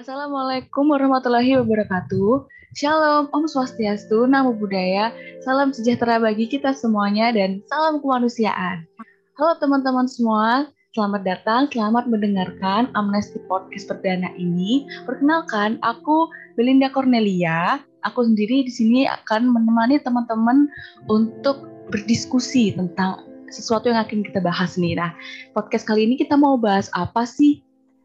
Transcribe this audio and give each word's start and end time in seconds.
Assalamualaikum 0.00 0.96
warahmatullahi 0.96 1.60
wabarakatuh. 1.60 2.48
Shalom, 2.72 3.28
Om 3.36 3.44
Swastiastu, 3.44 4.24
Namo 4.24 4.56
Buddhaya, 4.56 5.12
salam 5.44 5.76
sejahtera 5.76 6.16
bagi 6.16 6.48
kita 6.48 6.72
semuanya, 6.72 7.28
dan 7.36 7.60
salam 7.68 8.00
kemanusiaan. 8.00 8.88
Halo 9.36 9.60
teman-teman 9.60 10.08
semua, 10.08 10.72
selamat 10.96 11.20
datang, 11.28 11.68
selamat 11.68 12.08
mendengarkan 12.08 12.88
Amnesty 12.96 13.44
Podcast 13.44 13.92
perdana 13.92 14.32
ini. 14.40 14.88
Perkenalkan, 15.04 15.76
aku 15.84 16.32
Belinda 16.56 16.88
Cornelia. 16.88 17.84
Aku 18.08 18.24
sendiri 18.24 18.64
di 18.64 18.72
sini 18.72 19.04
akan 19.04 19.52
menemani 19.52 20.00
teman-teman 20.00 20.64
untuk 21.12 21.68
berdiskusi 21.92 22.72
tentang 22.72 23.20
sesuatu 23.52 23.92
yang 23.92 24.00
akan 24.00 24.24
kita 24.24 24.40
bahas 24.40 24.80
nih. 24.80 24.96
Nah, 24.96 25.12
podcast 25.52 25.84
kali 25.84 26.08
ini 26.08 26.16
kita 26.16 26.40
mau 26.40 26.56
bahas 26.56 26.88
apa 26.96 27.28
sih? 27.28 27.60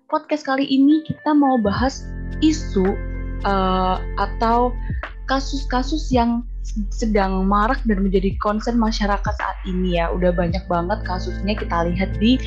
Podcast 0.10 0.46
kali 0.46 0.66
ini 0.70 1.02
kita 1.06 1.34
mau 1.34 1.58
bahas 1.58 2.06
isu 2.44 2.86
uh, 3.46 3.98
atau 4.22 4.74
kasus-kasus 5.26 6.14
yang 6.14 6.46
sedang 6.90 7.46
marak 7.46 7.78
dan 7.86 8.02
menjadi 8.02 8.34
concern 8.42 8.78
masyarakat 8.78 9.34
saat 9.38 9.58
ini 9.70 9.98
ya. 10.02 10.10
Udah 10.14 10.34
banyak 10.34 10.66
banget 10.66 11.02
kasusnya 11.06 11.54
kita 11.58 11.90
lihat 11.90 12.18
di 12.18 12.38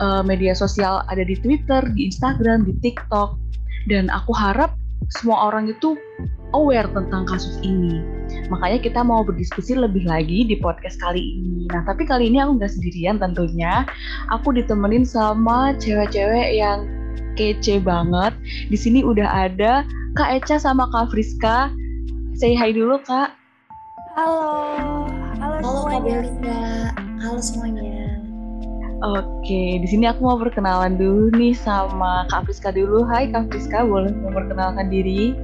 uh, 0.00 0.20
media 0.24 0.52
sosial, 0.52 1.04
ada 1.08 1.24
di 1.24 1.36
Twitter, 1.36 1.84
di 1.92 2.08
Instagram, 2.08 2.68
di 2.68 2.74
TikTok. 2.80 3.36
Dan 3.88 4.12
aku 4.12 4.36
harap 4.36 4.76
semua 5.16 5.48
orang 5.48 5.72
itu 5.72 5.96
aware 6.56 6.88
tentang 6.92 7.28
kasus 7.28 7.60
ini. 7.60 8.00
Makanya 8.48 8.80
kita 8.80 9.00
mau 9.04 9.20
berdiskusi 9.24 9.76
lebih 9.76 10.08
lagi 10.08 10.44
di 10.48 10.56
podcast 10.56 10.96
kali 11.00 11.20
ini. 11.20 11.68
Nah, 11.68 11.84
tapi 11.84 12.08
kali 12.08 12.32
ini 12.32 12.40
aku 12.40 12.56
nggak 12.60 12.72
sendirian 12.72 13.16
tentunya. 13.20 13.84
Aku 14.32 14.52
ditemenin 14.56 15.04
sama 15.04 15.76
cewek-cewek 15.76 16.56
yang 16.56 16.88
kece 17.36 17.80
banget. 17.80 18.32
Di 18.72 18.76
sini 18.76 19.04
udah 19.04 19.48
ada 19.48 19.84
Kak 20.16 20.42
Eca 20.42 20.56
sama 20.56 20.88
Kak 20.90 21.12
Friska. 21.12 21.68
Say 22.38 22.56
hi 22.56 22.72
dulu, 22.72 23.00
Kak. 23.04 23.36
Halo. 24.16 25.06
Halo, 25.38 25.56
Halo 25.62 25.80
Kak 25.86 26.00
Belinda. 26.02 26.92
Halo 27.20 27.38
semuanya. 27.38 28.18
Oke, 28.98 29.78
di 29.78 29.86
sini 29.86 30.10
aku 30.10 30.26
mau 30.26 30.34
perkenalan 30.34 30.98
dulu 30.98 31.30
nih 31.38 31.54
sama 31.54 32.26
Kak 32.34 32.50
Friska 32.50 32.74
dulu. 32.74 33.06
Hai 33.06 33.30
Kak 33.30 33.52
Friska, 33.54 33.86
boleh 33.86 34.10
memperkenalkan 34.10 34.90
diri? 34.90 35.38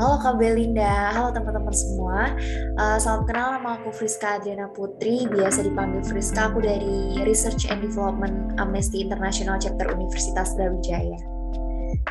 Halo 0.00 0.16
Kak 0.24 0.40
Belinda, 0.40 1.12
halo 1.12 1.28
teman-teman 1.28 1.74
semua. 1.76 2.32
Uh, 2.80 2.96
salam 2.96 3.28
kenal 3.28 3.60
nama 3.60 3.76
aku 3.76 3.92
Friska 3.92 4.40
Adriana 4.40 4.72
Putri, 4.72 5.28
biasa 5.28 5.68
dipanggil 5.68 6.00
Friska. 6.00 6.48
Aku 6.48 6.64
dari 6.64 7.12
Research 7.28 7.68
and 7.68 7.84
Development 7.84 8.56
Amnesty 8.56 9.04
International 9.04 9.60
Chapter 9.60 9.92
Universitas 9.92 10.56
Brawijaya. 10.56 11.20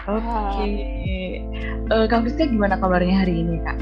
Oke, 0.05 0.21
okay. 0.21 0.73
uh, 1.89 2.05
eh, 2.05 2.05
Kak 2.05 2.21
Friska 2.21 2.45
gimana 2.45 2.77
kabarnya 2.77 3.25
hari 3.25 3.41
ini 3.41 3.57
Kak? 3.65 3.77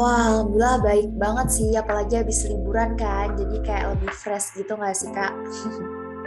Wah, 0.00 0.32
alhamdulillah 0.32 0.80
baik 0.80 1.08
banget 1.20 1.48
sih, 1.52 1.70
apalagi 1.76 2.24
habis 2.24 2.40
liburan 2.48 2.96
kan, 2.96 3.36
jadi 3.36 3.56
kayak 3.62 3.86
lebih 3.94 4.10
fresh 4.16 4.56
gitu 4.58 4.74
nggak 4.74 4.96
sih 4.96 5.06
kak? 5.14 5.30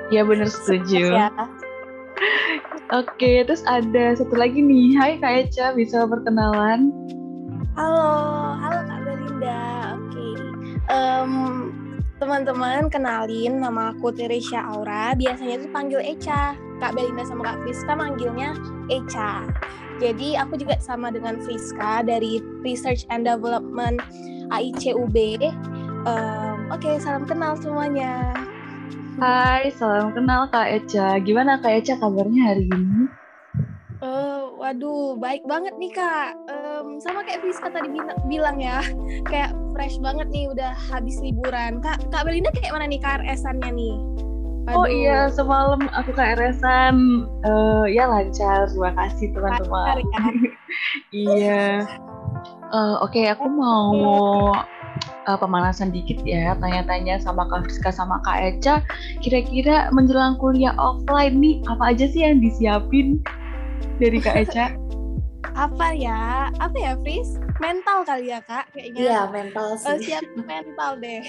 Iya 0.07 0.23
bener 0.23 0.47
setuju. 0.47 1.19
Ya. 1.19 1.27
Oke, 2.87 3.43
terus 3.43 3.61
ada 3.67 4.15
satu 4.15 4.33
lagi 4.33 4.63
nih. 4.63 4.95
Hai 4.95 5.11
Kak 5.19 5.51
Eca, 5.51 5.65
bisa 5.75 6.07
perkenalan? 6.07 6.89
Halo, 7.75 8.09
halo 8.57 8.79
Kak 8.87 8.99
Belinda. 9.03 9.93
Oke. 9.99 10.27
Um, 10.87 11.31
teman-teman 12.17 12.87
kenalin 12.87 13.59
nama 13.59 13.91
aku 13.91 14.15
Teresia 14.15 14.63
Aura. 14.65 15.13
Biasanya 15.13 15.67
tuh 15.67 15.71
panggil 15.75 16.01
Eca. 16.01 16.55
Kak 16.79 16.95
Belinda 16.95 17.27
sama 17.27 17.53
Kak 17.53 17.57
Friska 17.65 17.93
manggilnya 17.93 18.55
Eca. 18.87 19.45
Jadi 19.97 20.37
aku 20.37 20.61
juga 20.61 20.77
sama 20.77 21.09
dengan 21.09 21.41
Friska 21.41 22.05
dari 22.05 22.39
Research 22.61 23.03
and 23.09 23.25
Development 23.25 23.97
AICUB. 24.53 25.43
Um, 26.07 26.71
Oke, 26.71 26.87
okay, 26.87 26.95
salam 27.03 27.27
kenal 27.27 27.59
semuanya. 27.59 28.31
Hai, 29.17 29.73
salam 29.73 30.13
kenal 30.13 30.45
Kak 30.53 30.69
Eca. 30.69 31.17
Gimana 31.17 31.57
Kak 31.57 31.81
Eca 31.81 31.97
kabarnya 31.97 32.53
hari 32.53 32.69
ini? 32.69 33.09
Uh, 33.97 34.53
waduh, 34.61 35.17
baik 35.17 35.41
banget 35.49 35.73
nih 35.81 35.89
Kak. 35.89 36.37
Um, 36.45 37.01
sama 37.01 37.25
kayak 37.25 37.41
Friska 37.41 37.73
tadi 37.73 37.89
bilang 38.29 38.61
ya, 38.61 38.77
kayak 39.33 39.57
fresh 39.73 39.97
banget 40.05 40.29
nih 40.29 40.45
udah 40.53 40.69
habis 40.93 41.17
liburan. 41.17 41.81
Kak, 41.81 41.97
Kak 42.13 42.29
Belinda 42.29 42.53
kayak 42.61 42.77
mana 42.77 42.85
nih 42.85 43.01
KRS-annya 43.01 43.73
nih? 43.73 43.95
Waduh. 44.69 44.85
Oh 44.85 44.85
iya, 44.85 45.33
semalam 45.33 45.81
aku 45.97 46.13
KRS-an. 46.13 47.25
Uh, 47.41 47.89
ya 47.89 48.05
lancar, 48.05 48.69
terima 48.69 48.93
kasih 49.01 49.33
teman-teman. 49.33 49.97
Ya. 49.97 50.25
iya. 51.25 51.65
Uh, 52.69 53.01
Oke, 53.09 53.25
okay, 53.25 53.33
aku 53.33 53.49
mau 53.49 53.97
uh, 55.27 55.37
pemanasan 55.37 55.93
dikit 55.93 56.21
ya, 56.23 56.53
tanya-tanya 56.59 57.21
sama 57.21 57.47
Kak 57.47 57.65
Friska 57.67 57.91
sama 57.93 58.21
Kak 58.23 58.37
Eca, 58.37 58.75
kira-kira 59.21 59.89
menjelang 59.93 60.37
kuliah 60.37 60.73
offline 60.75 61.37
nih, 61.39 61.61
apa 61.69 61.93
aja 61.95 62.05
sih 62.09 62.25
yang 62.25 62.41
disiapin 62.43 63.21
dari 63.97 64.17
Kak 64.21 64.35
Eca? 64.47 64.65
apa 65.57 65.93
ya? 65.97 66.53
Apa 66.61 66.77
ya, 66.77 66.93
Fris? 67.01 67.41
Mental 67.57 68.05
kali 68.05 68.29
ya, 68.29 68.39
Kak? 68.45 68.69
Kayaknya. 68.71 68.99
Iya, 69.01 69.19
mental 69.33 69.67
sih. 69.81 69.89
Uh, 69.89 69.97
siap 69.97 70.25
mental 70.45 70.91
deh. 71.01 71.25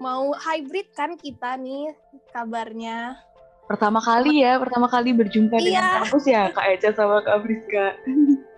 Mau 0.00 0.32
hybrid 0.34 0.88
kan 0.96 1.14
kita 1.20 1.60
nih 1.60 1.92
kabarnya. 2.32 3.20
Pertama 3.68 4.02
kali 4.02 4.42
ya, 4.42 4.58
pertama 4.58 4.90
kali 4.90 5.14
berjumpa 5.14 5.56
iya. 5.60 5.64
dengan 5.64 5.84
kampus 6.02 6.24
ya, 6.26 6.42
Kak 6.50 6.66
Eca 6.76 6.90
sama 6.96 7.22
Kak 7.22 7.44
Friska. 7.44 7.86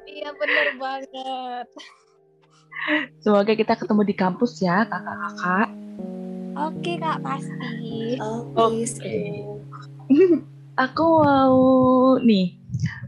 iya, 0.09 0.31
bener 0.39 0.69
banget. 0.81 1.67
Semoga 3.25 3.53
kita 3.57 3.75
ketemu 3.81 4.03
di 4.05 4.15
kampus 4.15 4.61
ya, 4.61 4.85
kakak-kakak. 4.85 5.69
Oke, 6.55 6.93
Kak, 7.01 7.19
pasti. 7.25 8.21
Oke. 8.21 8.85
Okay. 8.85 9.25
Aku 10.85 11.23
mau 11.23 11.59
nih, 12.21 12.59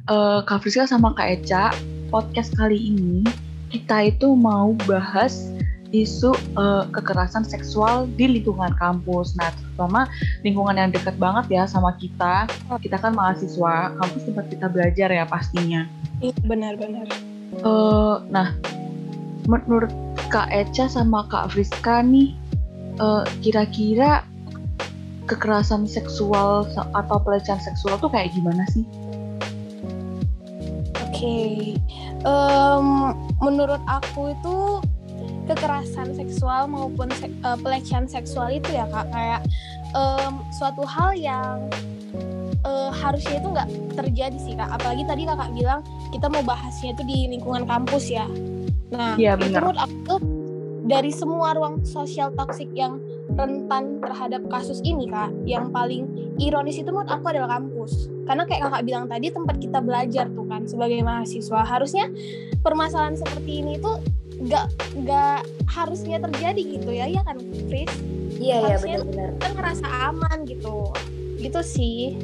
uh, 0.08 0.40
Kak 0.46 0.62
Friska 0.62 0.86
sama 0.86 1.12
Kak 1.18 1.42
Eca, 1.42 1.74
podcast 2.08 2.54
kali 2.54 2.78
ini 2.78 3.26
kita 3.74 4.14
itu 4.14 4.38
mau 4.38 4.72
bahas 4.86 5.50
isu 5.90 6.34
uh, 6.58 6.86
kekerasan 6.94 7.42
seksual 7.46 8.06
di 8.14 8.38
lingkungan 8.38 8.74
kampus. 8.78 9.34
Nah, 9.38 9.50
terutama 9.54 10.06
lingkungan 10.42 10.78
yang 10.78 10.90
dekat 10.94 11.14
banget 11.18 11.46
ya 11.52 11.62
sama 11.66 11.94
kita. 11.98 12.46
Kita 12.82 12.96
kan 12.98 13.14
mahasiswa, 13.14 13.94
kampus 13.98 14.22
tempat 14.26 14.46
kita 14.50 14.66
belajar 14.70 15.08
ya 15.10 15.24
pastinya. 15.26 15.86
Iya, 16.22 16.34
benar-benar. 16.46 17.06
Uh, 17.62 18.22
nah, 18.30 18.54
menurut 19.46 19.90
Kak 20.28 20.50
Eca 20.50 20.90
sama 20.90 21.26
Kak 21.30 21.54
Friska 21.54 22.02
nih 22.02 22.34
eh, 22.98 23.24
kira-kira 23.42 24.26
kekerasan 25.26 25.90
seksual 25.90 26.70
atau 26.74 27.18
pelecehan 27.18 27.58
seksual 27.58 27.98
tuh 27.98 28.10
kayak 28.10 28.30
gimana 28.32 28.62
sih? 28.70 28.86
Oke, 31.06 31.18
okay. 31.18 31.56
um, 32.22 33.16
menurut 33.42 33.82
aku 33.90 34.32
itu 34.32 34.56
kekerasan 35.46 36.14
seksual 36.14 36.66
maupun 36.66 37.06
se 37.14 37.30
uh, 37.46 37.54
pelecehan 37.58 38.10
seksual 38.10 38.50
itu 38.50 38.74
ya 38.74 38.84
kak 38.90 39.06
kayak 39.14 39.40
um, 39.94 40.42
suatu 40.50 40.82
hal 40.82 41.14
yang 41.14 41.70
uh, 42.66 42.90
harusnya 42.90 43.38
itu 43.38 43.48
nggak 43.54 43.68
terjadi 43.94 44.38
sih 44.42 44.54
kak. 44.58 44.70
Apalagi 44.74 45.06
tadi 45.06 45.22
kakak 45.24 45.50
bilang 45.54 45.80
kita 46.10 46.26
mau 46.26 46.42
bahasnya 46.42 46.94
itu 46.98 47.02
di 47.06 47.18
lingkungan 47.30 47.64
kampus 47.64 48.10
ya. 48.10 48.26
Nah, 48.94 49.18
ya, 49.18 49.34
itu 49.34 49.50
menurut 49.50 49.78
aku 49.78 50.14
dari 50.86 51.10
semua 51.10 51.58
ruang 51.58 51.82
sosial 51.82 52.30
toksik 52.38 52.70
yang 52.78 53.02
rentan 53.34 53.98
terhadap 53.98 54.46
kasus 54.46 54.78
ini 54.86 55.10
kak, 55.10 55.34
yang 55.42 55.74
paling 55.74 56.06
ironis 56.38 56.78
itu 56.78 56.86
menurut 56.94 57.10
aku 57.10 57.34
adalah 57.34 57.58
kampus. 57.58 58.06
Karena 58.26 58.46
kayak 58.46 58.70
kakak 58.70 58.82
bilang 58.86 59.04
tadi 59.10 59.26
tempat 59.34 59.56
kita 59.58 59.78
belajar 59.82 60.30
tuh 60.30 60.46
kan 60.46 60.62
sebagai 60.70 61.02
mahasiswa 61.02 61.60
harusnya 61.66 62.06
permasalahan 62.62 63.18
seperti 63.18 63.66
ini 63.66 63.82
tuh 63.82 63.98
nggak 64.36 64.66
nggak 65.02 65.40
harusnya 65.66 66.22
terjadi 66.22 66.62
gitu 66.78 66.90
ya, 66.94 67.10
ya 67.10 67.26
kan, 67.26 67.42
Fris? 67.66 67.90
Iya 68.38 68.56
iya 68.62 68.76
benar-benar. 68.78 69.28
Kita 69.42 69.48
ngerasa 69.58 69.86
aman 70.14 70.38
gitu, 70.46 70.94
gitu 71.42 71.60
sih. 71.66 72.14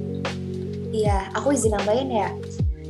Iya, 0.92 1.32
aku 1.34 1.56
izin 1.56 1.72
nambahin 1.72 2.12
ya 2.12 2.30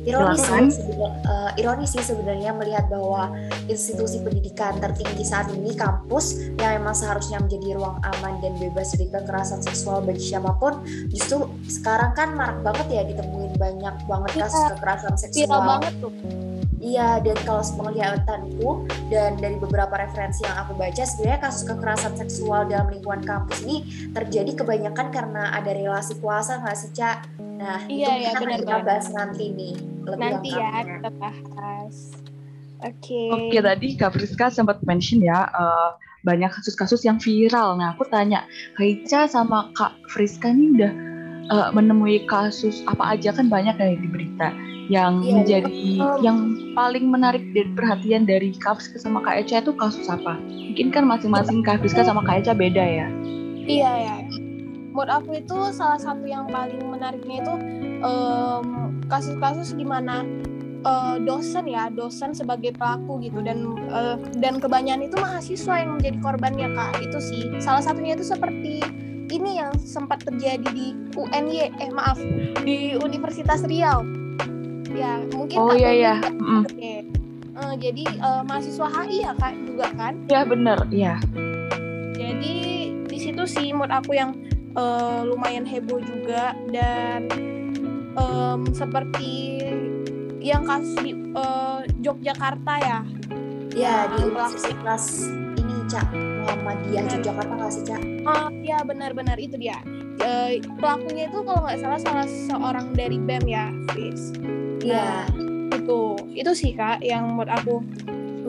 Ironis 0.03 0.43
sih, 0.43 0.83
uh, 0.99 1.51
ironis 1.55 1.95
sih 1.95 2.03
sebenarnya 2.03 2.51
melihat 2.51 2.91
bahwa 2.91 3.31
institusi 3.71 4.19
pendidikan 4.19 4.75
tertinggi 4.83 5.23
saat 5.23 5.47
ini 5.55 5.71
kampus 5.71 6.51
yang 6.59 6.83
memang 6.83 6.91
seharusnya 6.91 7.39
menjadi 7.39 7.79
ruang 7.79 8.03
aman 8.03 8.43
dan 8.43 8.51
bebas 8.59 8.91
dari 8.95 9.07
kekerasan 9.07 9.63
seksual 9.63 10.03
bagi 10.03 10.19
siapa 10.19 10.59
pun 10.59 10.83
justru 11.07 11.47
sekarang 11.71 12.11
kan 12.19 12.35
marak 12.35 12.59
banget 12.61 12.87
ya 12.91 13.01
ditemuin 13.07 13.55
banyak 13.55 13.95
banget 14.03 14.31
iya, 14.35 14.43
kasus 14.43 14.63
kekerasan 14.75 15.15
seksual. 15.15 15.47
Viral 15.47 15.61
banget 15.63 15.93
tuh. 16.03 16.11
Iya, 16.83 17.23
dan 17.23 17.39
kalau 17.47 17.63
penglihatanku 17.79 18.69
dan 19.07 19.39
dari 19.39 19.55
beberapa 19.55 19.95
referensi 19.95 20.43
yang 20.43 20.67
aku 20.67 20.75
baca, 20.75 20.99
sebenarnya 20.99 21.39
kasus 21.39 21.63
kekerasan 21.63 22.13
seksual 22.19 22.67
dalam 22.67 22.91
lingkungan 22.91 23.23
kampus 23.23 23.63
ini 23.63 23.87
terjadi 24.11 24.51
kebanyakan 24.51 25.07
karena 25.15 25.55
ada 25.55 25.71
relasi 25.71 26.19
kuasa 26.19 26.59
nggak 26.59 26.75
sih, 26.75 26.91
Cak? 26.91 27.39
Nah, 27.39 27.87
iya, 27.87 28.35
itu 28.35 28.43
iya, 28.43 28.59
kita 28.59 28.83
bahas 28.83 29.07
nanti 29.15 29.55
nih. 29.55 29.79
Lebih 30.03 30.19
nanti 30.19 30.49
ya, 30.51 30.83
kita 30.83 31.09
bahas. 31.15 31.95
Oke. 32.83 32.99
Okay. 32.99 33.27
Oke, 33.31 33.43
okay, 33.47 33.61
tadi 33.63 33.87
Kak 33.95 34.11
Friska 34.19 34.45
sempat 34.51 34.83
mention 34.83 35.23
ya, 35.23 35.47
uh, 35.55 35.95
banyak 36.27 36.51
kasus-kasus 36.51 37.07
yang 37.07 37.15
viral. 37.15 37.79
Nah, 37.79 37.95
aku 37.95 38.03
tanya, 38.11 38.43
Kak 38.75 38.83
Ica 38.83 39.31
sama 39.31 39.71
Kak 39.79 39.95
Friska 40.11 40.51
ini 40.51 40.75
udah 40.75 41.12
uh, 41.51 41.73
menemui 41.75 42.23
kasus 42.29 42.85
apa 42.87 43.17
aja 43.17 43.33
kan 43.35 43.51
banyak 43.51 43.75
ya 43.75 43.97
di 43.97 44.07
berita 44.07 44.53
yang 44.91 45.23
yeah, 45.23 45.35
menjadi 45.39 45.83
um, 46.03 46.19
yang 46.19 46.37
paling 46.75 47.07
menarik 47.07 47.43
dan 47.55 47.71
perhatian 47.75 48.27
dari 48.27 48.51
Kak 48.59 48.79
Friska 48.79 48.99
sama 48.99 49.23
Kak 49.23 49.47
Eca 49.47 49.63
itu 49.63 49.71
kasus 49.75 50.11
apa? 50.11 50.35
Mungkin 50.39 50.91
kan 50.91 51.07
masing-masing 51.07 51.63
Kak 51.63 51.83
sama 51.87 52.19
Kak 52.27 52.43
Eca 52.43 52.53
beda 52.55 52.83
ya? 52.83 53.07
Iya 53.63 53.91
ya. 53.95 54.15
Menurut 54.93 55.09
aku 55.09 55.31
itu 55.39 55.57
salah 55.73 55.97
satu 55.97 56.27
yang 56.27 56.51
paling 56.51 56.83
menariknya 56.83 57.41
itu 57.41 57.53
um, 58.03 58.99
kasus-kasus 59.07 59.73
di 59.73 59.87
mana 59.87 60.27
uh, 60.83 61.17
dosen 61.23 61.65
ya, 61.65 61.89
dosen 61.89 62.35
sebagai 62.35 62.75
pelaku 62.75 63.23
gitu 63.23 63.39
dan 63.41 63.63
uh, 63.89 64.19
dan 64.37 64.59
kebanyakan 64.59 65.07
itu 65.07 65.15
mahasiswa 65.17 65.75
yang 65.79 65.97
menjadi 65.97 66.17
korbannya 66.21 66.67
kak. 66.75 67.01
Itu 67.01 67.17
sih 67.23 67.49
salah 67.63 67.81
satunya 67.81 68.13
itu 68.13 68.27
seperti 68.27 68.83
ini 69.31 69.61
yang 69.61 69.71
sempat 69.79 70.25
terjadi 70.25 70.65
di 70.73 70.97
UNY 71.15 71.71
eh 71.79 71.91
maaf 71.93 72.19
di 72.63 72.97
Universitas 72.99 73.63
Riau. 73.63 74.03
Ya 74.93 75.23
mungkin 75.33 75.57
oh 75.57 75.73
iya 75.73 75.91
iya. 75.91 76.15
mm. 76.21 76.63
uh, 77.57 77.73
jadi 77.79 78.03
uh, 78.21 78.41
mahasiswa 78.45 78.87
HI 78.89 79.25
ya 79.25 79.31
kak 79.37 79.53
juga 79.65 79.87
kan? 79.97 80.13
Ya 80.29 80.41
bener 80.45 80.79
ya 80.93 81.17
jadi 82.13 82.55
di 83.05 83.17
situ 83.19 83.43
sih 83.45 83.75
menurut 83.75 83.93
aku 83.93 84.15
yang 84.15 84.31
uh, 84.73 85.21
lumayan 85.27 85.67
heboh 85.67 85.99
juga 85.99 86.55
dan 86.71 87.27
um, 88.15 88.63
seperti 88.71 89.59
yang 90.43 90.63
kasus 90.67 90.95
di 91.03 91.13
uh, 91.35 91.83
Yogyakarta 92.03 92.73
ya. 92.79 92.99
Ya 93.73 94.05
di 94.13 94.29
Universitas 94.29 95.27
ini 95.83 95.91
cak 95.91 96.07
Muhammadiyah 96.15 97.03
Yogyakarta 97.11 97.53
nggak 97.59 97.71
sih 97.75 97.83
cak 97.83 98.01
oh 98.23 98.47
iya 98.63 98.79
benar-benar 98.87 99.35
itu 99.35 99.59
dia 99.59 99.75
uh, 100.23 100.55
pelakunya 100.79 101.27
itu 101.27 101.39
kalau 101.43 101.59
nggak 101.67 101.79
salah 101.83 101.99
salah 101.99 102.27
seorang 102.47 102.95
dari 102.95 103.19
BEM 103.19 103.43
ya 103.51 103.67
Fis 103.91 104.31
Iya. 104.83 104.99
Nah, 105.31 105.79
itu 105.79 105.99
itu 106.35 106.51
sih 106.51 106.71
kak 106.75 106.99
yang 106.99 107.39
menurut 107.39 107.51
aku 107.55 107.75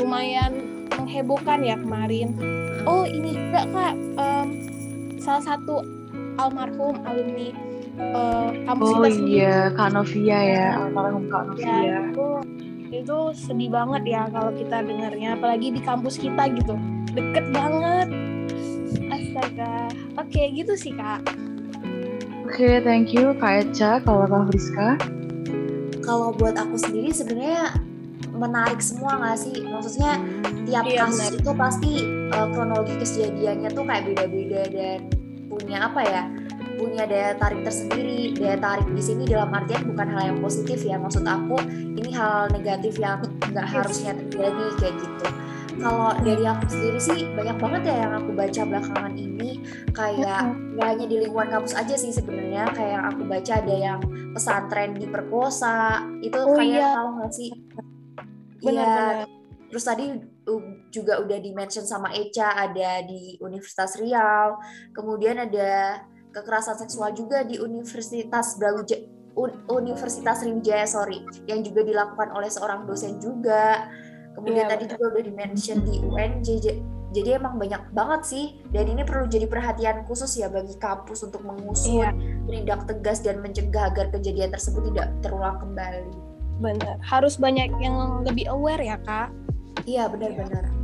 lumayan 0.03 0.83
menghebohkan 0.99 1.63
ya 1.63 1.79
kemarin. 1.79 2.35
Oh 2.83 3.07
ini 3.07 3.39
juga 3.39 3.63
kak 3.71 3.95
um, 4.19 4.49
salah 5.23 5.55
satu 5.55 5.87
almarhum 6.43 6.99
alumni 7.07 7.55
uh, 8.03 8.51
kampus 8.67 8.87
oh, 8.91 8.95
kita 8.99 9.09
sendiri. 9.15 9.39
iya 9.39 9.57
Kak 9.79 9.95
Novia 9.95 10.39
ya 10.43 10.67
almarhum 10.83 11.31
Kak 11.31 11.43
Novia. 11.55 11.71
Ya, 11.71 11.99
itu 12.11 12.27
itu 13.03 13.19
sedih 13.35 13.73
banget 13.73 14.03
ya 14.07 14.23
kalau 14.31 14.55
kita 14.55 14.85
dengarnya 14.85 15.35
apalagi 15.35 15.75
di 15.75 15.81
kampus 15.83 16.21
kita 16.21 16.47
gitu. 16.55 16.79
Deket 17.11 17.51
banget. 17.51 18.09
Astaga. 19.11 19.91
Oke 20.21 20.31
okay, 20.31 20.47
gitu 20.55 20.79
sih 20.79 20.93
kak. 20.95 21.25
Oke 22.45 22.55
okay, 22.55 22.75
thank 22.85 23.11
you 23.11 23.35
kak 23.43 23.67
Eca 23.67 23.99
kalau 24.05 24.29
kak 24.31 24.53
Friska. 24.53 24.89
Kalau 26.05 26.37
buat 26.37 26.55
aku 26.55 26.77
sendiri 26.77 27.11
sebenarnya 27.11 27.73
menarik 28.37 28.79
semua 28.79 29.17
nggak 29.19 29.39
sih? 29.41 29.57
Maksudnya 29.65 30.21
tiap 30.69 30.85
iya, 30.87 31.09
kasus 31.09 31.33
benar. 31.33 31.41
itu 31.41 31.51
pasti 31.57 31.93
uh, 32.35 32.47
kronologi 32.53 32.95
kejadiannya 33.01 33.71
tuh 33.73 33.85
kayak 33.89 34.05
beda-beda 34.13 34.63
dan 34.71 34.99
punya 35.49 35.87
apa 35.87 36.01
ya 36.03 36.23
punya 36.77 37.05
daya 37.07 37.35
tarik 37.39 37.63
tersendiri. 37.63 38.35
Daya 38.37 38.57
tarik 38.59 38.89
di 38.91 39.03
sini 39.03 39.25
dalam 39.25 39.51
artian 39.55 39.87
bukan 39.89 40.09
hal 40.11 40.23
yang 40.35 40.39
positif 40.43 40.83
ya 40.83 40.97
maksud 40.99 41.25
aku. 41.25 41.59
Ini 41.71 42.11
hal 42.15 42.53
negatif 42.53 42.99
yang 42.99 43.23
nggak 43.51 43.67
harusnya 43.67 44.13
terjadi 44.15 44.67
kayak 44.79 44.97
gitu. 44.99 45.27
Kalau 45.75 46.15
dari 46.23 46.45
aku 46.47 46.65
sendiri 46.71 47.01
sih 47.03 47.21
banyak 47.35 47.57
banget 47.59 47.83
ya 47.91 47.97
yang 48.07 48.13
aku 48.23 48.31
baca 48.31 48.61
belakangan 48.63 49.15
ini. 49.19 49.51
Kayak 49.91 50.43
nggak 50.79 50.89
hanya 50.95 51.07
di 51.11 51.17
lingkungan 51.27 51.49
kampus 51.51 51.75
aja 51.75 51.95
sih 51.99 52.13
sebenarnya. 52.15 52.71
Kayak 52.73 52.91
yang 52.95 53.05
aku 53.11 53.23
baca 53.27 53.53
ada 53.59 53.75
yang 53.75 54.01
pesantren 54.35 54.91
diperkosa 54.95 56.07
itu 56.23 56.39
oh, 56.39 56.59
kayak 56.59 56.79
iya. 56.79 56.91
tahu 56.95 57.09
nggak 57.19 57.33
sih? 57.35 57.51
Iya. 58.65 59.27
Terus 59.75 59.85
tadi 59.91 60.07
juga 60.93 61.19
udah 61.19 61.39
di 61.41 61.51
mention 61.51 61.83
sama 61.83 62.13
Eca 62.15 62.55
ada 62.55 63.03
di 63.03 63.35
Universitas 63.41 63.99
Riau, 63.99 64.61
kemudian 64.95 65.41
ada 65.41 66.05
kekerasan 66.35 66.77
seksual 66.77 67.15
juga 67.15 67.47
di 67.47 67.57
Universitas 67.63 68.59
Brawijaya 68.59 69.07
Universitas 69.67 70.47
Sriwijaya 70.47 70.87
sorry 70.87 71.27
yang 71.51 71.67
juga 71.67 71.83
dilakukan 71.83 72.31
oleh 72.31 72.47
seorang 72.47 72.87
dosen 72.87 73.19
juga. 73.19 73.91
Kemudian 74.35 74.67
yeah, 74.67 74.71
tadi 74.71 74.91
juga 74.91 75.15
udah 75.15 75.23
dimention 75.27 75.79
di 75.83 75.99
UNJ 76.03 76.49
jadi 77.15 77.39
emang 77.39 77.63
banyak 77.63 77.95
banget 77.95 78.27
sih 78.27 78.47
dan 78.75 78.91
ini 78.91 79.07
perlu 79.07 79.31
jadi 79.31 79.47
perhatian 79.47 80.03
khusus 80.11 80.35
ya 80.35 80.51
bagi 80.51 80.75
kampus 80.83 81.23
untuk 81.23 81.47
mengusut 81.47 82.11
yeah. 82.11 82.11
menindak 82.47 82.83
tegas 82.91 83.23
dan 83.23 83.39
mencegah 83.39 83.95
agar 83.95 84.11
kejadian 84.11 84.51
tersebut 84.51 84.91
tidak 84.91 85.15
terulang 85.23 85.63
kembali. 85.63 86.11
Benar. 86.59 86.99
Harus 87.03 87.39
banyak 87.39 87.71
yang 87.79 88.27
lebih 88.27 88.51
aware 88.51 88.83
ya 88.83 88.99
kak. 89.07 89.31
Iya 89.87 90.11
benar-benar 90.11 90.84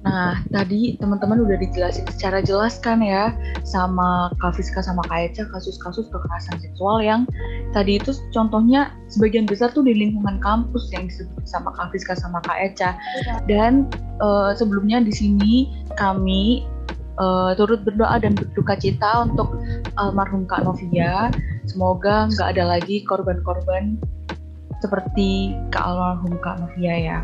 Nah, 0.00 0.40
tadi 0.48 0.96
teman-teman 0.96 1.44
udah 1.44 1.60
dijelasin 1.60 2.08
secara 2.08 2.40
jelas 2.40 2.80
kan 2.80 3.04
ya 3.04 3.36
sama 3.68 4.32
Kak 4.40 4.56
Fiska 4.56 4.80
sama 4.80 5.04
Kak 5.04 5.28
Eca 5.28 5.44
kasus-kasus 5.52 6.08
kekerasan 6.08 6.56
seksual 6.56 7.04
yang 7.04 7.28
tadi 7.76 8.00
itu 8.00 8.16
contohnya 8.32 8.96
sebagian 9.12 9.44
besar 9.44 9.68
tuh 9.76 9.84
di 9.84 9.92
lingkungan 9.92 10.40
kampus 10.40 10.88
yang 10.96 11.04
disebut 11.04 11.44
sama 11.44 11.76
Kak 11.76 11.92
Fiska 11.92 12.16
sama 12.16 12.40
Kak 12.48 12.56
Eca. 12.56 12.96
Ya. 12.96 13.34
Dan 13.44 13.92
uh, 14.24 14.56
sebelumnya 14.56 15.04
di 15.04 15.12
sini 15.12 15.68
kami 16.00 16.64
uh, 17.20 17.52
turut 17.60 17.84
berdoa 17.84 18.24
dan 18.24 18.32
berduka 18.32 18.80
cita 18.80 19.28
untuk 19.28 19.52
almarhum 20.00 20.48
Kak 20.48 20.64
Novia. 20.64 21.28
Semoga 21.68 22.32
nggak 22.32 22.56
ada 22.56 22.64
lagi 22.80 23.04
korban-korban 23.04 24.00
seperti 24.80 25.52
Kak 25.68 25.84
almarhum 25.84 26.40
Kak 26.40 26.56
Novia 26.56 26.96
ya. 26.96 27.18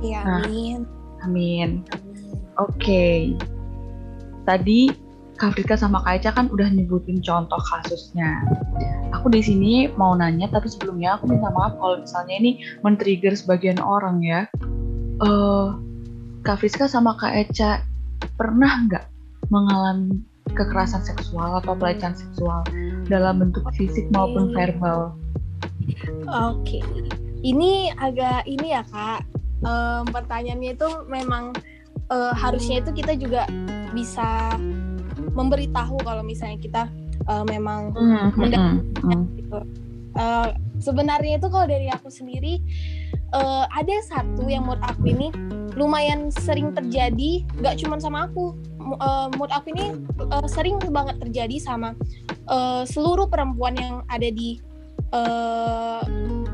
Iya, 0.00 0.20
nah, 0.24 0.42
amin. 1.24 1.84
Oke. 2.58 2.76
Okay. 2.78 3.18
Tadi 4.44 5.10
Kak 5.40 5.80
sama 5.80 6.04
Kak 6.04 6.20
Eca 6.20 6.36
kan 6.36 6.52
udah 6.52 6.68
nyebutin 6.68 7.24
contoh 7.24 7.56
kasusnya. 7.64 8.44
Aku 9.16 9.32
di 9.32 9.40
sini 9.40 9.88
mau 9.96 10.12
nanya, 10.12 10.52
tapi 10.52 10.68
sebelumnya 10.68 11.16
aku 11.16 11.32
minta 11.32 11.48
maaf 11.48 11.80
kalau 11.80 12.04
misalnya 12.04 12.34
ini 12.36 12.50
men-trigger 12.84 13.32
sebagian 13.32 13.80
orang 13.80 14.20
ya. 14.20 14.44
Uh, 15.24 15.80
Kak 16.44 16.60
Friska 16.60 16.92
sama 16.92 17.16
Kak 17.16 17.32
Eca 17.32 17.80
pernah 18.36 18.84
nggak 18.84 19.04
mengalami 19.48 20.20
kekerasan 20.52 21.00
seksual 21.08 21.56
atau 21.64 21.72
pelecehan 21.72 22.12
seksual 22.12 22.60
dalam 23.08 23.40
bentuk 23.40 23.64
fisik 23.72 24.12
maupun 24.12 24.52
verbal? 24.52 25.16
Oke, 26.28 26.78
okay. 26.78 26.82
ini 27.40 27.90
agak 27.96 28.44
ini 28.44 28.76
ya 28.76 28.84
kak, 28.92 29.24
um, 29.64 30.04
pertanyaannya 30.08 30.76
itu 30.76 30.88
memang 31.08 31.54
uh, 32.12 32.32
harusnya 32.36 32.84
itu 32.84 32.90
kita 32.92 33.12
juga 33.16 33.46
bisa 33.94 34.56
memberitahu 35.34 36.00
kalau 36.02 36.22
misalnya 36.24 36.58
kita 36.58 36.82
uh, 37.28 37.44
memang 37.46 37.92
mm, 37.92 38.26
mm, 38.36 39.22
gitu. 39.36 39.58
Uh, 40.18 40.50
sebenarnya 40.82 41.38
itu 41.38 41.46
kalau 41.46 41.70
dari 41.70 41.86
aku 41.86 42.10
sendiri 42.10 42.58
uh, 43.34 43.64
ada 43.70 43.94
satu 44.06 44.46
yang 44.50 44.66
menurut 44.66 44.82
aku 44.82 45.10
ini 45.10 45.30
lumayan 45.78 46.34
sering 46.34 46.74
terjadi, 46.74 47.46
nggak 47.62 47.78
cuma 47.80 48.02
sama 48.02 48.26
aku. 48.26 48.58
Uh, 48.98 49.30
menurut 49.36 49.54
aku 49.54 49.70
ini 49.70 49.94
uh, 50.18 50.46
sering 50.50 50.82
banget 50.90 51.22
terjadi 51.22 51.56
sama 51.62 51.94
uh, 52.50 52.82
seluruh 52.82 53.30
perempuan 53.30 53.78
yang 53.78 54.02
ada 54.10 54.26
di 54.34 54.58
uh, 55.14 56.02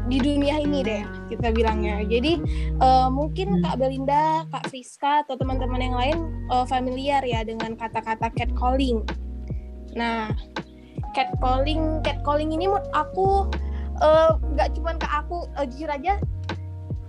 di 0.07 0.19
dunia 0.23 0.63
ini 0.63 0.87
deh 0.87 1.03
kita 1.31 1.51
bilangnya. 1.51 2.03
Jadi 2.07 2.39
uh, 2.79 3.11
mungkin 3.11 3.63
Kak 3.63 3.83
Belinda, 3.83 4.47
Kak 4.55 4.71
Friska 4.71 5.27
atau 5.27 5.35
teman-teman 5.35 5.83
yang 5.83 5.97
lain 5.99 6.19
uh, 6.51 6.67
familiar 6.67 7.23
ya 7.27 7.43
dengan 7.43 7.75
kata-kata 7.75 8.31
catcalling. 8.35 9.03
Nah, 9.99 10.31
catcalling, 11.13 12.01
catcalling 12.07 12.55
ini 12.55 12.71
menurut 12.71 12.87
aku 12.95 13.51
nggak 14.55 14.69
uh, 14.71 14.75
cuma 14.77 14.93
ke 14.95 15.09
aku, 15.09 15.49
uh, 15.57 15.67
jujur 15.67 15.89
aja, 15.89 16.21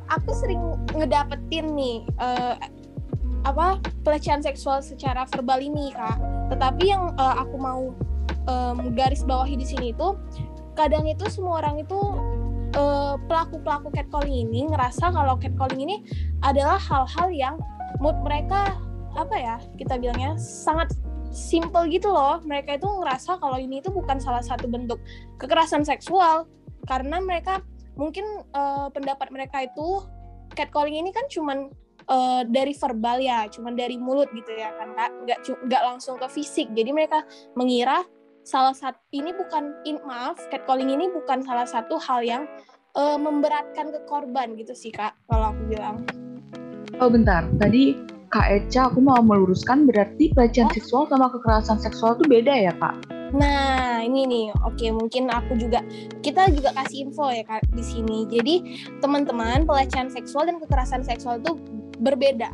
aku 0.08 0.32
sering 0.34 0.62
ngedapetin 0.96 1.76
nih 1.76 2.08
uh, 2.18 2.56
apa 3.44 3.80
pelecehan 4.04 4.44
seksual 4.44 4.82
secara 4.82 5.28
verbal 5.30 5.60
ini 5.62 5.94
kak. 5.94 6.18
Tetapi 6.52 6.84
yang 6.88 7.14
uh, 7.20 7.36
aku 7.44 7.56
mau 7.60 7.82
um, 8.48 8.78
garis 8.96 9.22
bawahi 9.28 9.60
di 9.60 9.68
sini 9.68 9.92
itu 9.92 10.16
kadang 10.74 11.06
itu 11.10 11.26
semua 11.28 11.60
orang 11.60 11.84
itu 11.84 12.00
uh, 12.78 13.18
pelaku-pelaku 13.26 13.90
catcalling 13.92 14.48
ini 14.48 14.70
ngerasa 14.70 15.10
kalau 15.10 15.36
catcalling 15.42 15.82
ini 15.90 15.96
adalah 16.46 16.78
hal-hal 16.78 17.28
yang 17.34 17.56
mood 17.98 18.16
mereka 18.22 18.78
apa 19.18 19.34
ya 19.34 19.58
kita 19.82 19.98
bilangnya 19.98 20.38
sangat 20.38 20.94
simple 21.34 21.90
gitu 21.90 22.14
loh. 22.14 22.40
Mereka 22.46 22.80
itu 22.80 22.88
ngerasa 22.88 23.42
kalau 23.42 23.58
ini 23.60 23.82
itu 23.82 23.90
bukan 23.92 24.22
salah 24.22 24.46
satu 24.46 24.70
bentuk 24.70 25.02
kekerasan 25.42 25.84
seksual. 25.84 26.48
Karena 26.88 27.20
mereka 27.20 27.60
mungkin 28.00 28.24
uh, 28.56 28.88
pendapat 28.94 29.28
mereka 29.34 29.66
itu 29.66 30.06
catcalling 30.56 30.96
ini 30.96 31.12
kan 31.12 31.28
cuman 31.28 31.68
uh, 32.08 32.42
dari 32.48 32.72
verbal 32.72 33.20
ya, 33.20 33.46
cuman 33.52 33.76
dari 33.76 34.00
mulut 34.00 34.32
gitu 34.32 34.54
ya 34.56 34.72
kan 34.78 34.96
nggak 34.96 35.40
nggak 35.68 35.84
langsung 35.84 36.16
ke 36.16 36.28
fisik. 36.32 36.72
Jadi 36.72 36.90
mereka 36.96 37.26
mengira 37.58 38.06
salah 38.48 38.72
satu 38.72 38.96
ini 39.12 39.36
bukan 39.36 39.76
in, 39.84 40.00
maaf 40.08 40.40
catcalling 40.48 40.88
ini 40.88 41.12
bukan 41.12 41.44
salah 41.44 41.68
satu 41.68 42.00
hal 42.00 42.24
yang 42.24 42.48
uh, 42.96 43.20
memberatkan 43.20 43.92
ke 43.92 44.00
korban 44.08 44.56
gitu 44.56 44.72
sih 44.72 44.96
kak 44.96 45.20
kalau 45.28 45.52
aku 45.52 45.62
bilang. 45.68 46.08
Oh 47.04 47.12
bentar, 47.12 47.44
tadi 47.60 48.00
Kak 48.32 48.48
Eca 48.48 48.92
aku 48.92 49.04
mau 49.04 49.20
meluruskan 49.20 49.88
berarti 49.88 50.32
pelecehan 50.32 50.72
oh. 50.72 50.76
seksual 50.76 51.04
sama 51.12 51.28
kekerasan 51.32 51.80
seksual 51.84 52.16
itu 52.16 52.26
beda 52.28 52.54
ya 52.56 52.74
kak? 52.80 52.96
Nah 53.36 54.00
ini 54.00 54.24
nih, 54.24 54.46
oke 54.64 54.88
mungkin 54.96 55.28
aku 55.28 55.60
juga 55.60 55.84
kita 56.24 56.48
juga 56.56 56.72
kasih 56.80 57.12
info 57.12 57.28
ya 57.28 57.44
kak 57.44 57.68
di 57.76 57.84
sini. 57.84 58.24
Jadi 58.32 58.88
teman-teman 59.04 59.68
pelecehan 59.68 60.08
seksual 60.08 60.48
dan 60.48 60.64
kekerasan 60.64 61.04
seksual 61.04 61.44
itu 61.44 61.60
berbeda. 62.00 62.48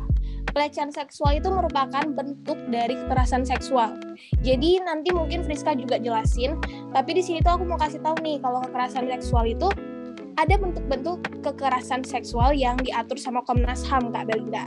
Pelecehan 0.52 0.92
seksual 0.92 1.40
itu 1.40 1.48
merupakan 1.48 2.04
bentuk 2.04 2.58
dari 2.68 2.94
kekerasan 2.94 3.46
seksual. 3.46 3.96
Jadi 4.44 4.82
nanti 4.84 5.14
mungkin 5.14 5.46
Friska 5.46 5.72
juga 5.78 5.96
jelasin, 5.96 6.60
tapi 6.92 7.16
di 7.16 7.22
sini 7.24 7.40
tuh 7.40 7.56
aku 7.56 7.64
mau 7.64 7.80
kasih 7.80 8.02
tahu 8.04 8.18
nih 8.20 8.42
kalau 8.42 8.60
kekerasan 8.68 9.08
seksual 9.08 9.48
itu 9.48 9.70
ada 10.34 10.54
bentuk-bentuk 10.58 11.22
kekerasan 11.46 12.02
seksual 12.02 12.50
yang 12.52 12.74
diatur 12.82 13.18
sama 13.18 13.40
Komnas 13.46 13.86
HAM 13.86 14.10
Kak 14.10 14.26
Belinda. 14.28 14.66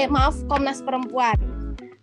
Eh 0.00 0.08
maaf, 0.08 0.34
Komnas 0.48 0.80
Perempuan. 0.80 1.36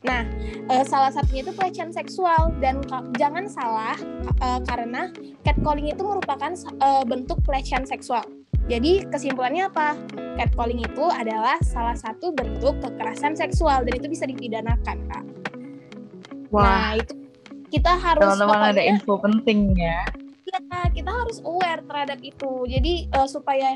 Nah, 0.02 0.26
e, 0.66 0.82
salah 0.86 1.14
satunya 1.14 1.46
itu 1.46 1.54
pelecehan 1.54 1.94
seksual 1.94 2.50
dan 2.58 2.82
jangan 3.22 3.46
salah 3.46 3.98
e, 4.42 4.48
karena 4.66 5.14
catcalling 5.46 5.94
itu 5.94 6.02
merupakan 6.02 6.58
e, 6.58 6.90
bentuk 7.06 7.38
pelecehan 7.46 7.86
seksual. 7.86 8.26
Jadi 8.72 9.04
kesimpulannya 9.12 9.68
apa? 9.68 10.00
Catcalling 10.40 10.80
itu 10.80 11.04
adalah 11.12 11.60
salah 11.60 11.92
satu 11.92 12.32
bentuk 12.32 12.80
kekerasan 12.80 13.36
seksual 13.36 13.84
dan 13.84 14.00
itu 14.00 14.08
bisa 14.08 14.24
dipidanakan, 14.24 14.96
Kak. 15.12 15.24
Wah. 16.56 16.64
Nah, 16.64 16.92
itu 17.04 17.20
kita 17.68 18.00
harus 18.00 18.24
teman-teman 18.24 18.72
ada 18.72 18.80
info 18.80 19.20
penting 19.20 19.76
ya. 19.76 20.08
Iya, 20.48 20.88
kita 20.96 21.12
harus 21.12 21.44
aware 21.44 21.84
terhadap 21.84 22.24
itu. 22.24 22.64
Jadi 22.72 23.12
uh, 23.12 23.28
supaya 23.28 23.76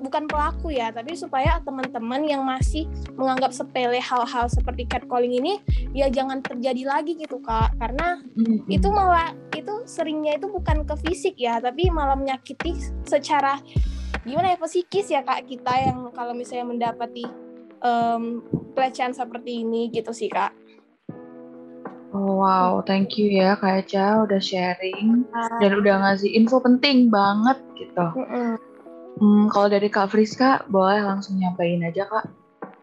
bukan 0.00 0.24
pelaku 0.24 0.72
ya, 0.72 0.88
tapi 0.88 1.12
supaya 1.12 1.60
teman-teman 1.60 2.24
yang 2.24 2.40
masih 2.40 2.88
menganggap 3.12 3.52
sepele 3.52 4.00
hal-hal 4.00 4.48
seperti 4.48 4.88
catcalling 4.88 5.36
ini 5.36 5.60
ya 5.92 6.08
jangan 6.08 6.40
terjadi 6.40 6.88
lagi 6.88 7.14
gitu 7.20 7.38
kak, 7.38 7.70
karena 7.78 8.18
mm-hmm. 8.34 8.66
itu 8.66 8.88
malah 8.90 9.30
itu 9.54 9.84
seringnya 9.86 10.42
itu 10.42 10.50
bukan 10.50 10.82
ke 10.82 10.98
fisik 11.06 11.38
ya, 11.38 11.62
tapi 11.62 11.86
malah 11.86 12.18
menyakiti 12.18 12.74
secara 13.06 13.62
gimana 14.22 14.54
ya 14.54 14.58
psikis 14.60 15.08
ya 15.10 15.20
kak 15.24 15.48
kita 15.48 15.72
yang 15.82 16.12
kalau 16.12 16.36
misalnya 16.36 16.66
mendapati 16.68 17.24
um, 17.82 18.44
pelecehan 18.76 19.12
seperti 19.12 19.64
ini 19.66 19.90
gitu 19.90 20.14
sih 20.14 20.30
kak. 20.30 20.54
Oh, 22.12 22.44
wow, 22.44 22.84
thank 22.84 23.16
you 23.16 23.24
ya 23.32 23.56
Kak 23.56 23.88
Eca 23.88 24.28
udah 24.28 24.36
sharing 24.36 25.24
dan 25.32 25.72
udah 25.72 25.96
ngasih 26.04 26.28
info 26.28 26.60
penting 26.60 27.08
banget 27.08 27.56
gitu. 27.72 28.04
Hmm, 29.16 29.48
kalau 29.48 29.72
dari 29.72 29.88
Kak 29.88 30.12
Friska 30.12 30.68
boleh 30.68 31.00
langsung 31.00 31.40
nyampein 31.40 31.80
aja 31.80 32.04
Kak. 32.04 32.28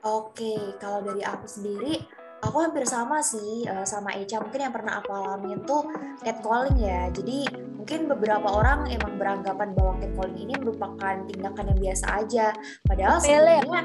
Oke, 0.01 0.73
kalau 0.81 1.05
dari 1.05 1.21
aku 1.21 1.45
sendiri 1.45 2.01
aku 2.39 2.57
hampir 2.63 2.83
sama 2.87 3.19
sih 3.19 3.67
uh, 3.67 3.83
sama 3.83 4.15
Echa 4.15 4.39
mungkin 4.39 4.63
yang 4.63 4.73
pernah 4.73 5.03
aku 5.03 5.11
alami 5.11 5.59
itu 5.59 5.77
catcalling 6.23 6.77
ya 6.79 7.11
jadi 7.11 7.45
mungkin 7.79 8.11
beberapa 8.11 8.47
orang 8.51 8.91
emang 8.91 9.15
beranggapan 9.15 9.71
bahwa 9.71 9.95
catcalling 10.03 10.39
ini 10.43 10.53
merupakan 10.59 11.15
tindakan 11.31 11.65
yang 11.71 11.79
biasa 11.79 12.05
aja 12.19 12.47
padahal 12.83 13.17
ya, 13.23 13.63
sebenarnya 13.63 13.81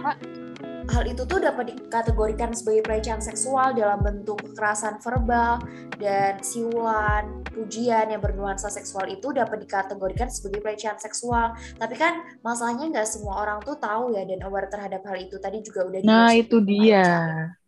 hal 0.93 1.05
itu 1.09 1.23
tuh 1.25 1.41
dapat 1.41 1.73
dikategorikan 1.73 2.53
sebagai 2.53 2.85
pelecehan 2.85 3.23
seksual 3.23 3.73
dalam 3.73 4.05
bentuk 4.05 4.37
kekerasan 4.53 5.01
verbal 5.01 5.63
dan 5.97 6.37
siulan, 6.45 7.41
pujian 7.49 8.13
yang 8.13 8.21
bernuansa 8.21 8.69
seksual 8.69 9.09
itu 9.09 9.33
dapat 9.33 9.65
dikategorikan 9.65 10.29
sebagai 10.29 10.61
pelecehan 10.61 11.01
seksual. 11.01 11.57
Tapi 11.81 11.95
kan 11.97 12.21
masalahnya 12.45 12.93
nggak 12.93 13.09
semua 13.09 13.47
orang 13.47 13.59
tuh 13.65 13.81
tahu 13.81 14.13
ya 14.13 14.29
dan 14.29 14.45
aware 14.45 14.69
terhadap 14.69 15.01
hal 15.09 15.17
itu. 15.17 15.41
Tadi 15.41 15.65
juga 15.65 15.89
udah 15.89 16.01
Nah, 16.05 16.31
itu 16.37 16.61
dia. 16.61 17.07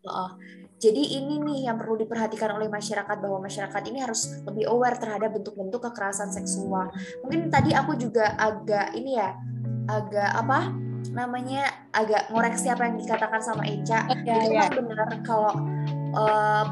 Uh, 0.04 0.30
jadi 0.76 1.02
ini 1.20 1.40
nih 1.40 1.58
yang 1.72 1.80
perlu 1.80 1.96
diperhatikan 1.96 2.52
oleh 2.52 2.68
masyarakat 2.68 3.16
bahwa 3.16 3.48
masyarakat 3.48 3.82
ini 3.88 4.04
harus 4.04 4.44
lebih 4.44 4.68
aware 4.68 5.00
terhadap 5.00 5.32
bentuk-bentuk 5.32 5.80
kekerasan 5.80 6.28
seksual. 6.28 6.92
Mungkin 7.24 7.48
tadi 7.48 7.72
aku 7.72 7.96
juga 7.96 8.36
agak 8.36 8.92
ini 8.92 9.16
ya, 9.16 9.32
agak 9.88 10.36
apa 10.36 10.68
namanya 11.16 11.64
agak 11.96 12.28
ngoreksi 12.28 12.68
apa 12.68 12.92
yang 12.92 13.00
dikatakan 13.00 13.40
sama 13.40 13.64
Eca. 13.64 14.04
Ya, 14.28 14.36
itu 14.44 14.52
ya. 14.52 14.68
benar 14.68 15.08
kalau 15.24 15.56
uh, 16.12 16.64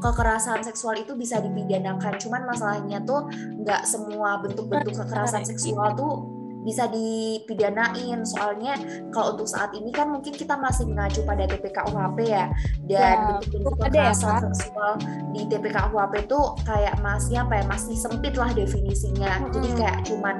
kekerasan 0.00 0.64
seksual 0.64 0.96
itu 0.96 1.12
bisa 1.12 1.36
dipidanakan. 1.44 2.16
Cuman 2.16 2.48
masalahnya 2.48 3.04
tuh 3.04 3.28
nggak 3.60 3.84
semua 3.84 4.40
bentuk-bentuk 4.40 4.96
kekerasan 4.96 5.44
seksual 5.44 5.92
tuh 5.92 6.41
bisa 6.62 6.86
dipidanain. 6.90 8.22
Soalnya 8.26 8.78
kalau 9.10 9.38
untuk 9.38 9.48
saat 9.50 9.74
ini 9.74 9.90
kan 9.90 10.10
mungkin 10.10 10.34
kita 10.34 10.54
masih 10.58 10.86
mengacu 10.88 11.22
pada 11.26 11.46
TPK 11.46 11.90
UHP 11.90 12.18
ya. 12.26 12.46
Dan 12.86 13.16
ya, 13.18 13.38
bentuk-bentuk 13.38 13.74
ya, 13.78 13.84
kekerasan 14.12 14.42
ya, 14.42 14.54
seksual 14.54 14.92
di 15.34 15.42
TPK 15.46 15.76
UHP 15.92 16.14
itu 16.26 16.40
kayak 16.66 16.94
masih 17.00 17.34
apa 17.42 17.52
ya 17.60 17.64
masih 17.66 17.94
sempit 17.98 18.34
lah 18.38 18.50
definisinya. 18.54 19.32
Hmm. 19.42 19.50
jadi 19.52 19.68
kayak 19.78 19.98
cuman 20.06 20.36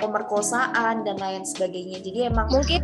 pemerkosaan 0.00 1.04
dan 1.04 1.16
lain 1.20 1.42
sebagainya. 1.44 2.00
Jadi 2.00 2.18
emang 2.28 2.48
mungkin 2.50 2.80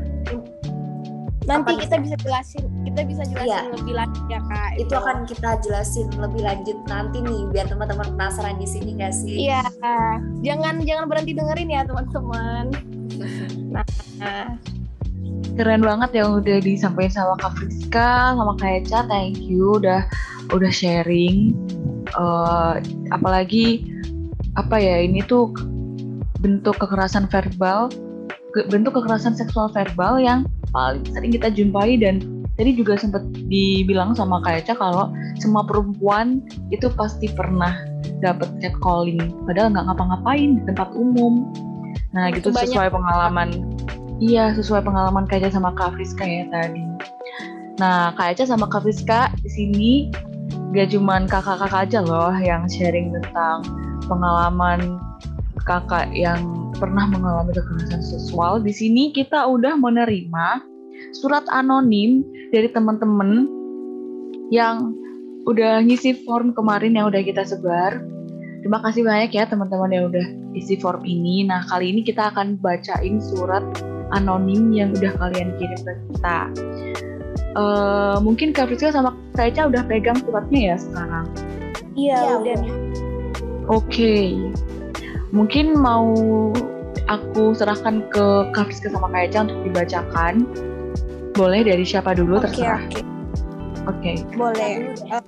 nanti 1.49 1.73
kita 1.79 1.99
bisa 1.99 2.17
jelasin 2.23 2.65
kita 2.93 3.01
bisa 3.09 3.23
jelasin 3.25 3.49
ya. 3.49 3.73
lebih 3.73 3.95
lanjut 3.97 4.25
ya 4.29 4.41
kak. 4.47 4.71
Itu. 4.77 4.81
itu. 4.85 4.95
akan 5.01 5.17
kita 5.25 5.51
jelasin 5.65 6.07
lebih 6.21 6.43
lanjut 6.45 6.79
nanti 6.87 7.19
nih 7.25 7.41
biar 7.49 7.67
teman-teman 7.73 8.07
penasaran 8.15 8.57
di 8.61 8.69
sini 8.69 8.91
gak 9.01 9.15
sih? 9.17 9.49
Iya. 9.49 9.65
Jangan 10.45 10.85
jangan 10.85 11.05
berhenti 11.09 11.33
dengerin 11.33 11.69
ya 11.73 11.83
teman-teman. 11.89 12.65
Nah. 14.23 14.55
Keren 15.57 15.83
banget 15.83 16.15
yang 16.15 16.39
udah 16.39 16.61
disampaikan 16.61 17.25
sama 17.25 17.35
Kak 17.41 17.59
Friska 17.59 18.37
sama 18.37 18.53
Kak 18.61 18.85
Eca. 18.85 19.01
Thank 19.09 19.41
you 19.41 19.81
udah 19.81 20.05
udah 20.53 20.71
sharing. 20.71 21.57
Uh, 22.13 22.79
apalagi 23.11 23.89
apa 24.61 24.77
ya 24.77 25.03
ini 25.03 25.25
tuh 25.25 25.51
bentuk 26.45 26.77
kekerasan 26.77 27.27
verbal 27.33 27.89
bentuk 28.69 29.01
kekerasan 29.01 29.33
seksual 29.33 29.73
verbal 29.73 30.21
yang 30.21 30.45
paling 30.73 31.05
sering 31.13 31.33
kita 31.33 31.49
jumpai 31.53 32.01
dan 32.01 32.21
tadi 32.57 32.77
juga 32.77 33.01
sempat 33.01 33.25
dibilang 33.49 34.13
sama 34.13 34.41
Kak 34.45 34.65
Eca 34.65 34.75
kalau 34.77 35.13
semua 35.41 35.65
perempuan 35.65 36.45
itu 36.69 36.89
pasti 36.93 37.29
pernah 37.33 37.85
dapat 38.21 38.49
catcalling 38.61 39.21
padahal 39.49 39.73
nggak 39.73 39.87
ngapa-ngapain 39.89 40.61
di 40.61 40.63
tempat 40.69 40.89
umum. 40.93 41.49
Nah 42.13 42.29
itu 42.29 42.45
gitu 42.45 42.49
banyak. 42.53 42.73
sesuai 42.73 42.89
pengalaman. 42.93 43.49
Iya 44.23 44.55
sesuai 44.55 44.85
pengalaman 44.85 45.25
Kak 45.27 45.43
Eca 45.43 45.51
sama 45.57 45.73
Kak 45.73 45.97
Friska 45.97 46.25
ya 46.25 46.45
tadi. 46.53 46.85
Nah 47.81 48.13
Kak 48.15 48.37
Eca 48.37 48.45
sama 48.45 48.69
Kak 48.69 48.85
Friska 48.85 49.33
di 49.41 49.51
sini 49.51 49.93
gak 50.73 50.93
cuman 50.93 51.29
kakak-kakak 51.29 51.89
aja 51.89 52.01
loh 52.01 52.33
yang 52.41 52.65
sharing 52.65 53.13
tentang 53.13 53.61
pengalaman 54.09 54.97
kakak 55.69 56.09
yang 56.17 56.72
pernah 56.83 57.07
mengalami 57.07 57.55
kekerasan 57.55 58.03
seksual, 58.03 58.59
di 58.59 58.75
sini 58.75 59.15
kita 59.15 59.47
udah 59.47 59.79
menerima 59.79 60.67
surat 61.15 61.47
anonim 61.55 62.27
dari 62.51 62.67
teman-teman 62.75 63.47
yang 64.51 64.91
udah 65.47 65.79
ngisi 65.87 66.27
form 66.27 66.51
kemarin 66.51 66.99
yang 66.99 67.07
udah 67.07 67.23
kita 67.23 67.47
sebar. 67.47 68.03
Terima 68.67 68.83
kasih 68.83 69.07
banyak 69.07 69.31
ya 69.31 69.47
teman-teman 69.47 69.91
yang 69.95 70.05
udah 70.11 70.27
isi 70.59 70.75
form 70.75 71.07
ini. 71.07 71.47
Nah, 71.47 71.63
kali 71.71 71.95
ini 71.95 72.03
kita 72.03 72.35
akan 72.35 72.59
bacain 72.59 73.23
surat 73.23 73.63
anonim 74.11 74.75
yang 74.75 74.91
udah 74.91 75.15
kalian 75.23 75.55
kirim 75.63 75.79
ke 75.87 75.95
kita. 76.11 76.51
Uh, 77.55 78.17
mungkin 78.27 78.51
Kak 78.51 78.67
Friska 78.67 78.91
sama 78.91 79.15
Kak 79.39 79.55
Eca 79.55 79.71
udah 79.71 79.83
pegang 79.87 80.19
suratnya 80.19 80.75
ya 80.75 80.77
sekarang? 80.83 81.27
Iya, 81.95 82.19
ya, 82.19 82.35
udah. 82.43 82.59
Oke. 83.71 83.87
Okay 83.87 84.72
mungkin 85.33 85.73
mau 85.75 86.13
aku 87.09 87.57
serahkan 87.57 88.05
ke 88.13 88.53
Kak 88.53 88.69
Friska 88.69 88.93
sama 88.93 89.09
Kak 89.11 89.33
Eca 89.33 89.39
untuk 89.49 89.61
dibacakan. 89.65 90.35
Boleh 91.33 91.65
dari 91.65 91.83
siapa 91.89 92.13
dulu 92.13 92.39
okay, 92.39 92.45
terserah. 92.53 92.83
Oke. 92.85 93.01
Okay. 93.89 94.15
Okay. 94.21 94.37
Boleh. 94.37 94.73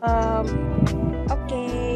Um, 0.04 0.44
Oke. 1.32 1.48
Okay. 1.48 1.92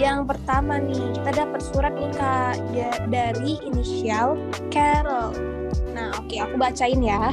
yang 0.00 0.24
pertama 0.24 0.80
nih 0.80 1.12
kita 1.12 1.44
dapat 1.44 1.60
surat 1.60 1.92
nih 1.92 2.08
kak 2.16 2.56
ya, 2.72 2.88
dari 3.12 3.60
inisial 3.68 4.32
Carol. 4.72 5.36
Nah 5.92 6.16
oke 6.16 6.40
aku 6.40 6.56
bacain 6.56 7.04
ya. 7.04 7.28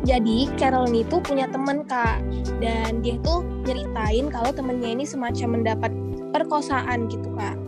Jadi 0.00 0.48
Carol 0.56 0.88
ini 0.88 1.04
tuh 1.04 1.20
punya 1.20 1.52
temen 1.52 1.84
kak 1.84 2.24
dan 2.64 3.04
dia 3.04 3.20
tuh 3.20 3.44
nyeritain 3.68 4.32
kalau 4.32 4.50
temennya 4.56 4.88
ini 4.88 5.04
semacam 5.04 5.60
mendapat 5.60 5.92
perkosaan 6.32 7.12
gitu 7.12 7.28
kak. 7.36 7.60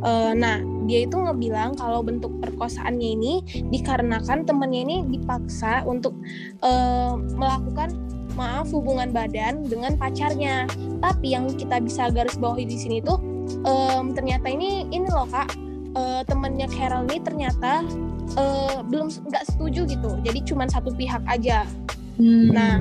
Uh, 0.00 0.32
nah 0.32 0.56
dia 0.86 1.04
itu 1.04 1.18
ngebilang 1.18 1.74
kalau 1.74 2.00
bentuk 2.00 2.32
perkosaannya 2.40 3.08
ini 3.18 3.34
dikarenakan 3.74 4.46
temennya 4.46 4.80
ini 4.86 4.96
dipaksa 5.10 5.82
untuk 5.84 6.14
uh, 6.62 7.18
melakukan 7.34 7.94
maaf 8.36 8.68
hubungan 8.70 9.10
badan 9.10 9.64
dengan 9.66 9.96
pacarnya. 9.96 10.68
Tapi 11.00 11.34
yang 11.34 11.50
kita 11.52 11.80
bisa 11.82 12.08
garis 12.12 12.36
bawahi 12.38 12.68
di 12.68 12.76
sini 12.78 12.98
tuh 13.02 13.18
um, 13.66 14.12
ternyata 14.12 14.46
ini 14.46 14.86
ini 14.92 15.08
loh 15.08 15.26
kak 15.28 15.52
uh, 15.96 16.22
temennya 16.28 16.68
Carol 16.70 17.08
ini 17.08 17.18
ternyata 17.20 17.82
uh, 18.36 18.80
belum 18.86 19.10
nggak 19.10 19.44
setuju 19.50 19.88
gitu. 19.88 20.10
Jadi 20.22 20.38
cuma 20.46 20.68
satu 20.68 20.92
pihak 20.94 21.24
aja. 21.26 21.64
Hmm. 22.16 22.52
Nah 22.52 22.80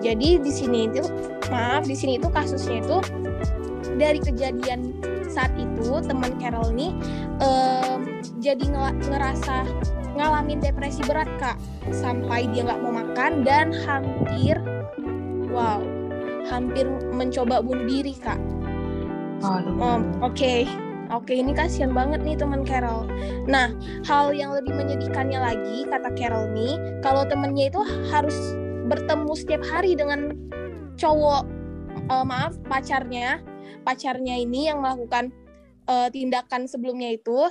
jadi 0.00 0.40
di 0.40 0.52
sini 0.52 0.90
itu 0.90 1.04
maaf 1.50 1.84
di 1.84 1.94
sini 1.98 2.16
itu 2.16 2.30
kasusnya 2.30 2.82
itu 2.82 2.98
dari 3.98 4.18
kejadian 4.22 4.96
saat 5.30 5.54
itu 5.54 6.02
teman 6.02 6.34
Carol 6.42 6.74
ini 6.74 6.90
um, 7.38 8.20
jadi 8.42 8.66
ngerasa 9.06 9.64
ngalamin 10.18 10.58
depresi 10.58 11.00
berat 11.06 11.30
kak 11.38 11.56
sampai 11.94 12.50
dia 12.50 12.66
nggak 12.66 12.82
mau 12.82 12.90
makan 12.90 13.46
dan 13.46 13.70
hampir 13.86 14.58
wow 15.54 15.78
hampir 16.50 16.88
mencoba 17.14 17.62
bunuh 17.62 17.86
diri 17.86 18.16
kak. 18.18 18.40
Um, 19.40 20.20
Oke, 20.20 20.20
okay. 20.20 20.60
Oke, 21.10 21.34
ini 21.34 21.50
kasihan 21.50 21.90
banget 21.90 22.22
nih 22.22 22.38
teman 22.38 22.62
Carol. 22.62 23.02
Nah, 23.50 23.74
hal 24.06 24.30
yang 24.30 24.54
lebih 24.54 24.70
menyedihkannya 24.78 25.42
lagi 25.42 25.82
kata 25.90 26.14
Carol 26.14 26.46
nih, 26.54 26.78
kalau 27.02 27.26
temennya 27.26 27.66
itu 27.66 27.82
harus 28.14 28.36
bertemu 28.86 29.32
setiap 29.34 29.62
hari 29.66 29.98
dengan 29.98 30.38
cowok, 30.94 31.50
uh, 32.14 32.22
maaf 32.22 32.54
pacarnya, 32.70 33.42
pacarnya 33.82 34.36
ini 34.38 34.68
yang 34.68 34.84
melakukan 34.84 35.32
uh, 35.88 36.08
tindakan 36.12 36.68
sebelumnya 36.70 37.16
itu 37.16 37.48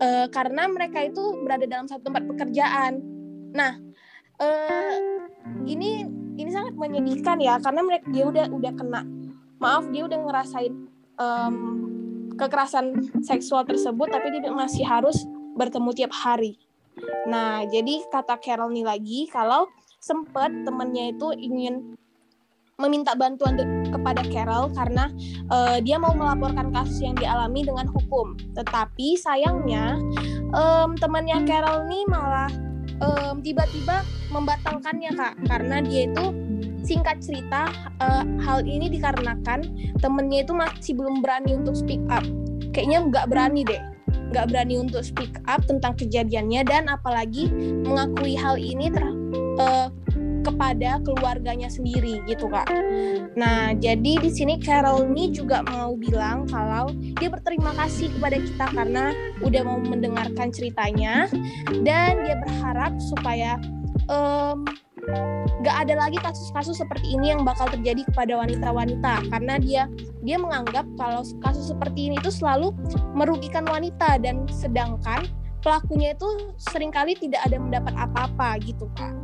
uh, 0.00 0.26
karena 0.32 0.66
mereka 0.70 1.04
itu 1.04 1.20
berada 1.42 1.66
dalam 1.68 1.86
satu 1.86 2.08
tempat 2.08 2.24
pekerjaan. 2.26 3.02
Nah, 3.52 3.76
uh, 4.40 4.96
ini 5.68 6.06
ini 6.38 6.50
sangat 6.50 6.74
menyedihkan 6.74 7.36
ya 7.42 7.60
karena 7.60 7.82
mereka 7.84 8.06
dia 8.08 8.24
udah 8.24 8.46
udah 8.48 8.72
kena 8.72 9.00
maaf 9.60 9.84
dia 9.92 10.08
udah 10.08 10.18
ngerasain 10.24 10.72
um, 11.20 11.54
kekerasan 12.34 13.12
seksual 13.22 13.62
tersebut 13.68 14.08
tapi 14.08 14.32
dia 14.32 14.50
masih 14.50 14.82
harus 14.82 15.28
bertemu 15.54 15.90
tiap 15.92 16.12
hari. 16.16 16.56
Nah, 17.28 17.64
jadi 17.68 18.04
kata 18.08 18.36
Carol 18.40 18.72
nih 18.72 18.84
lagi 18.84 19.20
kalau 19.28 19.68
sempat 20.02 20.50
temennya 20.66 21.14
itu 21.14 21.30
ingin 21.36 21.96
meminta 22.80 23.12
bantuan 23.12 23.60
kepada 23.90 24.22
Carol 24.32 24.72
karena 24.72 25.12
uh, 25.52 25.76
dia 25.82 26.00
mau 26.00 26.16
melaporkan 26.16 26.72
kasus 26.72 27.04
yang 27.04 27.16
dialami 27.18 27.66
dengan 27.66 27.86
hukum. 27.92 28.34
Tetapi 28.56 29.18
sayangnya 29.20 30.00
um, 30.56 30.96
temannya 30.96 31.44
Carol 31.44 31.84
ini 31.90 32.08
malah 32.08 32.50
um, 33.02 33.44
tiba-tiba 33.44 34.02
membatalkannya 34.32 35.12
kak 35.12 35.34
karena 35.46 35.84
dia 35.84 36.08
itu 36.08 36.24
singkat 36.82 37.22
cerita 37.22 37.70
uh, 38.02 38.24
hal 38.42 38.64
ini 38.66 38.90
dikarenakan 38.90 39.62
temennya 40.02 40.42
itu 40.42 40.52
masih 40.56 40.92
belum 40.98 41.20
berani 41.20 41.54
untuk 41.54 41.76
speak 41.76 42.02
up. 42.08 42.24
Kayaknya 42.72 42.98
nggak 43.12 43.26
berani 43.28 43.62
deh 43.62 43.82
nggak 44.32 44.48
berani 44.48 44.80
untuk 44.80 45.04
speak 45.04 45.36
up 45.44 45.60
tentang 45.68 45.92
kejadiannya 45.92 46.64
dan 46.64 46.88
apalagi 46.88 47.52
mengakui 47.84 48.32
hal 48.32 48.56
ini 48.56 48.88
ter, 48.88 49.04
uh, 49.60 49.92
kepada 50.42 50.98
keluarganya 51.06 51.70
sendiri 51.70 52.20
gitu 52.26 52.50
kak. 52.50 52.68
Nah 53.38 53.72
jadi 53.78 54.18
di 54.18 54.30
sini 54.30 54.58
Carol 54.58 55.08
ini 55.14 55.30
juga 55.30 55.62
mau 55.64 55.94
bilang 55.96 56.44
kalau 56.50 56.90
dia 57.18 57.30
berterima 57.30 57.72
kasih 57.78 58.10
kepada 58.18 58.36
kita 58.42 58.66
karena 58.74 59.04
udah 59.40 59.62
mau 59.62 59.78
mendengarkan 59.80 60.50
ceritanya 60.50 61.30
dan 61.86 62.20
dia 62.22 62.36
berharap 62.42 62.92
supaya 62.98 63.56
um, 64.10 64.66
gak 65.62 65.76
ada 65.86 65.94
lagi 65.98 66.18
kasus-kasus 66.22 66.78
seperti 66.78 67.14
ini 67.18 67.34
yang 67.34 67.42
bakal 67.42 67.66
terjadi 67.70 68.06
kepada 68.06 68.38
wanita-wanita 68.38 69.26
karena 69.30 69.54
dia 69.58 69.82
dia 70.22 70.38
menganggap 70.38 70.86
kalau 70.94 71.26
kasus 71.42 71.74
seperti 71.74 72.10
ini 72.10 72.16
itu 72.22 72.30
selalu 72.30 72.70
merugikan 73.14 73.66
wanita 73.66 74.18
dan 74.22 74.46
sedangkan 74.50 75.26
pelakunya 75.62 76.14
itu 76.14 76.54
sering 76.58 76.90
kali 76.94 77.14
tidak 77.18 77.42
ada 77.46 77.58
mendapat 77.58 77.94
apa-apa 77.94 78.62
gitu 78.62 78.86
kak 78.94 79.14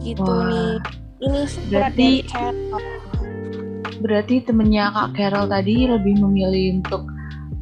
gitu 0.00 0.24
Wah. 0.24 0.48
nih 0.48 0.72
ini 1.20 1.40
berarti 1.68 2.08
berarti 4.00 4.34
temennya 4.48 4.88
kak 4.96 5.08
Carol 5.16 5.46
tadi 5.46 5.84
lebih 5.84 6.16
memilih 6.24 6.80
untuk 6.80 7.04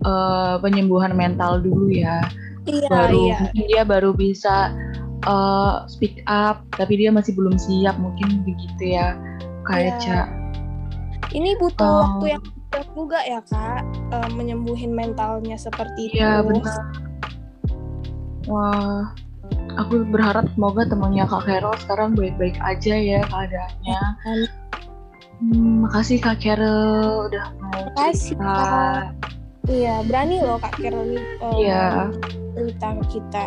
uh, 0.07 0.63
penyembuhan 0.63 1.13
mental 1.19 1.59
dulu 1.59 1.91
ya 1.91 2.23
iya, 2.71 2.87
baru 2.87 3.23
iya. 3.27 3.39
dia 3.51 3.83
baru 3.83 4.15
bisa 4.15 4.71
uh, 5.27 5.83
speak 5.91 6.23
up 6.31 6.63
tapi 6.79 7.03
dia 7.03 7.11
masih 7.11 7.35
belum 7.35 7.59
siap 7.59 7.99
mungkin 7.99 8.47
begitu 8.47 8.95
ya 8.95 9.19
kayak 9.67 9.99
iya. 10.07 10.31
ini 11.35 11.59
butuh 11.59 11.83
um, 11.83 12.23
waktu 12.23 12.39
yang 12.39 12.45
juga 12.95 13.19
ya 13.27 13.41
kak 13.43 13.83
uh, 14.15 14.31
menyembuhin 14.37 14.93
mentalnya 14.93 15.57
seperti 15.57 16.13
iya, 16.13 16.15
itu. 16.15 16.21
Iya 16.21 16.35
benar. 16.45 16.81
Wah 18.49 19.05
aku 19.77 20.07
berharap 20.09 20.49
semoga 20.55 20.89
temannya 20.89 21.25
Kak 21.29 21.45
Carol 21.45 21.75
sekarang 21.85 22.17
baik-baik 22.17 22.57
aja 22.63 22.95
ya 22.97 23.21
keadaannya. 23.29 24.03
Hmm, 25.39 25.87
makasih 25.87 26.19
Kak 26.19 26.41
Carol 26.41 27.29
udah 27.31 27.47
mau 27.61 27.81
makasih, 27.93 28.35
Kak. 28.39 29.13
Iya, 29.69 30.01
berani 30.09 30.41
loh 30.41 30.57
Kak 30.57 30.81
Carol 30.81 31.13
nih 31.13 31.25
um, 31.45 31.53
iya. 31.61 32.09
cerita 32.57 32.89
ke 32.97 33.05
kita. 33.19 33.45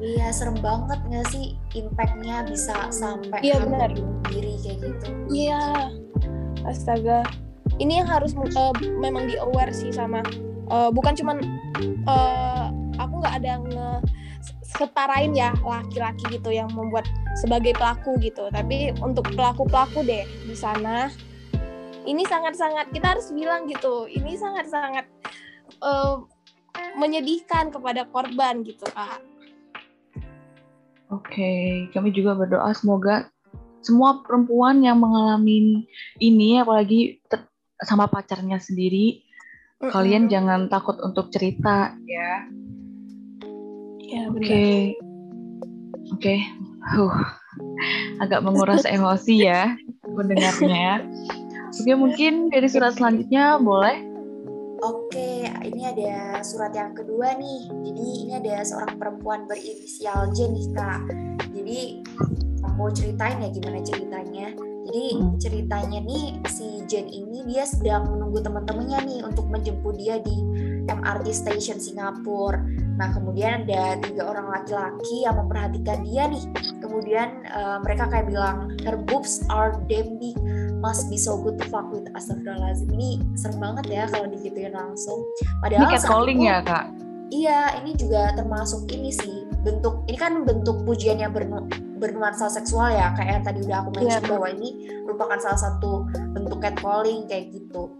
Iya, 0.00 0.26
serem 0.32 0.56
banget 0.64 0.98
gak 1.12 1.26
sih 1.30 1.54
impactnya 1.76 2.48
bisa 2.48 2.88
sampai 2.90 3.40
iya, 3.44 3.60
benar. 3.60 3.92
diri 4.32 4.56
kayak 4.58 4.78
gitu. 4.82 5.06
Iya, 5.30 5.92
astaga. 6.66 7.22
Ini 7.78 8.04
yang 8.04 8.08
harus 8.08 8.34
uh, 8.34 8.74
memang 8.98 9.30
di 9.30 9.38
aware 9.38 9.72
sih 9.72 9.94
sama 9.94 10.20
uh, 10.70 10.88
bukan 10.88 11.12
cuman 11.18 11.36
uh, 12.06 12.70
aku 12.96 13.12
nggak 13.20 13.34
ada 13.42 13.52
nge 13.66 13.88
setarain 14.76 15.32
ya 15.34 15.50
laki-laki 15.62 16.38
gitu 16.38 16.50
yang 16.54 16.70
membuat 16.72 17.06
sebagai 17.38 17.74
pelaku 17.74 18.16
gitu. 18.22 18.46
Tapi 18.50 18.94
untuk 19.02 19.26
pelaku-pelaku 19.34 20.06
deh 20.06 20.24
di 20.46 20.54
sana 20.54 21.10
ini 22.08 22.24
sangat-sangat 22.24 22.90
kita 22.94 23.16
harus 23.16 23.28
bilang 23.34 23.68
gitu 23.68 24.08
ini 24.08 24.36
sangat-sangat 24.38 25.04
uh, 25.84 26.24
menyedihkan 26.96 27.68
kepada 27.74 28.06
korban 28.08 28.62
gitu 28.64 28.86
kak. 28.90 29.20
Oke 31.10 31.86
kami 31.90 32.14
juga 32.14 32.38
berdoa 32.38 32.70
semoga 32.72 33.28
semua 33.80 34.20
perempuan 34.22 34.84
yang 34.84 35.00
mengalami 35.00 35.88
ini 36.20 36.60
apalagi 36.60 37.18
sama 37.80 38.06
pacarnya 38.12 38.60
sendiri 38.60 39.24
mm 39.24 39.88
-hmm. 39.88 39.90
kalian 39.90 40.28
jangan 40.28 40.68
takut 40.68 41.00
untuk 41.00 41.32
cerita 41.32 41.96
ya 42.04 42.44
Ya, 44.10 44.26
Oke. 44.26 44.42
Okay. 44.42 44.74
Oke. 46.10 46.18
Okay. 46.18 46.38
Huh. 46.82 47.14
Agak 48.18 48.42
menguras 48.42 48.82
emosi 48.90 49.46
ya 49.46 49.78
mendengarnya. 50.02 51.06
Oke, 51.70 51.94
mungkin 51.94 52.50
dari 52.50 52.66
surat 52.66 52.98
selanjutnya 52.98 53.62
boleh? 53.62 54.02
Oke, 54.82 55.46
ini 55.62 55.82
ada 55.86 56.42
surat 56.42 56.74
yang 56.74 56.90
kedua 56.98 57.38
nih. 57.38 57.70
Jadi 57.86 58.06
ini 58.26 58.32
ada 58.34 58.66
seorang 58.66 58.98
perempuan 58.98 59.46
berinisial 59.46 60.34
J 60.34 60.50
nih 60.50 60.66
kak. 60.74 61.00
Jadi 61.54 61.80
mau 62.74 62.90
ceritain 62.90 63.38
ya 63.38 63.48
gimana 63.54 63.78
ceritanya. 63.86 64.50
Jadi 64.88 65.06
ceritanya 65.38 66.00
nih 66.00 66.40
si 66.48 66.82
Jen 66.88 67.06
ini 67.06 67.44
dia 67.46 67.68
sedang 67.68 68.10
menunggu 68.10 68.40
teman-temannya 68.40 68.98
nih 69.06 69.20
untuk 69.22 69.46
menjemput 69.52 69.94
dia 70.00 70.18
di 70.18 70.40
MRT 70.88 71.26
Station 71.30 71.78
Singapura. 71.78 72.58
Nah, 73.00 73.08
kemudian 73.16 73.64
ada 73.64 73.96
tiga 74.04 74.28
orang 74.28 74.52
laki-laki 74.52 75.24
yang 75.24 75.40
memperhatikan 75.40 76.04
dia 76.04 76.28
nih. 76.28 76.44
Kemudian 76.84 77.48
uh, 77.48 77.80
mereka 77.80 78.08
kayak 78.12 78.28
bilang, 78.28 78.76
her 78.84 78.96
boobs 79.08 79.40
are 79.48 79.78
damn 79.88 80.20
big, 80.20 80.36
must 80.84 81.08
be 81.08 81.16
so 81.16 81.40
good 81.40 81.56
to 81.56 81.64
fuck 81.72 81.88
with. 81.88 82.04
Astagfirullahaladzim. 82.12 82.92
Ini 82.92 83.24
serem 83.40 83.56
banget 83.56 83.86
ya 83.88 84.04
kalau 84.12 84.28
digituin 84.28 84.76
langsung. 84.76 85.24
Padahal 85.64 85.88
ini 85.88 85.96
catcalling 85.96 86.40
ya, 86.44 86.60
Kak? 86.60 86.92
Iya, 87.30 87.60
ini 87.80 87.94
juga 87.96 88.34
termasuk 88.36 88.90
ini 88.92 89.14
sih. 89.14 89.48
Bentuk, 89.64 90.04
ini 90.10 90.18
kan 90.20 90.44
bentuk 90.44 90.84
pujian 90.84 91.20
yang 91.20 91.32
bernu, 91.32 91.68
bernuansa 92.00 92.48
seksual 92.48 92.96
ya. 92.96 93.12
Kayak 93.12 93.30
yang 93.36 93.44
tadi 93.44 93.58
udah 93.68 93.76
aku 93.84 93.90
mention 94.00 94.22
yeah. 94.24 94.30
bahwa 94.32 94.48
ini 94.48 94.68
merupakan 95.04 95.38
salah 95.38 95.60
satu 95.60 96.08
bentuk 96.32 96.58
catcalling 96.64 97.28
kayak 97.28 97.52
gitu. 97.52 97.99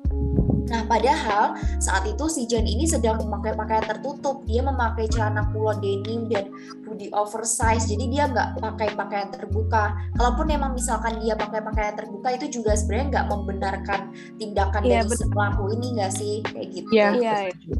Nah, 0.69 0.85
padahal 0.85 1.57
saat 1.81 2.05
itu 2.05 2.25
si 2.29 2.45
Jen 2.45 2.69
ini 2.69 2.85
sedang 2.85 3.23
memakai 3.23 3.57
pakaian 3.57 3.87
tertutup. 3.87 4.45
Dia 4.45 4.61
memakai 4.61 5.09
celana 5.09 5.49
kulon 5.55 5.81
denim 5.81 6.29
dan 6.29 6.53
hoodie 6.85 7.13
oversize. 7.15 7.89
Jadi 7.89 8.11
dia 8.11 8.29
nggak 8.29 8.61
pakai 8.61 8.93
pakaian 8.99 9.31
terbuka. 9.33 9.97
Kalaupun 10.19 10.47
memang 10.51 10.77
misalkan 10.77 11.23
dia 11.23 11.39
pakai 11.39 11.65
pakaian 11.65 11.95
terbuka 11.97 12.29
itu 12.37 12.61
juga 12.61 12.77
sebenarnya 12.77 13.07
nggak 13.09 13.27
membenarkan 13.31 14.01
tindakan 14.37 14.83
yeah, 14.85 15.03
dari 15.07 15.17
si 15.17 15.25
pelaku 15.31 15.63
ini 15.73 15.87
nggak 15.97 16.13
sih 16.13 16.35
kayak 16.45 16.69
gitu. 16.75 16.91
Iya. 16.93 17.09
Yeah. 17.17 17.39
Yeah. 17.49 17.79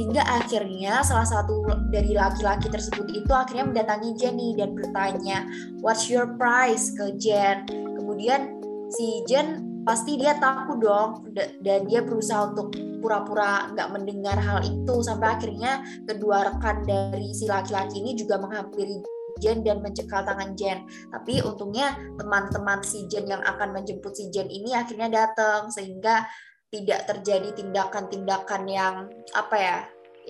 Hingga 0.00 0.22
akhirnya 0.24 1.04
salah 1.04 1.28
satu 1.28 1.68
dari 1.92 2.16
laki-laki 2.16 2.72
tersebut 2.72 3.06
itu 3.12 3.32
akhirnya 3.32 3.68
mendatangi 3.68 4.16
Jenny 4.16 4.56
dan 4.56 4.72
bertanya, 4.72 5.44
"What's 5.84 6.08
your 6.08 6.34
price?" 6.40 6.90
ke 6.96 7.14
Jen. 7.20 7.68
Kemudian 7.68 8.58
si 8.92 9.24
Jen 9.28 9.71
pasti 9.82 10.14
dia 10.18 10.38
takut 10.38 10.78
dong 10.78 11.26
dan 11.34 11.86
dia 11.90 12.00
berusaha 12.02 12.54
untuk 12.54 12.70
pura-pura 13.02 13.66
nggak 13.74 13.88
mendengar 13.90 14.38
hal 14.38 14.62
itu 14.62 15.02
sampai 15.02 15.34
akhirnya 15.34 15.82
kedua 16.06 16.54
rekan 16.54 16.86
dari 16.86 17.34
si 17.34 17.50
laki-laki 17.50 17.98
ini 17.98 18.14
juga 18.14 18.38
menghampiri 18.38 19.02
Jen 19.42 19.66
dan 19.66 19.82
mencekal 19.82 20.22
tangan 20.22 20.54
Jen. 20.54 20.86
Tapi 21.10 21.42
untungnya 21.42 21.98
teman-teman 22.14 22.78
si 22.86 23.10
Jen 23.10 23.26
yang 23.26 23.42
akan 23.42 23.74
menjemput 23.74 24.14
si 24.14 24.30
Jen 24.30 24.46
ini 24.46 24.70
akhirnya 24.70 25.10
datang 25.10 25.66
sehingga 25.66 26.22
tidak 26.70 27.10
terjadi 27.10 27.50
tindakan-tindakan 27.58 28.62
yang 28.70 29.10
apa 29.34 29.56
ya, 29.58 29.78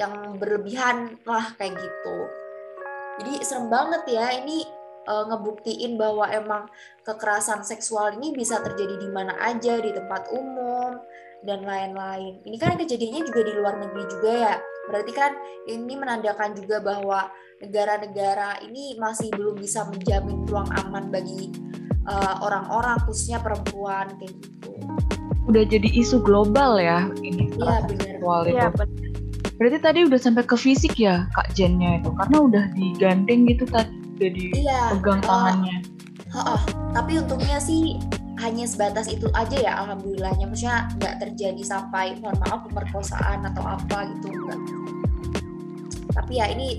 yang 0.00 0.40
berlebihan 0.40 1.20
lah 1.28 1.52
kayak 1.60 1.76
gitu. 1.76 2.16
Jadi 3.20 3.32
serem 3.44 3.68
banget 3.68 4.02
ya 4.08 4.32
ini 4.40 4.64
uh, 5.06 5.24
ngebuktiin 5.30 5.98
bahwa 5.98 6.28
emang 6.30 6.68
kekerasan 7.02 7.66
seksual 7.66 8.14
ini 8.18 8.34
bisa 8.34 8.62
terjadi 8.62 8.98
di 8.98 9.08
mana 9.10 9.34
aja 9.42 9.78
di 9.82 9.90
tempat 9.90 10.30
umum 10.30 10.98
dan 11.42 11.66
lain-lain. 11.66 12.38
Ini 12.46 12.56
kan 12.58 12.78
kejadiannya 12.78 13.22
juga 13.26 13.40
di 13.42 13.52
luar 13.58 13.74
negeri 13.82 14.04
juga 14.06 14.30
ya. 14.30 14.54
Berarti 14.86 15.12
kan 15.14 15.32
ini 15.66 15.94
menandakan 15.94 16.54
juga 16.54 16.82
bahwa 16.82 17.30
negara-negara 17.62 18.62
ini 18.66 18.98
masih 18.98 19.30
belum 19.34 19.58
bisa 19.58 19.86
menjamin 19.90 20.42
ruang 20.50 20.66
aman 20.86 21.10
bagi 21.10 21.50
eh, 22.06 22.34
orang-orang 22.42 22.98
uh, 22.98 23.02
khususnya 23.06 23.38
perempuan 23.42 24.10
kayak 24.18 24.34
gitu. 24.42 24.70
Udah 25.50 25.62
jadi 25.66 25.86
isu 25.90 26.22
global 26.22 26.78
ya 26.78 27.10
ini 27.22 27.50
Iya 27.58 27.86
benar. 27.86 28.06
Seksual 28.18 28.40
itu. 28.46 28.58
Ya, 28.58 28.68
Berarti 29.58 29.78
tadi 29.78 29.98
udah 30.02 30.18
sampai 30.18 30.42
ke 30.42 30.58
fisik 30.58 30.98
ya 30.98 31.30
Kak 31.38 31.54
Jennya 31.54 32.02
itu 32.02 32.10
karena 32.18 32.38
udah 32.42 32.64
digandeng 32.74 33.46
gitu 33.46 33.62
tadi 33.70 34.01
jadi 34.22 34.44
iya, 34.54 34.80
pegang 34.94 35.20
uh, 35.22 35.26
tangannya. 35.26 35.78
Uh, 36.30 36.38
uh, 36.56 36.60
tapi 36.94 37.18
untungnya 37.18 37.58
sih 37.58 37.98
hanya 38.38 38.66
sebatas 38.66 39.10
itu 39.10 39.26
aja 39.34 39.56
ya 39.58 39.72
alhamdulillahnya. 39.82 40.46
Maksudnya 40.46 40.86
nggak 41.02 41.14
terjadi 41.18 41.62
sampai 41.66 42.14
mohon 42.22 42.38
maaf 42.46 42.62
pemerkosaan 42.70 43.42
atau 43.50 43.64
apa 43.66 44.06
gitu 44.14 44.30
enggak 44.30 44.60
tapi 46.12 46.38
ya 46.38 46.46
ini 46.52 46.76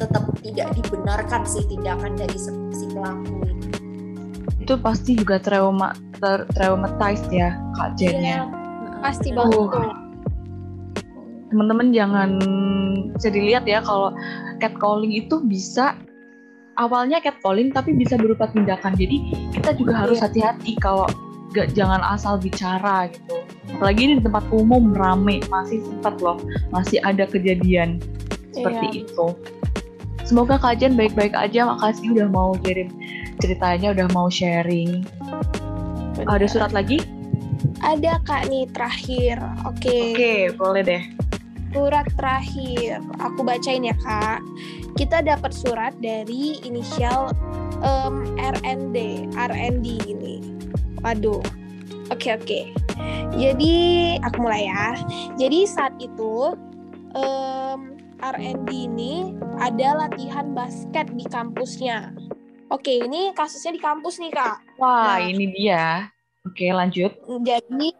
tetap 0.00 0.24
tidak 0.40 0.72
dibenarkan 0.80 1.42
sih 1.44 1.62
tindakan 1.68 2.16
dari 2.16 2.36
si 2.40 2.84
pelaku 2.90 3.44
ini. 3.44 3.68
Itu 4.64 4.78
pasti 4.80 5.18
juga 5.18 5.42
trauma 5.42 5.92
ter, 6.16 6.48
traumatized 6.56 7.28
ya 7.34 7.58
kak 7.76 7.98
Jennya 7.98 8.46
iya, 8.46 8.98
pasti 9.02 9.34
banget 9.34 9.58
uh, 9.74 9.96
teman-teman 11.50 11.92
jangan 11.92 12.30
bisa 13.18 13.28
dilihat 13.28 13.66
ya 13.68 13.82
kalau 13.84 14.14
catcalling 14.62 15.12
itu 15.12 15.42
bisa 15.44 15.98
awalnya 16.76 17.20
catcalling 17.20 17.72
tapi 17.72 17.96
bisa 17.96 18.16
berupa 18.16 18.48
tindakan. 18.48 18.96
Jadi 18.96 19.32
kita 19.52 19.76
juga 19.76 20.06
harus 20.06 20.20
iya. 20.20 20.24
hati-hati 20.28 20.72
kalau 20.80 21.06
gak 21.52 21.72
jangan 21.76 22.00
asal 22.00 22.40
bicara 22.40 23.08
gitu. 23.12 23.44
Apalagi 23.76 24.00
ini 24.08 24.14
di 24.20 24.22
tempat 24.24 24.44
umum 24.52 24.92
rame 24.96 25.44
masih 25.52 25.84
sempat 25.84 26.16
loh 26.20 26.40
masih 26.72 26.98
ada 27.04 27.28
kejadian 27.28 28.00
seperti 28.52 28.86
iya. 28.88 29.00
itu. 29.04 29.26
Semoga 30.22 30.56
kajian 30.56 30.96
baik-baik 30.96 31.36
aja. 31.36 31.68
Makasih 31.68 32.16
udah 32.16 32.28
mau 32.30 32.56
kirim 32.62 32.88
ceritanya, 33.42 33.92
udah 33.92 34.06
mau 34.14 34.30
sharing. 34.32 35.04
Benar. 36.16 36.40
Ada 36.40 36.46
surat 36.48 36.72
lagi? 36.72 37.02
Ada 37.82 38.22
kak 38.22 38.48
nih 38.48 38.64
terakhir. 38.70 39.42
Oke. 39.66 39.82
Okay. 39.82 40.00
Oke, 40.00 40.14
okay, 40.14 40.40
boleh 40.54 40.82
deh. 40.86 41.02
Surat 41.72 42.06
terakhir, 42.20 43.00
aku 43.16 43.40
bacain 43.42 43.88
ya 43.88 43.96
kak 44.04 44.44
kita 44.96 45.24
dapat 45.24 45.52
surat 45.56 45.96
dari 46.04 46.60
inisial 46.62 47.32
um, 47.80 48.24
RND, 48.36 49.28
RND 49.32 49.86
ini. 50.08 50.44
Waduh. 51.00 51.40
Oke 52.12 52.28
okay, 52.28 52.32
oke. 52.36 52.44
Okay. 52.44 52.64
Jadi 53.40 53.74
aku 54.20 54.36
mulai 54.44 54.68
ya. 54.68 55.00
Jadi 55.40 55.64
saat 55.64 55.96
itu 55.96 56.52
um, 57.16 57.96
RND 58.20 58.68
ini 58.70 59.32
ada 59.56 60.06
latihan 60.06 60.52
basket 60.52 61.08
di 61.16 61.24
kampusnya. 61.26 62.12
Oke, 62.72 63.04
ini 63.04 63.36
kasusnya 63.36 63.76
di 63.76 63.82
kampus 63.84 64.16
nih 64.16 64.32
kak. 64.32 64.56
Wah, 64.80 65.20
nah, 65.20 65.20
ini 65.20 65.44
dia. 65.52 66.08
Oke, 66.48 66.72
lanjut. 66.72 67.12
Jadi, 67.44 67.92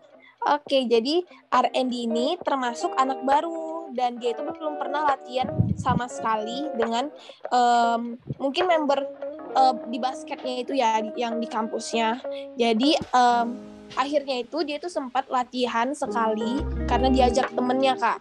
oke, 0.49 0.79
jadi 0.89 1.23
RND 1.53 1.95
ini 2.09 2.27
termasuk 2.41 2.93
anak 2.99 3.23
baru 3.23 3.91
dan 3.93 4.17
dia 4.17 4.33
itu 4.33 4.43
belum 4.43 4.81
pernah 4.81 5.05
latihan 5.05 5.53
sama 5.77 6.09
sekali 6.09 6.67
dengan 6.75 7.13
um, 7.53 8.17
mungkin 8.41 8.65
member 8.67 9.05
uh, 9.53 9.77
di 9.87 10.01
basketnya 10.01 10.55
itu 10.65 10.73
ya 10.77 11.05
yang 11.15 11.39
di 11.39 11.47
kampusnya. 11.47 12.19
Jadi 12.57 12.97
um, 13.13 13.53
akhirnya 13.93 14.41
itu 14.41 14.65
dia 14.65 14.81
itu 14.81 14.89
sempat 14.89 15.29
latihan 15.29 15.93
sekali 15.93 16.65
karena 16.89 17.09
diajak 17.13 17.53
temennya 17.53 17.95
kak. 18.01 18.21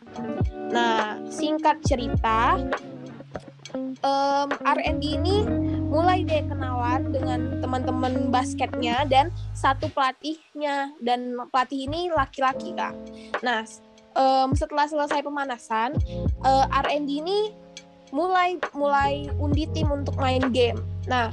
Nah 0.72 1.20
singkat 1.32 1.80
cerita 1.88 2.60
um, 4.04 4.50
R&D 4.52 5.04
ini 5.16 5.36
mulai 5.92 6.24
deh 6.24 6.48
kenalan 6.48 7.12
dengan 7.12 7.60
teman-teman 7.60 8.32
basketnya 8.32 9.04
dan 9.12 9.28
satu 9.52 9.92
pelatihnya 9.92 10.96
dan 11.04 11.36
pelatih 11.52 11.86
ini 11.92 12.08
laki-laki 12.16 12.72
kak. 12.72 12.96
Nah 13.44 13.68
um, 14.16 14.56
setelah 14.56 14.88
selesai 14.88 15.20
pemanasan 15.20 16.00
uh, 16.48 16.64
eh, 16.68 16.80
R&D 16.88 17.10
ini 17.22 17.40
mulai 18.12 18.60
mulai 18.76 19.28
undi 19.40 19.68
tim 19.72 19.92
untuk 19.92 20.16
main 20.20 20.44
game. 20.52 20.80
Nah, 21.08 21.32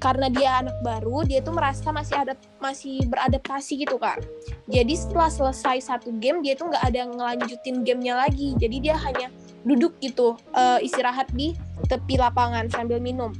karena 0.00 0.32
dia 0.32 0.64
anak 0.64 0.78
baru, 0.80 1.26
dia 1.26 1.44
tuh 1.44 1.52
merasa 1.52 1.90
masih 1.92 2.16
ada 2.16 2.34
masih 2.62 3.02
beradaptasi 3.10 3.84
gitu 3.84 3.98
kak. 3.98 4.22
Jadi 4.70 4.94
setelah 4.96 5.28
selesai 5.28 5.90
satu 5.90 6.14
game, 6.22 6.40
dia 6.40 6.54
tuh 6.54 6.70
nggak 6.70 6.84
ada 6.86 7.02
ngelanjutin 7.10 7.82
gamenya 7.82 8.14
lagi. 8.16 8.54
Jadi 8.56 8.76
dia 8.78 8.96
hanya 8.96 9.28
duduk 9.66 9.92
gitu 10.00 10.38
uh, 10.56 10.80
istirahat 10.80 11.28
di 11.36 11.52
tepi 11.90 12.16
lapangan 12.16 12.70
sambil 12.72 12.96
minum 12.96 13.34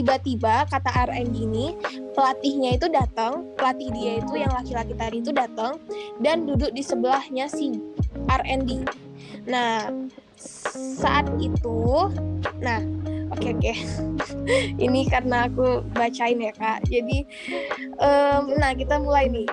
tiba-tiba 0.00 0.64
kata 0.72 1.12
RN 1.12 1.28
ini 1.36 1.76
pelatihnya 2.16 2.80
itu 2.80 2.88
datang 2.88 3.44
pelatih 3.60 3.92
dia 3.92 4.24
itu 4.24 4.32
yang 4.40 4.48
laki-laki 4.56 4.96
tadi 4.96 5.20
itu 5.20 5.28
datang 5.28 5.76
dan 6.24 6.48
duduk 6.48 6.72
di 6.72 6.80
sebelahnya 6.80 7.44
si 7.52 7.76
RND 8.32 8.88
nah 9.44 9.92
saat 10.40 11.28
itu 11.36 12.08
nah 12.64 12.80
oke 13.28 13.44
okay, 13.44 13.52
oke. 13.52 13.60
Okay. 13.60 13.76
ini 14.84 15.04
karena 15.06 15.46
aku 15.46 15.84
bacain 15.94 16.42
ya 16.42 16.50
kak. 16.50 16.82
Jadi 16.88 17.22
um, 18.02 18.58
nah 18.58 18.74
kita 18.74 18.98
mulai 18.98 19.30
nih. 19.30 19.48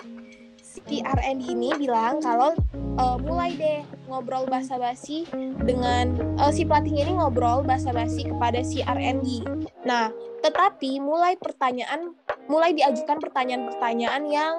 Si 0.65 1.03
RND 1.03 1.43
ini 1.51 1.69
bilang 1.75 2.23
kalau 2.23 2.55
uh, 2.97 3.17
mulai 3.21 3.53
deh 3.53 3.81
ngobrol 4.07 4.47
basa-basi 4.47 5.27
dengan 5.61 6.15
uh, 6.39 6.49
si 6.49 6.63
pelatihnya 6.63 7.07
ini 7.07 7.13
ngobrol 7.19 7.61
basa-basi 7.61 8.25
kepada 8.25 8.63
si 8.63 8.81
RND. 8.81 9.43
Nah, 9.83 10.09
tetapi 10.41 11.03
mulai 11.03 11.35
pertanyaan 11.35 12.15
mulai 12.47 12.71
diajukan 12.71 13.19
pertanyaan-pertanyaan 13.19 14.23
yang 14.31 14.53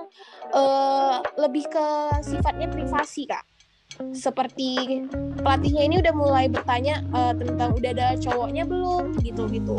uh, 0.52 1.24
lebih 1.40 1.64
ke 1.66 1.86
sifatnya 2.20 2.68
privasi, 2.68 3.24
Kak. 3.24 3.44
Seperti 4.14 5.02
pelatihnya 5.42 5.82
ini 5.90 5.96
udah 5.98 6.14
mulai 6.14 6.46
bertanya 6.46 7.02
uh, 7.10 7.34
tentang 7.34 7.74
udah 7.74 7.90
ada 7.90 8.08
cowoknya 8.20 8.62
belum 8.68 9.16
gitu-gitu. 9.24 9.74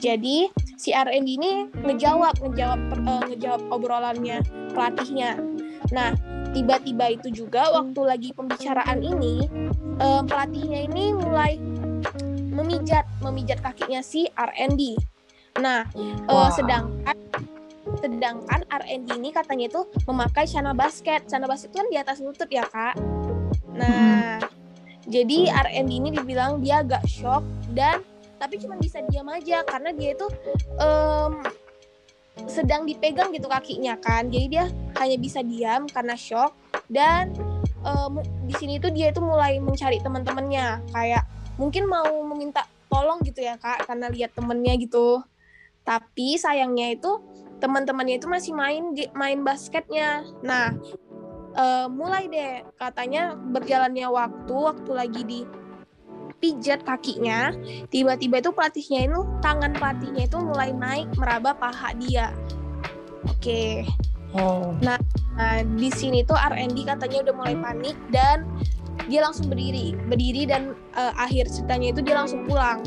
Jadi 0.00 0.48
si 0.80 0.96
RND 0.96 1.28
ini 1.28 1.52
ngejawab 1.84 2.40
ngejawab 2.40 2.80
uh, 3.04 3.22
ngejawab 3.28 3.62
obrolannya 3.68 4.40
pelatihnya. 4.72 5.36
Nah, 5.92 6.14
tiba-tiba 6.50 7.14
itu 7.14 7.28
juga 7.30 7.70
waktu 7.70 8.00
lagi 8.02 8.28
pembicaraan 8.34 9.00
ini 9.00 9.46
um, 10.02 10.26
pelatihnya 10.26 10.86
ini 10.90 11.14
mulai 11.14 11.56
memijat 12.50 13.06
memijat 13.22 13.62
kakinya 13.62 14.02
si 14.02 14.26
RND. 14.34 14.98
Nah, 15.58 15.86
wow. 16.26 16.48
uh, 16.48 16.50
sedangkan 16.52 17.16
sedangkan 18.00 18.60
RND 18.70 19.08
ini 19.18 19.30
katanya 19.34 19.66
itu 19.66 19.82
memakai 20.06 20.44
celana 20.46 20.76
basket. 20.76 21.26
Celana 21.26 21.46
basket 21.50 21.72
itu 21.74 21.78
kan 21.80 21.88
di 21.90 21.98
atas 21.98 22.18
lutut 22.22 22.46
ya, 22.50 22.66
Kak. 22.66 22.94
Nah, 23.74 24.38
hmm. 24.38 25.08
jadi 25.08 25.38
RND 25.50 25.90
ini 25.90 26.08
dibilang 26.14 26.60
dia 26.60 26.82
agak 26.84 27.02
shock 27.06 27.42
dan 27.72 28.02
tapi 28.40 28.56
cuma 28.56 28.80
bisa 28.80 29.04
diam 29.12 29.28
aja 29.28 29.60
karena 29.68 29.92
dia 29.92 30.16
itu 30.16 30.26
um, 30.80 31.44
sedang 32.46 32.88
dipegang 32.88 33.34
gitu 33.34 33.50
kakinya 33.50 33.98
kan. 34.00 34.28
Jadi 34.28 34.46
dia 34.46 34.64
hanya 35.00 35.16
bisa 35.16 35.40
diam 35.44 35.84
karena 35.90 36.14
shock. 36.14 36.56
Dan 36.90 37.34
uh, 37.84 38.10
di 38.46 38.54
sini 38.56 38.78
tuh 38.78 38.92
dia 38.94 39.10
itu 39.12 39.20
mulai 39.20 39.58
mencari 39.58 40.00
teman-temannya. 40.00 40.80
Kayak 40.94 41.24
mungkin 41.60 41.88
mau 41.90 42.08
meminta 42.32 42.64
tolong 42.90 43.22
gitu 43.22 43.44
ya 43.44 43.60
kak 43.60 43.86
karena 43.86 44.08
lihat 44.08 44.32
temennya 44.32 44.74
gitu. 44.80 45.20
Tapi 45.84 46.36
sayangnya 46.36 46.96
itu 46.96 47.20
teman-temannya 47.60 48.16
itu 48.16 48.26
masih 48.26 48.52
main 48.56 48.96
main 49.12 49.40
basketnya. 49.44 50.24
Nah 50.40 50.74
uh, 51.56 51.86
mulai 51.90 52.26
deh 52.26 52.64
katanya 52.78 53.34
berjalannya 53.34 54.06
waktu 54.10 54.54
waktu 54.54 54.90
lagi 54.90 55.22
di 55.26 55.40
pijat 56.40 56.80
kakinya 56.82 57.52
tiba-tiba 57.92 58.40
itu 58.40 58.50
pelatihnya 58.50 59.12
itu 59.12 59.20
tangan 59.44 59.76
pelatihnya 59.76 60.24
itu 60.26 60.38
mulai 60.40 60.72
naik 60.72 61.08
meraba 61.20 61.52
paha 61.52 61.92
dia 62.00 62.32
oke 63.28 63.36
okay. 63.38 63.84
oh. 64.32 64.72
nah, 64.80 64.96
nah 65.36 65.60
di 65.62 65.92
sini 65.92 66.24
tuh 66.24 66.40
R&D 66.40 66.88
katanya 66.88 67.28
udah 67.28 67.34
mulai 67.36 67.54
panik 67.60 67.96
dan 68.08 68.48
dia 69.06 69.20
langsung 69.20 69.52
berdiri 69.52 69.92
berdiri 70.08 70.48
dan 70.48 70.72
uh, 70.96 71.12
akhir 71.20 71.52
ceritanya 71.52 71.92
itu 71.92 72.00
dia 72.00 72.16
langsung 72.16 72.48
pulang 72.48 72.80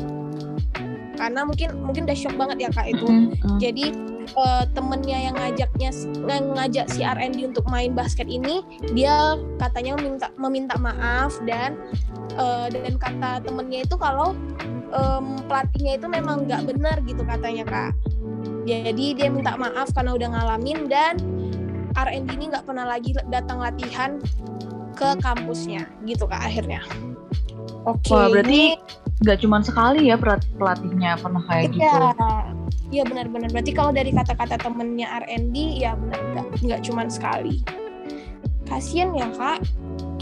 karena 1.14 1.46
mungkin 1.46 1.78
mungkin 1.78 2.10
udah 2.10 2.18
shock 2.18 2.34
banget 2.34 2.66
ya 2.66 2.70
kak 2.74 2.90
itu 2.90 3.06
mm 3.06 3.38
-hmm. 3.38 3.58
jadi 3.62 3.84
uh, 4.36 4.64
temennya 4.72 5.30
yang 5.30 5.34
ngajaknya 5.36 5.90
ngajak 6.24 6.86
si 6.90 7.04
R&D 7.04 7.54
untuk 7.54 7.64
main 7.68 7.92
basket 7.92 8.26
ini 8.26 8.64
dia 8.96 9.36
katanya 9.60 9.98
meminta 10.00 10.28
meminta 10.40 10.74
maaf 10.80 11.36
dan 11.44 11.76
uh, 12.40 12.66
dan 12.72 12.96
kata 12.96 13.44
temennya 13.44 13.84
itu 13.84 13.96
kalau 14.00 14.32
um, 14.94 15.36
pelatihnya 15.46 16.00
itu 16.00 16.06
memang 16.08 16.48
nggak 16.48 16.62
benar 16.68 16.96
gitu 17.04 17.22
katanya 17.26 17.64
kak. 17.66 17.92
Jadi 18.64 19.06
dia 19.20 19.28
minta 19.28 19.60
maaf 19.60 19.92
karena 19.92 20.16
udah 20.16 20.28
ngalamin 20.32 20.88
dan 20.88 21.20
R&D 21.94 22.28
ini 22.32 22.44
nggak 22.50 22.64
pernah 22.64 22.88
lagi 22.88 23.12
datang 23.28 23.60
latihan 23.60 24.18
ke 24.96 25.18
kampusnya 25.20 25.84
gitu 26.08 26.24
kak 26.24 26.40
akhirnya. 26.40 26.80
Oke 27.84 28.08
okay, 28.08 28.24
berarti 28.32 28.62
nggak 29.24 29.38
cuma 29.44 29.60
sekali 29.60 30.08
ya 30.08 30.16
pelatihnya 30.20 31.20
pernah 31.20 31.42
kayak 31.48 31.72
iya, 31.76 32.12
gitu 32.12 32.63
Iya 32.94 33.02
benar-benar. 33.10 33.50
Berarti 33.50 33.74
kalau 33.74 33.90
dari 33.90 34.14
kata-kata 34.14 34.54
temennya 34.62 35.10
R&D 35.26 35.82
ya 35.82 35.98
benar 35.98 36.22
nggak 36.30 36.46
nggak 36.62 36.80
cuma 36.86 37.10
sekali. 37.10 37.66
Kasian 38.70 39.18
ya 39.18 39.26
kak. 39.34 39.66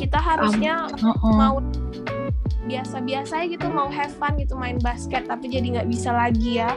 Kita 0.01 0.17
harusnya 0.17 0.89
um, 1.05 1.13
uh 1.13 1.13
-uh. 1.13 1.35
mau 1.37 1.57
biasa-biasa 2.65 3.45
gitu 3.53 3.69
mau 3.69 3.93
have 3.93 4.15
fun 4.17 4.39
gitu 4.41 4.57
main 4.57 4.81
basket 4.81 5.29
tapi 5.29 5.53
jadi 5.53 5.77
nggak 5.77 5.89
bisa 5.93 6.17
lagi 6.17 6.65
ya. 6.65 6.73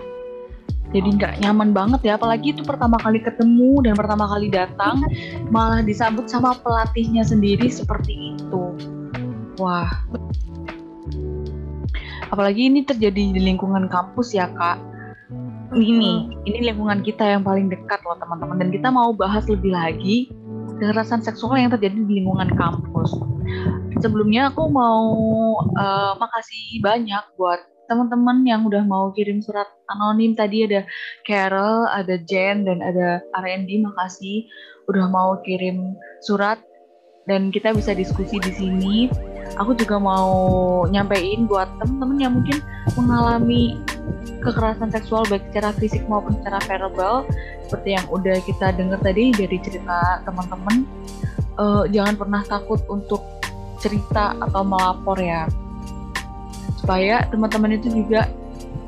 Jadi 0.92 1.16
nggak 1.16 1.34
nyaman 1.44 1.72
banget 1.72 2.08
ya, 2.08 2.14
apalagi 2.16 2.56
itu 2.56 2.64
pertama 2.64 2.96
kali 3.00 3.20
ketemu 3.20 3.84
dan 3.84 3.96
pertama 3.96 4.28
kali 4.32 4.48
datang 4.52 5.00
malah 5.48 5.80
disambut 5.80 6.28
sama 6.28 6.60
pelatihnya 6.60 7.24
sendiri 7.24 7.72
seperti 7.72 8.36
itu. 8.36 8.64
Wah. 9.60 9.92
Apalagi 12.32 12.68
ini 12.68 12.84
terjadi 12.84 13.32
di 13.32 13.40
lingkungan 13.40 13.88
kampus 13.88 14.36
ya 14.36 14.52
kak 14.52 14.95
ini 15.74 16.30
ini 16.46 16.60
lingkungan 16.70 17.02
kita 17.02 17.26
yang 17.26 17.42
paling 17.42 17.72
dekat 17.74 17.98
loh 18.06 18.20
teman-teman. 18.22 18.62
Dan 18.62 18.70
kita 18.70 18.94
mau 18.94 19.10
bahas 19.16 19.50
lebih 19.50 19.74
lagi 19.74 20.30
kekerasan 20.78 21.24
seksual 21.24 21.58
yang 21.58 21.72
terjadi 21.72 21.96
di 21.96 22.22
lingkungan 22.22 22.54
kampus. 22.54 23.12
Sebelumnya 24.04 24.52
aku 24.52 24.68
mau 24.70 25.08
uh, 25.74 26.14
makasih 26.20 26.84
banyak 26.84 27.24
buat 27.40 27.64
teman-teman 27.88 28.44
yang 28.44 28.66
udah 28.66 28.84
mau 28.84 29.10
kirim 29.16 29.40
surat 29.40 29.70
anonim. 29.90 30.36
Tadi 30.36 30.68
ada 30.68 30.82
Carol, 31.24 31.88
ada 31.90 32.20
Jen 32.28 32.68
dan 32.68 32.84
ada 32.84 33.24
R&D 33.42 33.82
makasih 33.82 34.46
udah 34.92 35.06
mau 35.10 35.40
kirim 35.42 35.96
surat. 36.22 36.60
Dan 37.26 37.50
kita 37.50 37.74
bisa 37.74 37.98
diskusi 37.98 38.38
di 38.38 38.52
sini. 38.54 38.98
Aku 39.56 39.72
juga 39.78 40.02
mau 40.02 40.34
nyampein 40.90 41.48
buat 41.48 41.70
teman-teman 41.80 42.18
yang 42.20 42.34
mungkin 42.36 42.58
mengalami 42.98 43.80
kekerasan 44.44 44.92
seksual 44.92 45.24
baik 45.32 45.46
secara 45.50 45.72
fisik 45.78 46.04
maupun 46.10 46.36
secara 46.42 46.60
verbal. 46.66 47.24
Seperti 47.66 47.98
yang 47.98 48.06
udah 48.12 48.38
kita 48.44 48.76
dengar 48.76 49.00
tadi 49.02 49.32
dari 49.32 49.58
cerita 49.62 50.22
teman-teman 50.28 50.86
uh, 51.58 51.84
jangan 51.90 52.16
pernah 52.20 52.42
takut 52.46 52.82
untuk 52.92 53.24
cerita 53.80 54.36
atau 54.44 54.62
melapor 54.62 55.18
ya. 55.18 55.48
Supaya 56.82 57.26
teman-teman 57.32 57.80
itu 57.80 57.90
juga 57.90 58.30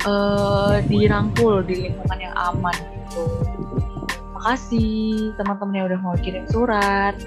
uh, 0.05 0.83
dirangkul 0.85 1.63
di 1.65 1.89
lingkungan 1.89 2.19
yang 2.19 2.35
aman 2.35 2.75
gitu. 2.75 3.23
Makasih 4.37 5.33
teman-teman 5.39 5.73
yang 5.73 5.85
udah 5.89 5.99
mau 6.03 6.15
kirim 6.19 6.45
surat. 6.51 7.17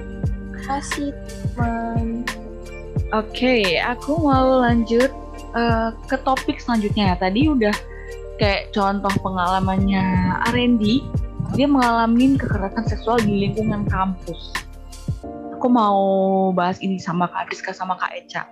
Makasih 0.54 1.10
teman 1.56 2.22
oke 3.10 3.30
okay, 3.34 3.82
aku 3.82 4.18
mau 4.22 4.62
lanjut 4.62 5.10
uh, 5.54 5.90
ke 6.06 6.16
topik 6.22 6.62
selanjutnya. 6.62 7.18
Tadi 7.18 7.50
udah 7.50 7.74
kayak 8.38 8.70
contoh 8.72 9.12
pengalamannya 9.20 10.02
Arendi. 10.50 11.02
Dia 11.58 11.66
mengalami 11.66 12.38
kekerasan 12.38 12.86
seksual 12.86 13.18
di 13.26 13.50
lingkungan 13.50 13.82
kampus. 13.90 14.54
Aku 15.58 15.66
mau 15.66 16.00
bahas 16.54 16.78
ini 16.78 16.96
sama 17.02 17.26
Kak 17.26 17.50
Rizka 17.50 17.74
sama 17.74 17.98
Kak 17.98 18.14
Eca. 18.14 18.42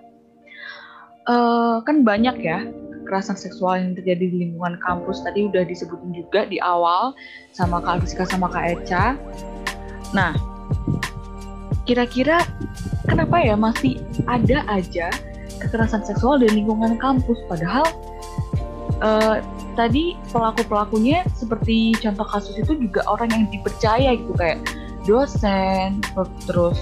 Uh, 1.29 1.79
kan 1.87 2.03
banyak 2.03 2.41
ya 2.43 2.67
kekerasan 3.05 3.39
seksual 3.39 3.81
yang 3.81 3.95
terjadi 3.95 4.29
di 4.29 4.37
lingkungan 4.51 4.77
kampus. 4.83 5.23
Tadi 5.23 5.47
udah 5.47 5.63
disebutin 5.63 6.11
juga 6.13 6.45
di 6.51 6.59
awal 6.59 7.15
sama 7.55 7.79
Kak 7.79 8.03
Rizka 8.03 8.27
sama 8.27 8.51
Kak 8.51 8.65
Eca. 8.67 9.15
Nah 10.13 10.58
kira-kira 11.89 12.45
kenapa 13.09 13.41
ya 13.41 13.57
masih 13.57 13.97
ada 14.29 14.61
aja 14.69 15.09
kekerasan 15.65 16.05
seksual 16.05 16.37
di 16.37 16.53
lingkungan 16.53 17.01
kampus? 17.01 17.41
Padahal 17.49 17.89
uh, 19.01 19.41
tadi 19.73 20.13
pelaku 20.29 20.69
pelakunya 20.69 21.25
seperti 21.33 21.97
contoh 21.97 22.29
kasus 22.29 22.61
itu 22.61 22.77
juga 22.77 23.01
orang 23.09 23.33
yang 23.33 23.45
dipercaya 23.49 24.13
gitu 24.13 24.37
kayak 24.37 24.61
dosen 25.09 26.05
terus 26.45 26.77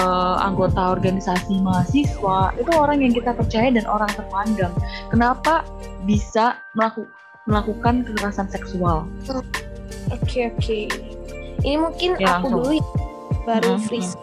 uh, 0.00 0.40
anggota 0.40 0.96
organisasi 0.96 1.60
mahasiswa 1.60 2.56
itu 2.56 2.72
orang 2.72 3.04
yang 3.04 3.12
kita 3.12 3.36
percaya 3.36 3.68
dan 3.68 3.84
orang 3.84 4.08
terpandang. 4.16 4.72
Kenapa 5.12 5.68
bisa 6.08 6.56
melaku 6.72 7.04
melakukan 7.44 8.08
kekerasan 8.08 8.48
seksual? 8.48 9.04
Oke 9.28 9.44
okay, 10.08 10.42
oke. 10.48 10.56
Okay. 10.56 10.84
ini 11.66 11.76
mungkin 11.76 12.14
ya, 12.22 12.38
aku 12.38 12.54
dulu 12.54 12.78
ya, 12.78 12.86
baru 13.42 13.74
hmm, 13.76 13.84
freeze 13.90 14.14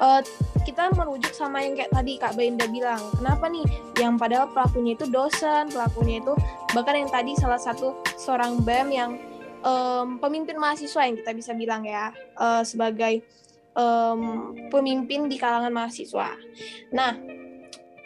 uh, 0.00 0.20
kita 0.66 0.90
merujuk 0.92 1.30
sama 1.30 1.62
yang 1.62 1.78
kayak 1.78 1.92
tadi 1.94 2.18
Kak 2.18 2.34
Bainda 2.34 2.66
bilang. 2.66 3.00
Kenapa 3.14 3.46
nih? 3.46 3.64
Yang 3.96 4.14
padahal 4.18 4.46
pelakunya 4.50 4.92
itu 4.98 5.06
dosen 5.08 5.70
pelakunya 5.70 6.20
itu 6.20 6.34
bahkan 6.74 6.98
yang 6.98 7.10
tadi 7.10 7.32
salah 7.38 7.60
satu 7.60 7.94
seorang 8.18 8.60
BEM 8.66 8.88
yang 8.92 9.10
um, 9.62 10.18
pemimpin 10.18 10.58
mahasiswa 10.58 11.06
yang 11.06 11.16
kita 11.16 11.32
bisa 11.32 11.52
bilang 11.54 11.86
ya 11.86 12.10
uh, 12.36 12.66
sebagai 12.66 13.22
um, 13.72 14.52
pemimpin 14.68 15.30
di 15.30 15.38
kalangan 15.38 15.72
mahasiswa. 15.72 16.34
Nah 16.92 17.14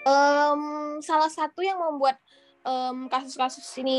um, 0.04 1.00
salah 1.00 1.32
satu 1.32 1.64
yang 1.64 1.80
membuat 1.80 2.20
kasus-kasus 3.08 3.64
um, 3.64 3.80
ini 3.80 3.98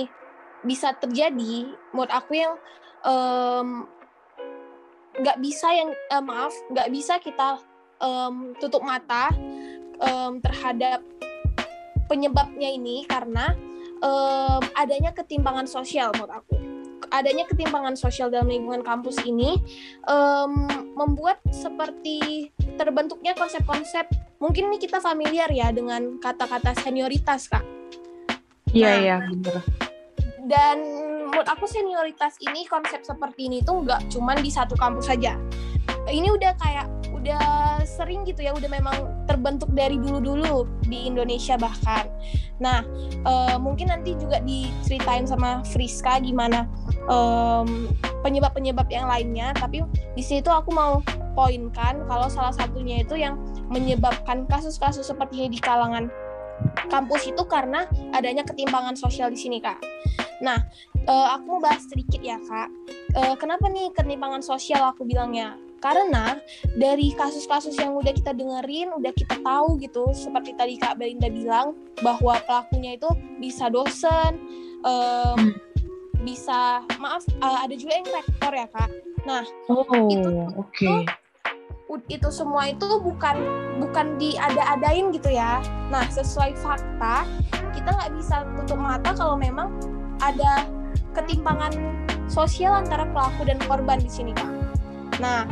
bisa 0.62 0.94
terjadi 0.94 1.74
menurut 1.90 2.14
aku 2.14 2.38
yang 2.38 2.54
nggak 5.18 5.38
um, 5.42 5.42
bisa 5.42 5.74
yang 5.74 5.90
uh, 6.14 6.22
maaf 6.22 6.54
nggak 6.70 6.94
bisa 6.94 7.18
kita 7.18 7.58
um, 8.02 8.58
tutup 8.58 8.84
mata 8.84 9.32
um, 10.02 10.42
terhadap 10.42 11.00
penyebabnya 12.12 12.68
ini 12.68 13.08
karena 13.08 13.56
um, 14.04 14.62
adanya 14.76 15.16
ketimpangan 15.16 15.70
sosial 15.70 16.12
menurut 16.18 16.34
aku. 16.44 16.56
Adanya 17.12 17.44
ketimpangan 17.44 18.00
sosial 18.00 18.32
dalam 18.32 18.48
lingkungan 18.48 18.84
kampus 18.84 19.20
ini 19.28 19.60
um, 20.08 20.68
membuat 20.96 21.44
seperti 21.52 22.50
terbentuknya 22.80 23.36
konsep-konsep 23.36 24.08
mungkin 24.40 24.72
ini 24.72 24.80
kita 24.80 25.04
familiar 25.04 25.52
ya 25.52 25.70
dengan 25.76 26.18
kata-kata 26.18 26.72
senioritas 26.82 27.52
kak. 27.52 27.64
Iya 28.72 28.88
nah, 28.88 28.96
iya 29.04 29.16
benar 29.28 29.60
dan 30.52 30.82
menurut 31.30 31.48
aku 31.48 31.70
senioritas 31.70 32.36
ini 32.42 32.66
konsep 32.66 33.06
seperti 33.06 33.48
ini 33.48 33.62
tuh 33.62 33.86
nggak 33.86 34.10
cuman 34.12 34.42
di 34.42 34.50
satu 34.50 34.74
kampus 34.76 35.08
saja. 35.08 35.38
Ini 36.10 36.28
udah 36.28 36.52
kayak 36.58 36.88
udah 37.22 37.86
sering 37.86 38.26
gitu 38.26 38.42
ya 38.42 38.52
udah 38.58 38.66
memang 38.66 38.98
terbentuk 39.30 39.70
dari 39.78 40.02
dulu-dulu 40.02 40.66
di 40.90 41.06
Indonesia 41.06 41.54
bahkan. 41.54 42.10
Nah 42.58 42.82
uh, 43.30 43.62
mungkin 43.62 43.94
nanti 43.94 44.18
juga 44.18 44.42
diceritain 44.42 45.30
sama 45.30 45.62
Friska 45.70 46.18
gimana 46.26 46.66
penyebab-penyebab 48.26 48.90
um, 48.90 48.94
yang 48.94 49.06
lainnya. 49.06 49.54
Tapi 49.54 49.86
di 50.18 50.24
situ 50.26 50.50
aku 50.50 50.74
mau 50.74 51.06
poinkan 51.38 52.02
kalau 52.10 52.28
salah 52.28 52.52
satunya 52.52 53.06
itu 53.06 53.16
yang 53.16 53.38
menyebabkan 53.70 54.50
kasus-kasus 54.50 55.06
seperti 55.06 55.46
ini 55.46 55.56
di 55.56 55.60
kalangan 55.62 56.10
kampus 56.90 57.30
itu 57.30 57.42
karena 57.46 57.86
adanya 58.14 58.42
ketimpangan 58.46 58.98
sosial 58.98 59.30
di 59.30 59.40
sini 59.40 59.58
kak. 59.62 59.78
Nah, 60.42 60.58
uh, 61.06 61.38
aku 61.38 61.58
mau 61.58 61.62
bahas 61.62 61.86
sedikit 61.86 62.22
ya 62.22 62.38
kak. 62.42 62.70
Uh, 63.14 63.36
kenapa 63.38 63.70
nih 63.70 63.94
ketimpangan 63.94 64.42
sosial 64.42 64.82
aku 64.90 65.06
bilangnya? 65.06 65.58
Karena 65.82 66.38
dari 66.78 67.10
kasus-kasus 67.18 67.74
yang 67.82 67.98
udah 67.98 68.14
kita 68.14 68.38
dengerin, 68.38 68.94
udah 68.94 69.10
kita 69.18 69.36
tahu 69.42 69.82
gitu, 69.82 70.14
seperti 70.14 70.54
tadi 70.54 70.78
Kak 70.78 71.02
Belinda 71.02 71.28
bilang 71.28 71.74
bahwa 72.06 72.38
pelakunya 72.46 73.02
itu 73.02 73.10
bisa 73.42 73.66
dosen, 73.74 74.38
um, 74.86 75.58
bisa 76.22 76.86
maaf 77.02 77.26
uh, 77.42 77.66
ada 77.66 77.74
juga 77.74 77.98
yang 77.98 78.08
rektor 78.14 78.54
ya 78.54 78.68
Kak. 78.70 78.90
Nah 79.26 79.44
oh, 79.74 79.90
itu 80.10 80.32
okay. 80.54 81.02
itu 82.08 82.30
semua 82.30 82.70
itu 82.70 82.86
bukan 83.02 83.42
bukan 83.82 84.22
diada-adain 84.22 85.10
gitu 85.12 85.34
ya. 85.34 85.66
Nah 85.90 86.06
sesuai 86.14 86.56
fakta 86.62 87.26
kita 87.74 87.90
nggak 87.90 88.14
bisa 88.22 88.46
tutup 88.62 88.78
mata 88.78 89.18
kalau 89.18 89.34
memang 89.34 89.74
ada 90.22 90.70
ketimpangan 91.18 91.74
sosial 92.32 92.72
antara 92.72 93.04
pelaku 93.10 93.44
dan 93.44 93.60
korban 93.66 94.00
di 94.00 94.08
sini 94.08 94.32
kak. 94.32 94.48
Nah, 95.20 95.46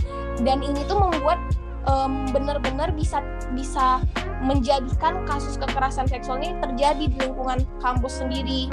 dan 0.44 0.64
ini 0.64 0.82
tuh 0.88 1.00
membuat 1.00 1.40
um, 1.88 2.28
benar-benar 2.32 2.92
bisa 2.96 3.24
bisa 3.54 4.04
menjadikan 4.40 5.28
kasus 5.28 5.60
kekerasan 5.60 6.08
seksual 6.08 6.40
ini 6.40 6.56
terjadi 6.64 7.06
di 7.12 7.18
lingkungan 7.20 7.64
kampus 7.84 8.24
sendiri. 8.24 8.72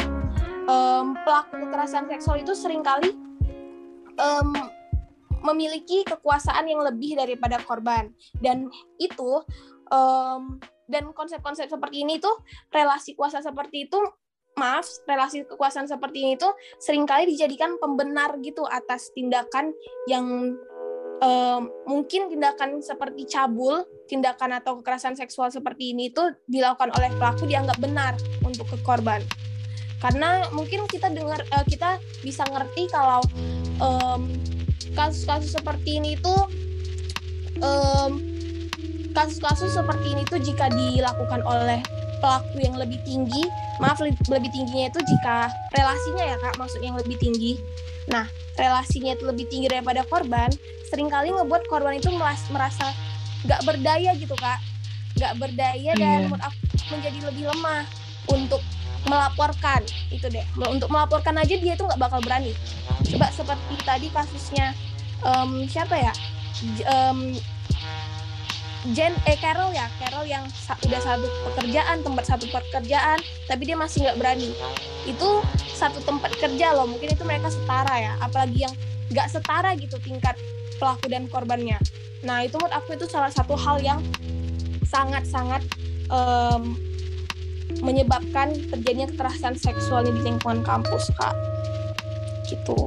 Um, 0.66 1.14
pelaku 1.22 1.62
kekerasan 1.62 2.11
seksual 2.11 2.42
itu 2.42 2.50
sering 2.50 2.83
kali 2.83 3.14
um, 4.18 4.50
memiliki 5.46 6.02
kekuasaan 6.02 6.66
yang 6.66 6.83
lebih 6.83 7.14
daripada 7.14 7.62
korban 7.62 8.11
dan 8.42 8.66
itu 8.98 9.46
um, 9.94 10.59
dan 10.90 11.11
konsep-konsep 11.14 11.70
seperti 11.70 12.02
ini 12.02 12.18
tuh 12.18 12.35
relasi 12.74 13.14
kuasa 13.14 13.38
seperti 13.42 13.87
itu 13.87 13.98
maaf 14.57 14.88
relasi 15.05 15.44
kekuasaan 15.44 15.87
seperti 15.87 16.18
ini 16.24 16.35
tuh 16.35 16.50
sering 16.81 17.05
kali 17.05 17.29
dijadikan 17.29 17.76
pembenar 17.76 18.40
gitu 18.40 18.64
atas 18.66 19.12
tindakan 19.12 19.70
yang 20.09 20.57
um, 21.22 21.70
mungkin 21.88 22.29
tindakan 22.29 22.81
seperti 22.81 23.29
cabul 23.29 23.85
tindakan 24.07 24.62
atau 24.62 24.79
kekerasan 24.81 25.18
seksual 25.18 25.50
seperti 25.50 25.92
ini 25.92 26.14
itu 26.14 26.22
dilakukan 26.46 26.94
oleh 26.94 27.11
pelaku 27.18 27.44
dianggap 27.48 27.79
benar 27.83 28.14
untuk 28.46 28.70
ke 28.70 28.79
korban. 28.87 29.22
Karena 29.98 30.46
mungkin 30.52 30.85
kita 30.87 31.09
dengar 31.11 31.42
uh, 31.57 31.64
kita 31.66 31.98
bisa 32.20 32.44
ngerti 32.46 32.87
kalau 32.92 33.24
kasus-kasus 34.94 35.50
um, 35.52 35.57
seperti 35.61 35.90
ini 35.98 36.14
itu 36.14 36.35
um, 37.64 38.20
kasus-kasus 39.16 39.72
seperti 39.72 40.12
ini 40.12 40.22
tuh 40.29 40.40
jika 40.40 40.68
dilakukan 40.68 41.40
oleh 41.44 41.81
pelaku 42.20 42.57
yang 42.61 42.76
lebih 42.76 43.00
tinggi 43.05 43.44
maaf 43.81 44.00
lebih 44.00 44.50
tingginya 44.52 44.88
itu 44.88 45.00
jika 45.05 45.52
relasinya 45.76 46.24
ya 46.24 46.37
kak 46.40 46.57
maksudnya 46.57 46.88
yang 46.92 47.00
lebih 47.00 47.16
tinggi 47.20 47.61
nah 48.06 48.30
relasinya 48.54 49.18
itu 49.18 49.26
lebih 49.26 49.50
tinggi 49.50 49.66
daripada 49.66 50.06
korban 50.06 50.48
sering 50.86 51.10
kali 51.10 51.34
ngebuat 51.34 51.66
korban 51.66 51.98
itu 51.98 52.08
merasa 52.54 52.94
nggak 53.46 53.60
berdaya 53.66 54.10
gitu 54.18 54.34
kak. 54.38 54.58
Nggak 55.16 55.34
berdaya 55.40 55.92
dan 55.96 56.28
yeah. 56.28 56.46
aku 56.46 56.56
menjadi 56.92 57.18
lebih 57.30 57.44
lemah 57.50 57.82
untuk 58.30 58.62
melaporkan. 59.06 59.82
Itu 60.10 60.30
deh 60.30 60.46
untuk 60.66 60.90
melaporkan 60.90 61.34
aja 61.38 61.54
dia 61.56 61.72
itu 61.74 61.82
nggak 61.86 62.00
bakal 62.00 62.22
berani. 62.22 62.52
Coba 63.06 63.30
seperti 63.34 63.74
tadi 63.86 64.06
kasusnya 64.10 64.74
um, 65.22 65.64
siapa 65.66 65.94
ya? 65.98 66.12
Um, 66.88 67.36
Jen 68.94 69.11
eh 69.27 69.35
Carol 69.42 69.75
ya 69.75 69.90
Carol 69.99 70.29
yang 70.31 70.46
sa 70.55 70.79
udah 70.79 71.01
satu 71.03 71.27
pekerjaan 71.51 72.07
tempat 72.07 72.25
satu 72.29 72.46
pekerjaan 72.46 73.18
tapi 73.51 73.62
dia 73.66 73.75
masih 73.75 74.07
nggak 74.07 74.18
berani. 74.20 74.51
Itu 75.09 75.42
satu 75.75 75.99
tempat 76.07 76.38
kerja 76.38 76.77
loh 76.77 76.87
mungkin 76.87 77.11
itu 77.11 77.22
mereka 77.27 77.51
setara 77.51 77.94
ya 77.99 78.12
apalagi 78.22 78.68
yang 78.68 78.75
nggak 79.11 79.27
setara 79.27 79.75
gitu 79.75 79.99
tingkat 79.99 80.38
pelaku 80.79 81.11
dan 81.11 81.27
korbannya. 81.27 81.79
Nah 82.22 82.46
itu 82.46 82.55
menurut 82.62 82.75
aku 82.75 82.94
itu 82.94 83.07
salah 83.11 83.33
satu 83.33 83.59
hal 83.59 83.83
yang 83.83 83.99
sangat 84.87 85.27
sangat 85.27 85.62
um, 86.12 86.79
menyebabkan 87.83 88.55
terjadinya 88.70 89.11
kekerasan 89.11 89.59
seksual 89.59 90.07
di 90.07 90.14
lingkungan 90.22 90.62
kampus 90.62 91.11
kak. 91.18 91.35
Gitu. 92.46 92.79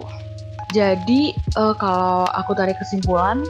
Jadi 0.71 1.33
uh, 1.57 1.75
kalau 1.75 2.29
aku 2.29 2.55
tarik 2.55 2.77
kesimpulan 2.77 3.43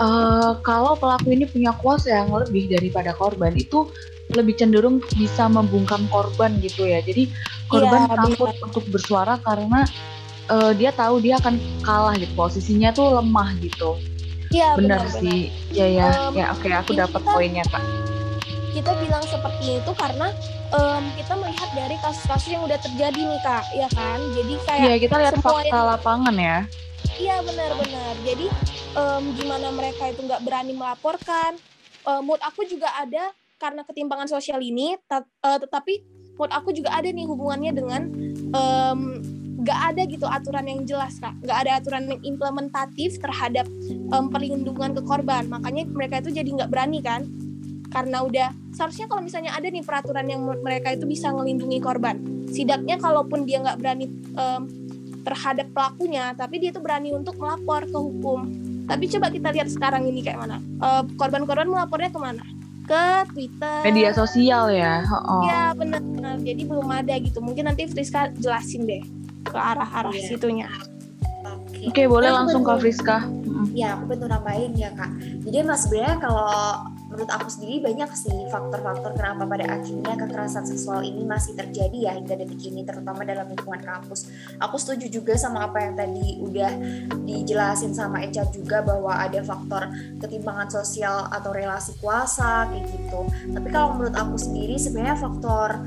uh, 0.00 0.52
kalau 0.64 0.96
pelaku 0.96 1.36
ini 1.36 1.44
punya 1.44 1.76
kuasa 1.76 2.24
yang 2.24 2.32
lebih 2.32 2.72
daripada 2.72 3.12
korban 3.12 3.52
itu 3.54 3.92
lebih 4.32 4.54
cenderung 4.56 5.02
bisa 5.18 5.50
membungkam 5.50 6.06
korban 6.08 6.56
gitu 6.64 6.86
ya. 6.88 7.04
Jadi 7.04 7.28
korban 7.68 8.08
ya, 8.08 8.16
takut 8.16 8.54
untuk 8.64 8.84
bersuara 8.88 9.36
karena 9.42 9.84
uh, 10.48 10.72
dia 10.72 10.94
tahu 10.94 11.20
dia 11.20 11.36
akan 11.38 11.60
kalah 11.84 12.14
gitu. 12.16 12.32
Posisinya 12.32 12.94
tuh 12.94 13.20
lemah 13.20 13.58
gitu. 13.60 14.00
Iya 14.50 14.74
benar, 14.74 15.06
benar 15.06 15.22
sih. 15.22 15.50
Iya 15.70 15.86
ya, 15.86 16.08
um, 16.26 16.34
ya 16.34 16.46
oke 16.50 16.66
okay, 16.66 16.74
aku 16.74 16.90
dapat 16.98 17.22
poinnya 17.22 17.62
kak. 17.70 17.82
Kita 18.70 18.94
bilang 19.02 19.22
seperti 19.26 19.82
itu 19.82 19.92
karena 19.98 20.30
um, 20.74 21.02
kita 21.18 21.34
melihat 21.38 21.70
dari 21.74 21.96
kasus-kasus 22.02 22.54
yang 22.54 22.62
udah 22.66 22.78
terjadi 22.78 23.18
nih 23.18 23.40
kak, 23.42 23.64
ya 23.74 23.88
kan? 23.94 24.18
Jadi 24.34 24.54
kayak. 24.66 24.82
Iya 24.86 24.94
kita 24.98 25.14
lihat 25.22 25.34
fakta 25.42 25.78
lapangan 25.94 26.34
ya. 26.38 26.58
Iya 27.18 27.42
benar-benar. 27.42 28.14
Jadi 28.22 28.46
um, 28.94 29.34
gimana 29.34 29.72
mereka 29.74 30.06
itu 30.12 30.22
nggak 30.22 30.44
berani 30.46 30.72
melaporkan. 30.76 31.58
Uh, 32.06 32.22
mood 32.24 32.40
aku 32.40 32.64
juga 32.64 32.88
ada 32.96 33.34
karena 33.60 33.84
ketimpangan 33.84 34.24
sosial 34.30 34.62
ini, 34.64 34.96
uh, 35.10 35.58
tetapi 35.60 36.00
mood 36.40 36.48
aku 36.48 36.72
juga 36.72 36.96
ada 36.96 37.12
nih 37.12 37.28
hubungannya 37.28 37.72
dengan 37.76 38.02
um, 38.56 39.20
nggak 39.60 39.80
ada 39.92 40.02
gitu 40.08 40.24
aturan 40.24 40.64
yang 40.64 40.80
jelas 40.88 41.20
kak 41.20 41.36
nggak 41.44 41.58
ada 41.68 41.72
aturan 41.76 42.08
yang 42.08 42.20
implementatif 42.24 43.20
terhadap 43.20 43.68
um, 44.08 44.32
perlindungan 44.32 44.96
ke 44.96 45.04
korban 45.04 45.44
makanya 45.52 45.84
mereka 45.84 46.24
itu 46.24 46.32
jadi 46.32 46.48
nggak 46.48 46.70
berani 46.72 47.04
kan 47.04 47.28
karena 47.92 48.24
udah 48.24 48.48
seharusnya 48.72 49.10
kalau 49.10 49.20
misalnya 49.20 49.52
ada 49.52 49.68
nih 49.68 49.84
peraturan 49.84 50.24
yang 50.24 50.40
mereka 50.46 50.96
itu 50.96 51.04
bisa 51.04 51.28
melindungi 51.34 51.76
korban 51.82 52.16
sidaknya 52.48 52.96
kalaupun 52.96 53.44
dia 53.44 53.60
nggak 53.60 53.76
berani 53.76 54.08
um, 54.32 54.64
terhadap 55.22 55.68
pelakunya, 55.72 56.32
tapi 56.34 56.60
dia 56.60 56.70
tuh 56.72 56.82
berani 56.82 57.12
untuk 57.12 57.36
melapor 57.36 57.84
ke 57.84 57.98
hukum. 57.98 58.48
Tapi 58.88 59.04
coba 59.06 59.30
kita 59.30 59.48
lihat 59.54 59.68
sekarang 59.70 60.08
ini 60.08 60.24
kayak 60.24 60.42
mana. 60.42 60.56
Uh, 60.82 61.06
korban-korban 61.14 61.68
melapornya 61.68 62.10
ke 62.10 62.18
mana? 62.18 62.42
Ke 62.90 63.22
Twitter. 63.30 63.86
Media 63.86 64.10
sosial 64.10 64.72
ya. 64.74 65.06
Oh. 65.06 65.46
Ya 65.46 65.70
benar. 65.76 66.02
Jadi 66.42 66.62
belum 66.66 66.90
ada 66.90 67.14
gitu. 67.22 67.38
Mungkin 67.38 67.70
nanti 67.70 67.86
Friska 67.86 68.34
jelasin 68.40 68.88
deh 68.88 69.02
ke 69.46 69.54
arah-arah 69.54 70.10
yeah. 70.10 70.26
situnya. 70.26 70.68
Oke, 71.40 71.86
okay. 71.86 71.86
okay, 71.88 72.06
boleh 72.10 72.30
langsung 72.34 72.66
ke 72.66 72.72
Friska. 72.82 73.24
Ya, 73.72 73.94
aku 73.94 74.16
betul 74.16 74.28
nambahin 74.28 74.74
ya 74.74 74.90
kak. 74.96 75.10
Jadi 75.46 75.56
mas 75.62 75.86
sebenarnya 75.86 76.16
kalau 76.18 76.50
menurut 77.10 77.26
aku 77.26 77.50
sendiri 77.50 77.82
banyak 77.82 78.06
sih 78.14 78.46
faktor-faktor 78.48 79.18
kenapa 79.18 79.42
pada 79.42 79.66
akhirnya 79.66 80.14
kekerasan 80.14 80.62
seksual 80.62 81.02
ini 81.02 81.26
masih 81.26 81.58
terjadi 81.58 81.98
ya 82.06 82.12
hingga 82.14 82.38
detik 82.38 82.62
ini 82.70 82.86
terutama 82.86 83.26
dalam 83.26 83.50
lingkungan 83.50 83.82
kampus. 83.82 84.30
Aku 84.62 84.78
setuju 84.78 85.10
juga 85.10 85.34
sama 85.34 85.66
apa 85.66 85.82
yang 85.82 85.98
tadi 85.98 86.38
udah 86.38 86.70
dijelasin 87.26 87.92
sama 87.92 88.22
Eca 88.22 88.46
juga 88.54 88.86
bahwa 88.86 89.10
ada 89.10 89.42
faktor 89.42 89.90
ketimpangan 90.22 90.70
sosial 90.70 91.26
atau 91.34 91.50
relasi 91.50 91.98
kuasa 91.98 92.70
kayak 92.70 92.86
gitu. 92.86 93.26
Tapi 93.58 93.68
kalau 93.74 93.98
menurut 93.98 94.14
aku 94.14 94.38
sendiri 94.38 94.78
sebenarnya 94.78 95.18
faktor 95.18 95.82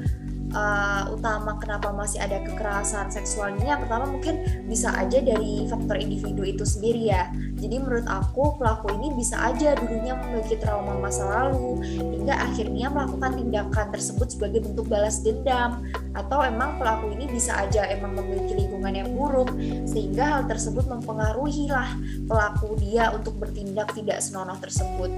uh, 0.54 1.10
utama 1.12 1.58
kenapa 1.58 1.92
masih 1.92 2.22
ada 2.22 2.40
kekerasan 2.46 3.10
seksual 3.10 3.58
ini 3.58 3.70
yang 3.70 3.82
pertama 3.84 4.08
mungkin 4.08 4.66
bisa 4.70 4.94
aja 4.94 5.20
dari 5.20 5.66
faktor 5.68 6.00
individu 6.00 6.46
itu 6.46 6.64
sendiri 6.64 7.10
ya. 7.10 7.30
Jadi 7.60 7.80
menurut 7.80 8.08
aku 8.08 8.60
pelaku 8.60 8.92
ini 9.00 9.16
bisa 9.16 9.40
aja 9.40 9.74
dulunya 9.78 10.14
memiliki 10.20 10.60
trauma 10.60 11.00
masa 11.00 11.24
lalu 11.26 11.80
hingga 11.86 12.36
akhirnya 12.36 12.92
melakukan 12.92 13.40
tindakan 13.40 13.88
tersebut 13.92 14.28
sebagai 14.36 14.60
bentuk 14.64 14.86
balas 14.88 15.24
dendam. 15.24 15.84
Atau 16.14 16.46
emang 16.46 16.78
pelaku 16.78 17.10
ini 17.18 17.26
bisa 17.26 17.58
aja 17.58 17.90
emang 17.90 18.14
memiliki 18.20 18.54
lingkungan 18.54 18.94
yang 18.94 19.10
buruk 19.16 19.50
sehingga 19.90 20.38
hal 20.38 20.44
tersebut 20.46 20.86
mempengaruhi 20.86 21.72
lah 21.72 21.90
pelaku 22.30 22.78
dia 22.78 23.10
untuk 23.16 23.40
bertindak 23.42 23.90
tidak 23.96 24.22
senonoh 24.22 24.60
tersebut. 24.62 25.10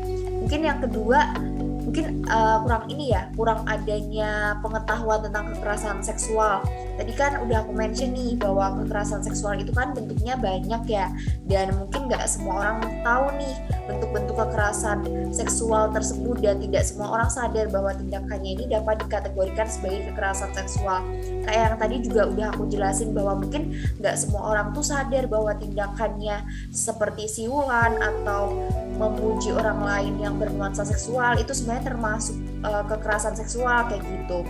Mungkin 0.45 0.61
yang 0.63 0.79
kedua 0.79 1.35
mungkin 1.95 2.27
uh, 2.27 2.59
kurang 2.59 2.83
ini 2.91 3.15
ya 3.15 3.31
kurang 3.39 3.63
adanya 3.71 4.59
pengetahuan 4.59 5.23
tentang 5.23 5.55
kekerasan 5.55 6.03
seksual. 6.03 6.59
Tadi 6.99 7.15
kan 7.15 7.39
udah 7.39 7.63
aku 7.63 7.71
mention 7.71 8.11
nih 8.11 8.35
bahwa 8.35 8.83
kekerasan 8.83 9.23
seksual 9.23 9.55
itu 9.55 9.71
kan 9.71 9.95
bentuknya 9.95 10.35
banyak 10.35 10.91
ya 10.91 11.07
dan 11.47 11.71
mungkin 11.79 12.11
nggak 12.11 12.27
semua 12.27 12.67
orang 12.67 12.83
tahu 12.99 13.31
nih 13.39 13.55
bentuk-bentuk 13.87 14.35
kekerasan 14.35 15.07
seksual 15.31 15.87
tersebut 15.95 16.35
dan 16.43 16.59
tidak 16.59 16.83
semua 16.83 17.15
orang 17.15 17.31
sadar 17.31 17.71
bahwa 17.71 17.95
tindakannya 17.95 18.51
ini 18.59 18.65
dapat 18.67 18.99
dikategorikan 18.99 19.67
sebagai 19.71 20.11
kekerasan 20.11 20.51
seksual. 20.51 20.99
Kayak 21.47 21.61
yang 21.63 21.75
tadi 21.79 21.95
juga 22.03 22.21
udah 22.27 22.47
aku 22.51 22.67
jelasin 22.67 23.15
bahwa 23.15 23.39
mungkin 23.39 23.71
nggak 24.03 24.19
semua 24.19 24.51
orang 24.51 24.75
tuh 24.75 24.83
sadar 24.83 25.31
bahwa 25.31 25.55
tindakannya 25.55 26.43
seperti 26.75 27.31
siulan 27.31 27.95
atau 28.03 28.51
memuji 28.95 29.51
orang 29.51 29.83
lain 29.83 30.13
yang 30.19 30.35
bernuansa 30.39 30.87
seksual 30.87 31.35
itu 31.35 31.51
sebenarnya 31.51 31.95
termasuk 31.95 32.35
uh, 32.63 32.83
kekerasan 32.87 33.35
seksual 33.35 33.87
kayak 33.91 34.03
gitu. 34.03 34.41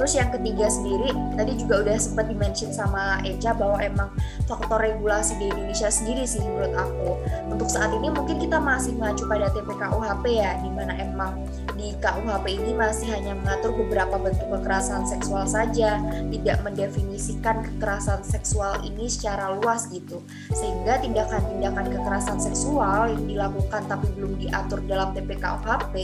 Terus 0.00 0.16
yang 0.16 0.32
ketiga 0.32 0.64
sendiri 0.72 1.12
tadi 1.36 1.60
juga 1.60 1.84
udah 1.84 1.96
sempat 2.00 2.32
dimention 2.32 2.72
sama 2.72 3.20
Eca 3.20 3.52
bahwa 3.52 3.76
emang 3.84 4.08
faktor 4.48 4.80
regulasi 4.80 5.36
di 5.36 5.52
Indonesia 5.52 5.92
sendiri 5.92 6.24
sih 6.24 6.40
menurut 6.40 6.72
aku. 6.72 7.20
untuk 7.52 7.68
saat 7.68 7.92
ini 7.92 8.08
mungkin 8.08 8.40
kita 8.40 8.56
masih 8.56 8.96
mengacu 8.96 9.28
pada 9.28 9.52
TPKUHP 9.52 10.24
ya, 10.40 10.56
di 10.64 10.70
mana 10.72 10.96
emang 10.96 11.44
di 11.76 11.92
KUHP 12.00 12.46
ini 12.48 12.72
masih 12.72 13.12
hanya 13.12 13.36
mengatur 13.36 13.76
beberapa 13.76 14.16
bentuk 14.16 14.48
kekerasan 14.48 15.04
seksual 15.04 15.44
saja, 15.44 16.00
tidak 16.32 16.56
mendefinisikan 16.64 17.60
kekerasan 17.60 18.24
seksual 18.24 18.80
ini 18.80 19.04
secara 19.12 19.52
luas 19.60 19.92
gitu. 19.92 20.24
Sehingga 20.56 21.04
tindakan-tindakan 21.04 21.92
kekerasan 21.92 22.38
seksual 22.40 23.12
yang 23.12 23.24
dilakukan 23.28 23.84
tapi 23.84 24.08
belum 24.16 24.40
diatur 24.40 24.80
dalam 24.88 25.12
TPKUHP 25.12 25.94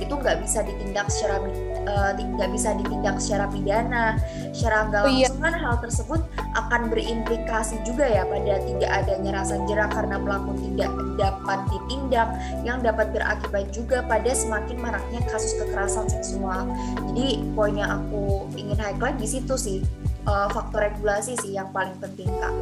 itu 0.00 0.14
nggak 0.16 0.40
bisa 0.40 0.64
ditindak 0.64 1.12
secara 1.12 1.36
uh, 1.84 2.12
bisa 2.52 2.76
ditindak 2.78 3.16
secara 3.18 3.41
pidana. 3.50 4.20
Secara 4.52 4.90
nggak 4.90 5.02
langsung 5.08 5.40
kan 5.40 5.54
hal 5.56 5.74
tersebut 5.80 6.20
akan 6.54 6.80
berimplikasi 6.92 7.80
juga 7.82 8.04
ya 8.06 8.22
pada 8.28 8.60
tidak 8.62 8.90
adanya 8.90 9.30
rasa 9.42 9.54
jerah 9.66 9.88
karena 9.90 10.16
pelaku 10.20 10.52
tidak 10.70 10.90
dapat 11.16 11.58
ditindak 11.72 12.28
yang 12.62 12.78
dapat 12.84 13.10
berakibat 13.10 13.72
juga 13.72 14.04
pada 14.04 14.30
semakin 14.30 14.76
maraknya 14.78 15.20
kasus 15.26 15.56
kekerasan 15.58 16.06
seksual. 16.10 16.68
Jadi 17.12 17.42
poin 17.56 17.74
yang 17.74 18.02
aku 18.02 18.46
ingin 18.54 18.78
highlight 18.78 19.16
di 19.16 19.28
situ 19.28 19.54
sih 19.56 19.78
uh, 20.26 20.48
faktor 20.50 20.90
regulasi 20.90 21.38
sih 21.40 21.56
yang 21.56 21.70
paling 21.70 21.94
penting 21.98 22.28
kak. 22.38 22.54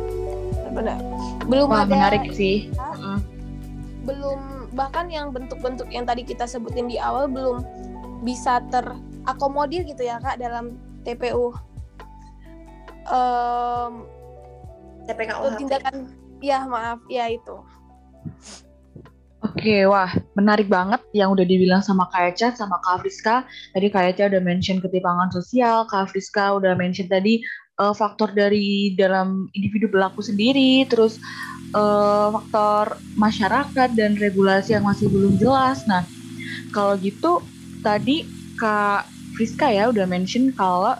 Benar. 0.71 0.99
Belum 1.51 1.69
Wah, 1.71 1.83
ada. 1.83 1.91
menarik 1.91 2.31
sih. 2.31 2.71
Belum 4.07 4.71
bahkan 4.71 5.11
yang 5.11 5.35
bentuk-bentuk 5.35 5.91
yang 5.91 6.07
tadi 6.07 6.23
kita 6.23 6.47
sebutin 6.47 6.87
di 6.87 6.97
awal 6.97 7.27
belum 7.27 7.67
bisa 8.23 8.63
terakomodir 9.25 9.83
gitu 9.87 10.03
ya 10.05 10.19
kak 10.19 10.41
dalam 10.41 10.77
TPU. 11.05 11.53
Um, 13.11 14.07
TPKU 15.09 15.59
tindakan 15.59 16.15
ya 16.39 16.63
maaf 16.69 17.03
ya 17.11 17.27
itu 17.27 17.59
Oke, 19.41 19.89
wah 19.89 20.13
menarik 20.37 20.69
banget 20.69 21.01
yang 21.17 21.33
udah 21.33 21.49
dibilang 21.49 21.81
sama 21.81 22.05
Kak 22.13 22.37
Eca 22.37 22.49
sama 22.53 22.77
Kak 22.85 23.01
Friska. 23.01 23.49
Tadi 23.73 23.89
Kak 23.89 24.13
Eca 24.13 24.29
udah 24.29 24.43
mention 24.45 24.85
ketimpangan 24.85 25.33
sosial, 25.33 25.89
Kak 25.89 26.13
Friska 26.13 26.61
udah 26.61 26.77
mention 26.77 27.09
tadi 27.09 27.41
uh, 27.81 27.97
faktor 27.97 28.37
dari 28.37 28.93
dalam 29.01 29.49
individu 29.57 29.89
pelaku 29.89 30.21
sendiri, 30.21 30.85
terus 30.85 31.17
uh, 31.73 32.29
faktor 32.37 33.01
masyarakat 33.17 33.89
dan 33.97 34.21
regulasi 34.21 34.77
yang 34.77 34.85
masih 34.85 35.09
belum 35.09 35.41
jelas. 35.41 35.89
Nah, 35.89 36.05
kalau 36.77 37.01
gitu 37.01 37.41
tadi 37.81 38.29
Kak 38.61 39.09
Friska 39.41 39.73
ya 39.73 39.89
udah 39.89 40.05
mention 40.05 40.53
kalau 40.53 40.93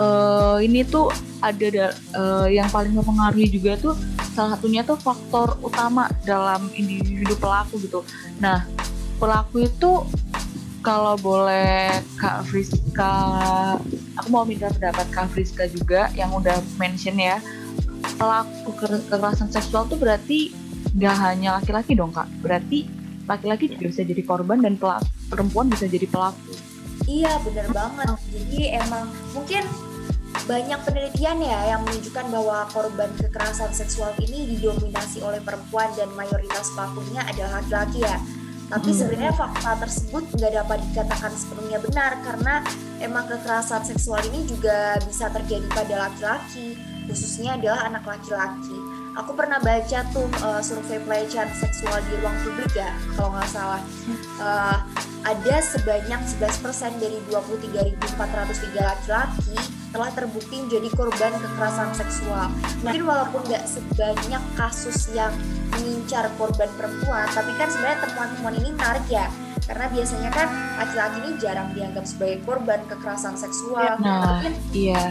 uh, 0.00 0.56
ini 0.64 0.80
tuh 0.88 1.12
ada 1.44 1.92
uh, 2.16 2.48
yang 2.48 2.72
paling 2.72 2.96
mempengaruhi 2.96 3.52
juga 3.52 3.76
tuh 3.76 3.94
salah 4.32 4.56
satunya 4.56 4.80
tuh 4.84 4.96
faktor 4.96 5.60
utama 5.60 6.08
dalam 6.24 6.68
individu 6.72 7.36
pelaku 7.36 7.80
gitu. 7.84 8.00
Nah, 8.40 8.64
pelaku 9.16 9.68
itu 9.68 10.04
kalau 10.84 11.18
boleh 11.18 11.88
Kak 12.20 12.46
Friska, 12.46 13.12
aku 14.14 14.28
mau 14.30 14.44
minta 14.46 14.70
pendapat 14.70 15.08
Kak 15.10 15.32
Friska 15.34 15.66
juga 15.66 16.12
yang 16.14 16.30
udah 16.36 16.60
mention 16.78 17.16
ya, 17.18 17.40
pelaku 18.20 18.70
kekerasan 18.76 19.50
seksual 19.50 19.88
tuh 19.90 19.98
berarti 19.98 20.54
nggak 20.94 21.16
hanya 21.26 21.58
laki-laki 21.58 21.98
dong 21.98 22.14
Kak, 22.14 22.28
berarti 22.38 22.86
laki-laki 23.26 23.66
juga 23.72 23.90
bisa 23.90 24.06
jadi 24.06 24.22
korban 24.22 24.62
dan 24.62 24.78
pelaku, 24.78 25.08
perempuan 25.26 25.66
bisa 25.66 25.90
jadi 25.90 26.06
pelaku. 26.06 26.65
Iya 27.06 27.38
bener 27.46 27.70
banget, 27.70 28.18
jadi 28.34 28.82
emang 28.82 29.06
mungkin 29.30 29.62
banyak 30.46 30.80
penelitian 30.84 31.38
ya 31.38 31.74
yang 31.74 31.80
menunjukkan 31.86 32.26
bahwa 32.34 32.66
korban 32.74 33.10
kekerasan 33.14 33.70
seksual 33.70 34.10
ini 34.20 34.58
didominasi 34.58 35.22
oleh 35.22 35.38
perempuan 35.40 35.86
dan 35.94 36.10
mayoritas 36.18 36.70
pelakunya 36.74 37.22
adalah 37.24 37.62
laki-laki 37.62 38.02
ya. 38.02 38.18
Tapi 38.66 38.90
hmm. 38.90 38.98
sebenarnya 38.98 39.34
fakta 39.38 39.78
tersebut 39.86 40.22
nggak 40.34 40.52
dapat 40.58 40.78
dikatakan 40.90 41.32
sepenuhnya 41.38 41.78
benar 41.78 42.18
karena 42.26 42.54
emang 42.98 43.24
kekerasan 43.30 43.86
seksual 43.86 44.18
ini 44.26 44.42
juga 44.42 44.98
bisa 45.06 45.30
terjadi 45.30 45.66
pada 45.70 46.10
laki-laki, 46.10 46.74
khususnya 47.06 47.54
adalah 47.54 47.86
anak 47.86 48.02
laki-laki. 48.02 48.78
Aku 49.16 49.32
pernah 49.32 49.56
baca 49.62 50.04
tuh 50.12 50.28
uh, 50.44 50.60
survei 50.60 51.00
pelecehan 51.00 51.48
seksual 51.54 51.96
di 52.04 52.20
ruang 52.20 52.36
publik 52.44 52.74
ya, 52.76 52.92
kalau 53.16 53.32
nggak 53.32 53.48
salah. 53.48 53.80
Uh, 54.36 54.76
ada 55.26 55.58
sebanyak 55.58 56.20
11% 56.38 57.02
dari 57.02 57.18
23.403 57.26 57.98
laki-laki 58.78 59.58
telah 59.90 60.10
terbukti 60.14 60.54
menjadi 60.62 60.88
korban 60.94 61.34
kekerasan 61.34 61.90
seksual. 61.98 62.46
Mungkin 62.86 63.02
walaupun 63.02 63.42
nggak 63.50 63.66
sebanyak 63.66 64.42
kasus 64.54 65.10
yang 65.10 65.34
mengincar 65.74 66.30
korban 66.38 66.70
perempuan, 66.78 67.26
tapi 67.34 67.50
kan 67.58 67.66
sebenarnya 67.66 68.06
temuan-temuan 68.06 68.54
ini 68.54 68.70
menarik 68.70 69.06
ya. 69.10 69.26
Karena 69.66 69.90
biasanya 69.90 70.30
kan 70.30 70.48
laki-laki 70.78 71.16
ini 71.26 71.30
jarang 71.42 71.68
dianggap 71.74 72.04
sebagai 72.06 72.38
korban 72.46 72.80
kekerasan 72.86 73.34
seksual. 73.34 73.98
Nah, 73.98 74.38
mungkin, 74.38 74.54
iya. 74.70 75.10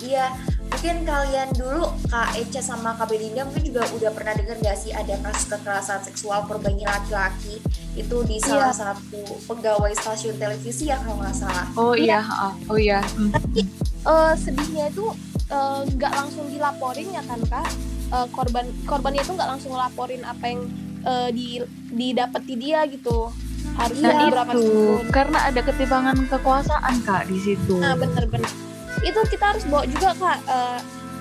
Iya, 0.00 0.32
mungkin 0.70 1.02
kalian 1.02 1.50
dulu 1.58 1.90
Kak 2.06 2.38
Eca 2.38 2.62
sama 2.62 2.94
Kak 2.94 3.10
Belinda 3.10 3.42
mungkin 3.42 3.66
juga 3.66 3.82
udah 3.90 4.10
pernah 4.14 4.32
dengar 4.38 4.56
gak 4.62 4.78
sih 4.78 4.94
ada 4.94 5.18
kasus 5.18 5.50
kekerasan 5.50 6.00
seksual 6.06 6.46
korbannya 6.46 6.86
laki-laki 6.86 7.58
itu 7.98 8.16
di 8.24 8.38
salah 8.38 8.70
iya. 8.70 8.94
satu 8.94 9.22
pegawai 9.50 9.92
stasiun 9.98 10.38
televisi 10.38 10.88
ya 10.88 10.96
kalau 11.02 11.18
nggak 11.18 11.34
salah. 11.34 11.66
Oh 11.74 11.92
iya, 11.98 12.22
iya. 12.22 12.48
oh 12.70 12.78
iya. 12.78 13.00
Tapi 13.02 13.66
uh, 14.06 14.32
sedihnya 14.38 14.94
itu 14.94 15.10
eh, 15.50 15.80
nggak 15.90 16.12
uh, 16.14 16.16
langsung 16.22 16.46
dilaporin 16.48 17.08
ya 17.10 17.22
kan 17.26 17.40
kak 17.50 17.66
uh, 18.14 18.26
korban 18.30 18.70
korbannya 18.86 19.20
itu 19.26 19.34
nggak 19.34 19.50
langsung 19.50 19.74
ngelaporin 19.74 20.22
apa 20.22 20.44
yang 20.46 20.60
uh, 21.02 21.28
di 21.34 21.60
didapati 21.90 22.54
dia 22.54 22.86
gitu 22.86 23.28
harusnya 23.76 24.16
nah, 24.16 24.30
berapa 24.32 24.52
itu 24.56 24.80
karena 25.12 25.38
ada 25.50 25.60
ketimpangan 25.66 26.16
kekuasaan 26.30 26.94
kak 27.02 27.26
di 27.26 27.38
situ. 27.42 27.74
Nah 27.76 27.98
benar-benar 27.98 28.69
itu 29.00 29.20
kita 29.30 29.44
harus 29.54 29.64
bawa 29.66 29.84
juga 29.88 30.12
kak 30.18 30.38
uh, 30.50 30.80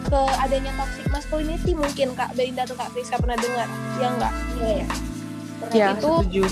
ke 0.10 0.22
adanya 0.42 0.72
toxic 0.74 1.06
masculinity 1.12 1.72
mungkin 1.76 2.08
kak 2.16 2.32
Belinda 2.34 2.64
atau 2.64 2.76
kak 2.76 2.90
Friska 2.96 3.20
pernah 3.20 3.38
dengar 3.38 3.68
ya 4.00 4.08
enggak? 4.10 4.34
Iya 4.58 4.72
ya. 4.72 4.88
Ya, 5.76 5.88
itu 5.92 6.12
setuju. 6.24 6.44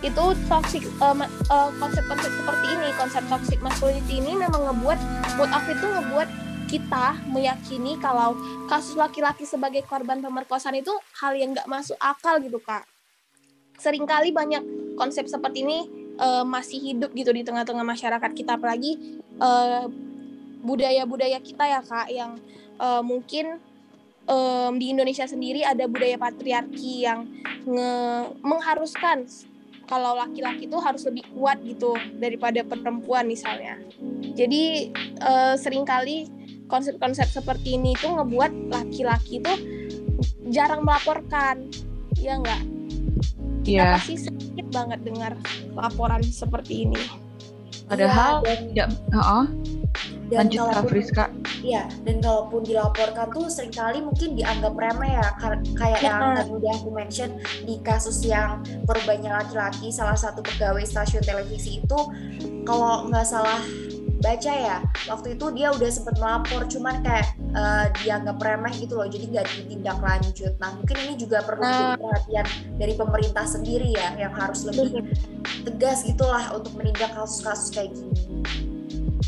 itu 0.00 0.24
toxic 0.48 0.82
uh, 1.00 1.16
uh, 1.52 1.70
konsep-konsep 1.76 2.32
seperti 2.32 2.66
ini 2.72 2.88
konsep 2.96 3.22
toxic 3.28 3.58
masculinity 3.60 4.20
ini 4.20 4.32
memang 4.36 4.64
ngebuat 4.72 4.98
mood 5.36 5.50
aku 5.52 5.68
itu 5.76 5.86
ngebuat 5.86 6.28
kita 6.64 7.06
meyakini 7.28 8.00
kalau 8.00 8.32
kasus 8.66 8.96
laki-laki 8.96 9.44
sebagai 9.44 9.84
korban 9.84 10.24
pemerkosaan 10.24 10.80
itu 10.80 10.90
hal 11.20 11.36
yang 11.36 11.52
nggak 11.52 11.68
masuk 11.68 12.00
akal 12.00 12.40
gitu 12.40 12.56
kak 12.64 12.88
sering 13.76 14.08
kali 14.08 14.32
banyak 14.32 14.64
konsep 14.96 15.28
seperti 15.28 15.62
ini 15.66 15.78
uh, 16.18 16.42
masih 16.46 16.80
hidup 16.80 17.12
gitu 17.12 17.30
di 17.34 17.42
tengah-tengah 17.44 17.84
masyarakat 17.84 18.30
kita 18.32 18.56
apalagi 18.56 19.20
uh, 19.38 19.86
budaya-budaya 20.64 21.38
kita 21.44 21.64
ya 21.68 21.80
kak 21.84 22.08
yang 22.08 22.40
uh, 22.80 23.04
mungkin 23.04 23.60
um, 24.26 24.72
di 24.80 24.96
Indonesia 24.96 25.28
sendiri 25.28 25.62
ada 25.62 25.84
budaya 25.84 26.16
patriarki 26.16 27.04
yang 27.04 27.28
nge 27.64 27.92
mengharuskan 28.40 29.28
kalau 29.84 30.16
laki-laki 30.16 30.64
itu 30.64 30.80
harus 30.80 31.04
lebih 31.04 31.28
kuat 31.36 31.60
gitu 31.60 31.92
daripada 32.16 32.64
perempuan 32.64 33.28
misalnya. 33.28 33.76
Jadi 34.32 34.88
uh, 35.20 35.54
sering 35.60 35.84
kali 35.84 36.24
konsep-konsep 36.72 37.28
seperti 37.28 37.76
ini 37.76 37.92
itu 37.92 38.08
ngebuat 38.08 38.72
laki-laki 38.72 39.44
itu 39.44 39.52
jarang 40.48 40.88
melaporkan, 40.88 41.68
ya 42.16 42.40
enggak? 42.40 42.62
Iya. 43.64 43.96
Yeah. 43.96 44.00
sih 44.00 44.18
sedikit 44.20 44.66
banget 44.72 45.00
dengar 45.04 45.32
laporan 45.76 46.24
seperti 46.24 46.88
ini. 46.88 47.23
Padahal 47.88 48.40
ya, 48.72 48.88
uh 48.88 49.18
-uh. 49.18 49.46
Dan 50.32 50.48
Lanjut 50.48 50.72
Kak 50.72 50.84
Friska. 50.88 51.24
Iya, 51.60 51.84
dan 52.02 52.24
kalaupun 52.24 52.64
dilaporkan 52.64 53.28
tuh 53.28 53.46
sering 53.52 53.70
kali 53.70 54.00
mungkin 54.00 54.34
dianggap 54.34 54.72
remeh 54.72 55.20
ya, 55.20 55.28
kayak 55.76 56.00
ya. 56.00 56.08
yang 56.10 56.18
tadi 56.40 56.50
udah 56.50 56.72
aku 56.80 56.90
mention 56.90 57.30
di 57.68 57.76
kasus 57.84 58.24
yang 58.24 58.64
korbannya 58.88 59.30
laki-laki, 59.30 59.92
salah 59.92 60.16
satu 60.16 60.40
pegawai 60.40 60.80
stasiun 60.80 61.20
televisi 61.22 61.84
itu, 61.84 61.98
kalau 62.64 63.04
nggak 63.12 63.24
salah 63.28 63.60
baca 64.22 64.52
ya, 64.52 64.78
waktu 65.10 65.34
itu 65.34 65.46
dia 65.56 65.74
udah 65.74 65.90
sempet 65.90 66.16
melapor, 66.22 66.62
cuman 66.70 67.02
kayak 67.02 67.26
uh, 67.56 67.90
dianggap 68.04 68.38
remeh 68.38 68.74
gitu 68.78 68.94
loh, 69.00 69.08
jadi 69.10 69.24
nggak 69.26 69.46
ditindak 69.50 69.98
lanjut. 69.98 70.52
Nah, 70.62 70.70
mungkin 70.78 70.96
ini 71.08 71.14
juga 71.18 71.42
perlu 71.42 71.64
nah. 71.64 71.98
perhatian 71.98 72.46
dari 72.78 72.94
pemerintah 72.94 73.44
sendiri 73.48 73.90
ya, 73.96 74.14
yang 74.14 74.32
harus 74.36 74.62
lebih 74.68 75.02
tegas 75.66 76.06
gitulah 76.06 76.54
untuk 76.54 76.72
menindak 76.78 77.10
kasus-kasus 77.18 77.74
kayak 77.74 77.90
gini. 77.90 78.44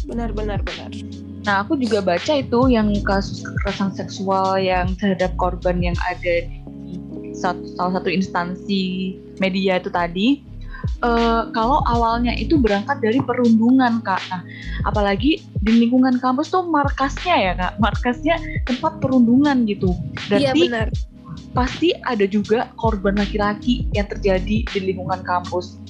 Benar 0.07 0.31
benar 0.31 0.63
benar. 0.63 0.95
Nah 1.47 1.63
aku 1.63 1.79
juga 1.79 2.03
baca 2.03 2.33
itu 2.39 2.61
yang 2.71 2.91
kasus 3.07 3.43
kekerasan 3.43 3.95
seksual 3.95 4.59
yang 4.59 4.95
terhadap 4.99 5.35
korban 5.39 5.79
yang 5.83 5.99
ada 6.07 6.47
di 6.47 7.35
satu, 7.35 7.63
salah 7.75 8.03
satu 8.03 8.11
instansi 8.11 9.15
media 9.43 9.79
itu 9.79 9.91
tadi 9.91 10.46
uh, 11.03 11.51
kalau 11.53 11.83
awalnya 11.87 12.33
itu 12.37 12.57
berangkat 12.61 12.99
dari 13.03 13.21
perundungan 13.23 14.01
kak 14.03 14.21
nah 14.31 14.43
apalagi 14.89 15.43
di 15.63 15.73
lingkungan 15.87 16.19
kampus 16.23 16.53
tuh 16.53 16.67
markasnya 16.67 17.37
ya 17.37 17.53
kak 17.55 17.73
markasnya 17.83 18.37
tempat 18.65 18.99
perundungan 19.03 19.67
gitu 19.67 19.95
berarti 20.29 20.43
iya 20.43 20.53
benar 20.55 20.89
pasti 21.53 21.93
ada 22.05 22.25
juga 22.29 22.69
korban 22.77 23.17
laki-laki 23.17 23.89
yang 23.97 24.09
terjadi 24.09 24.65
di 24.65 24.79
lingkungan 24.81 25.25
kampus. 25.25 25.81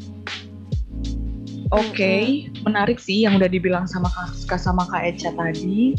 Oke, 1.75 1.99
okay, 1.99 2.23
mm-hmm. 2.23 2.63
menarik 2.63 3.03
sih 3.03 3.27
yang 3.27 3.43
udah 3.43 3.51
dibilang 3.51 3.91
sama 3.91 4.07
Kak 4.47 4.55
sama 4.55 4.87
Kak 4.87 5.03
Echa 5.03 5.35
tadi. 5.35 5.99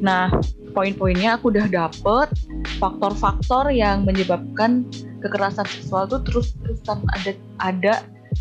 Nah, 0.00 0.32
poin-poinnya 0.72 1.36
aku 1.36 1.52
udah 1.52 1.68
dapet 1.68 2.32
faktor-faktor 2.80 3.68
yang 3.68 4.08
menyebabkan 4.08 4.88
kekerasan 5.20 5.68
seksual 5.68 6.08
tuh 6.08 6.24
terus-terusan 6.24 7.04
ada 7.12 7.32
ada 7.60 7.94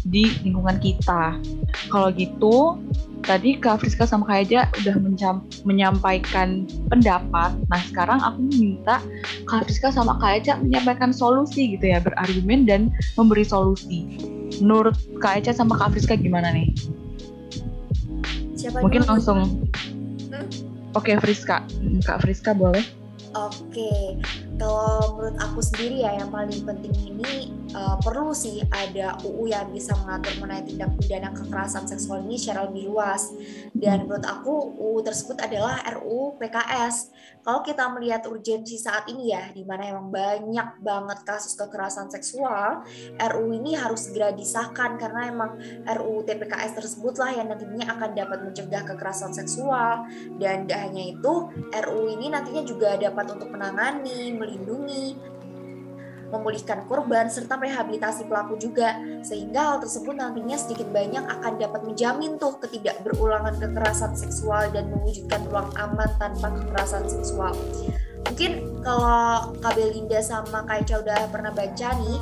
di 0.08 0.28
lingkungan 0.42 0.78
kita. 0.82 1.38
Kalau 1.90 2.10
gitu, 2.14 2.82
tadi 3.24 3.56
Kak 3.58 3.82
Friska 3.82 4.04
sama 4.04 4.28
Kak 4.28 4.48
Eja 4.48 4.68
udah 4.84 4.96
menyampaikan 5.64 6.68
pendapat. 6.92 7.56
Nah, 7.72 7.82
sekarang 7.88 8.20
aku 8.20 8.40
minta 8.60 9.00
Kak 9.48 9.70
Friska 9.70 9.96
sama 9.96 10.20
Kak 10.20 10.44
Eja 10.44 10.60
menyampaikan 10.60 11.16
solusi 11.16 11.78
gitu 11.78 11.94
ya, 11.94 12.04
berargumen 12.04 12.68
dan 12.68 12.92
memberi 13.16 13.48
solusi. 13.48 14.20
Menurut 14.60 14.98
Kak 15.24 15.44
Eja 15.44 15.52
sama 15.56 15.80
Kak 15.80 15.96
Friska 15.96 16.20
gimana 16.20 16.52
nih? 16.52 16.70
Siapa 18.60 18.84
Mungkin 18.84 19.08
langsung. 19.08 19.68
Hmm? 20.30 20.46
Oke, 20.94 21.12
okay, 21.12 21.16
Friska. 21.18 21.66
Kak 22.06 22.22
Friska 22.22 22.54
boleh. 22.54 22.86
Oke, 23.34 24.22
kalau 24.62 25.18
menurut 25.18 25.38
aku 25.42 25.60
sendiri 25.66 26.06
ya 26.06 26.22
yang 26.22 26.30
paling 26.30 26.62
penting 26.70 26.94
ini 27.02 27.50
uh, 27.74 27.98
perlu 28.00 28.32
sih 28.32 28.62
ada 28.70 29.18
UU 29.26 29.50
yang 29.50 29.70
bisa 29.74 29.98
mengatur 30.02 30.34
mengenai 30.40 30.64
tindak 30.66 30.94
pidana 30.98 31.30
kekerasan 31.34 31.90
seksual 31.90 32.24
ini 32.24 32.38
secara 32.38 32.70
lebih 32.70 32.94
luas. 32.94 33.34
Dan 33.74 34.06
menurut 34.08 34.26
aku 34.26 34.54
UU 34.78 35.00
tersebut 35.04 35.38
adalah 35.42 35.82
RUU 35.98 36.38
PKS. 36.40 37.12
Kalau 37.44 37.60
kita 37.60 37.92
melihat 37.92 38.24
urgensi 38.32 38.80
saat 38.80 39.04
ini 39.12 39.36
ya, 39.36 39.52
di 39.52 39.68
mana 39.68 39.84
emang 39.92 40.08
banyak 40.08 40.80
banget 40.80 41.20
kasus 41.28 41.60
kekerasan 41.60 42.08
seksual, 42.08 42.88
RUU 43.20 43.52
ini 43.52 43.76
harus 43.76 44.08
segera 44.08 44.32
disahkan 44.32 44.96
karena 44.96 45.28
emang 45.28 45.60
RUU 45.84 46.24
TPKS 46.24 46.80
tersebutlah 46.80 47.36
yang 47.36 47.52
nantinya 47.52 48.00
akan 48.00 48.10
dapat 48.16 48.40
mencegah 48.48 48.88
kekerasan 48.88 49.36
seksual. 49.36 50.08
Dan 50.40 50.72
hanya 50.72 51.04
itu, 51.04 51.52
RUU 51.74 52.16
ini 52.16 52.32
nantinya 52.32 52.64
juga 52.64 52.96
dapat 52.96 53.36
untuk 53.36 53.52
menangani, 53.52 54.32
melindungi, 54.32 55.34
memulihkan 56.34 56.90
korban, 56.90 57.30
serta 57.30 57.62
rehabilitasi 57.62 58.26
pelaku 58.26 58.58
juga. 58.58 58.98
Sehingga 59.22 59.74
hal 59.74 59.78
tersebut 59.86 60.18
nantinya 60.18 60.58
sedikit 60.58 60.90
banyak 60.90 61.22
akan 61.22 61.62
dapat 61.62 61.86
menjamin 61.86 62.42
tuh 62.42 62.58
ketidakberulangan 62.58 63.62
kekerasan 63.62 64.18
seksual 64.18 64.74
dan 64.74 64.90
mewujudkan 64.90 65.46
ruang 65.54 65.70
aman 65.78 66.10
tanpa 66.18 66.50
kekerasan 66.58 67.06
seksual. 67.06 67.54
Mungkin 68.26 68.82
kalau 68.82 69.54
Kak 69.62 69.78
Belinda 69.78 70.20
sama 70.26 70.66
Kak 70.66 70.88
Eca 70.88 70.96
udah 71.06 71.20
pernah 71.30 71.52
baca 71.54 71.88
nih 72.02 72.18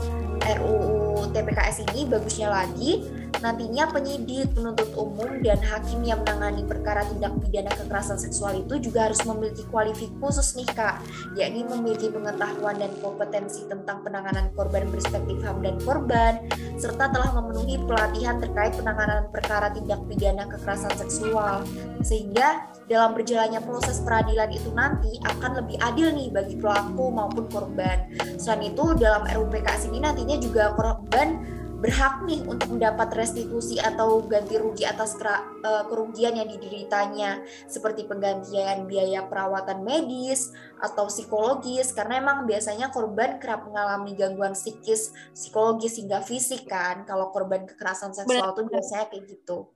RUU 0.60 1.30
TPKS 1.32 1.88
ini 1.94 2.10
bagusnya 2.10 2.50
lagi 2.50 3.21
Nantinya 3.40 3.88
penyidik, 3.88 4.52
penuntut 4.52 4.92
umum, 5.00 5.40
dan 5.40 5.58
hakim 5.64 6.04
yang 6.04 6.20
menangani 6.28 6.68
perkara 6.68 7.08
tindak 7.08 7.32
pidana 7.40 7.72
kekerasan 7.72 8.20
seksual 8.20 8.60
itu 8.60 8.92
juga 8.92 9.08
harus 9.08 9.24
memiliki 9.24 9.64
kualifikasi 9.72 10.20
khusus 10.20 10.58
nih 10.58 10.70
kak, 10.74 11.00
yakni 11.38 11.62
memiliki 11.64 12.10
pengetahuan 12.10 12.76
dan 12.78 12.92
kompetensi 13.00 13.64
tentang 13.70 14.02
penanganan 14.02 14.50
korban 14.58 14.90
perspektif 14.90 15.38
HAM 15.46 15.62
dan 15.62 15.76
korban, 15.82 16.34
serta 16.76 17.14
telah 17.14 17.32
memenuhi 17.38 17.78
pelatihan 17.86 18.42
terkait 18.42 18.74
penanganan 18.74 19.30
perkara 19.30 19.70
tindak 19.72 20.02
pidana 20.10 20.50
kekerasan 20.50 20.94
seksual. 20.98 21.62
Sehingga 22.02 22.66
dalam 22.90 23.14
berjalannya 23.14 23.62
proses 23.62 24.02
peradilan 24.02 24.50
itu 24.50 24.74
nanti 24.74 25.22
akan 25.24 25.64
lebih 25.64 25.78
adil 25.80 26.12
nih 26.12 26.30
bagi 26.34 26.56
pelaku 26.58 27.14
maupun 27.14 27.46
korban. 27.48 28.10
Selain 28.42 28.74
itu 28.74 28.98
dalam 28.98 29.24
RUPKS 29.30 29.88
ini 29.94 30.02
nantinya 30.02 30.38
juga 30.42 30.74
korban 30.74 31.61
berhak 31.82 32.22
nih 32.30 32.46
untuk 32.46 32.78
mendapat 32.78 33.10
restitusi 33.18 33.82
atau 33.82 34.22
ganti 34.30 34.54
rugi 34.62 34.86
atas 34.86 35.18
uh, 35.18 35.84
kerugian 35.90 36.38
yang 36.38 36.46
dideritanya 36.46 37.42
seperti 37.66 38.06
penggantian 38.06 38.86
biaya 38.86 39.26
perawatan 39.26 39.82
medis 39.82 40.54
atau 40.78 41.10
psikologis 41.10 41.90
karena 41.98 42.22
emang 42.22 42.46
biasanya 42.46 42.94
korban 42.94 43.42
kerap 43.42 43.66
mengalami 43.66 44.14
gangguan 44.14 44.54
psikis, 44.54 45.10
psikologis 45.34 45.98
hingga 45.98 46.22
fisik 46.22 46.70
kan 46.70 47.02
kalau 47.10 47.34
korban 47.34 47.66
kekerasan 47.66 48.14
seksual 48.14 48.54
itu 48.54 48.62
biasanya 48.70 49.06
kayak 49.10 49.26
gitu. 49.26 49.74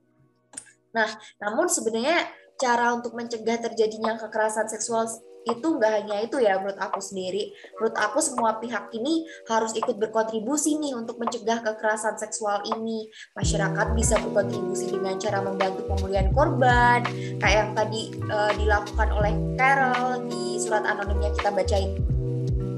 Nah, 0.94 1.10
namun 1.42 1.66
sebenarnya 1.66 2.22
cara 2.56 2.94
untuk 2.94 3.12
mencegah 3.18 3.60
terjadinya 3.60 4.16
kekerasan 4.16 4.70
seksual 4.70 5.10
itu 5.46 5.66
nggak 5.78 5.92
hanya 6.02 6.16
itu 6.26 6.42
ya 6.42 6.58
menurut 6.58 6.78
aku 6.82 6.98
sendiri. 6.98 7.54
Menurut 7.78 7.94
aku 7.94 8.18
semua 8.18 8.58
pihak 8.58 8.90
ini 8.98 9.22
harus 9.46 9.70
ikut 9.78 9.94
berkontribusi 9.94 10.74
nih 10.82 10.98
untuk 10.98 11.22
mencegah 11.22 11.62
kekerasan 11.62 12.18
seksual 12.18 12.66
ini. 12.66 13.06
Masyarakat 13.38 13.86
bisa 13.94 14.18
berkontribusi 14.18 14.90
dengan 14.90 15.14
cara 15.22 15.38
membantu 15.40 15.86
pemulihan 15.86 16.34
korban, 16.34 17.06
kayak 17.38 17.56
yang 17.56 17.72
tadi 17.78 18.02
uh, 18.26 18.52
dilakukan 18.58 19.08
oleh 19.14 19.32
Carol 19.54 20.26
di 20.26 20.58
surat 20.58 20.82
anonimnya 20.82 21.30
kita 21.32 21.54
bacain 21.54 22.15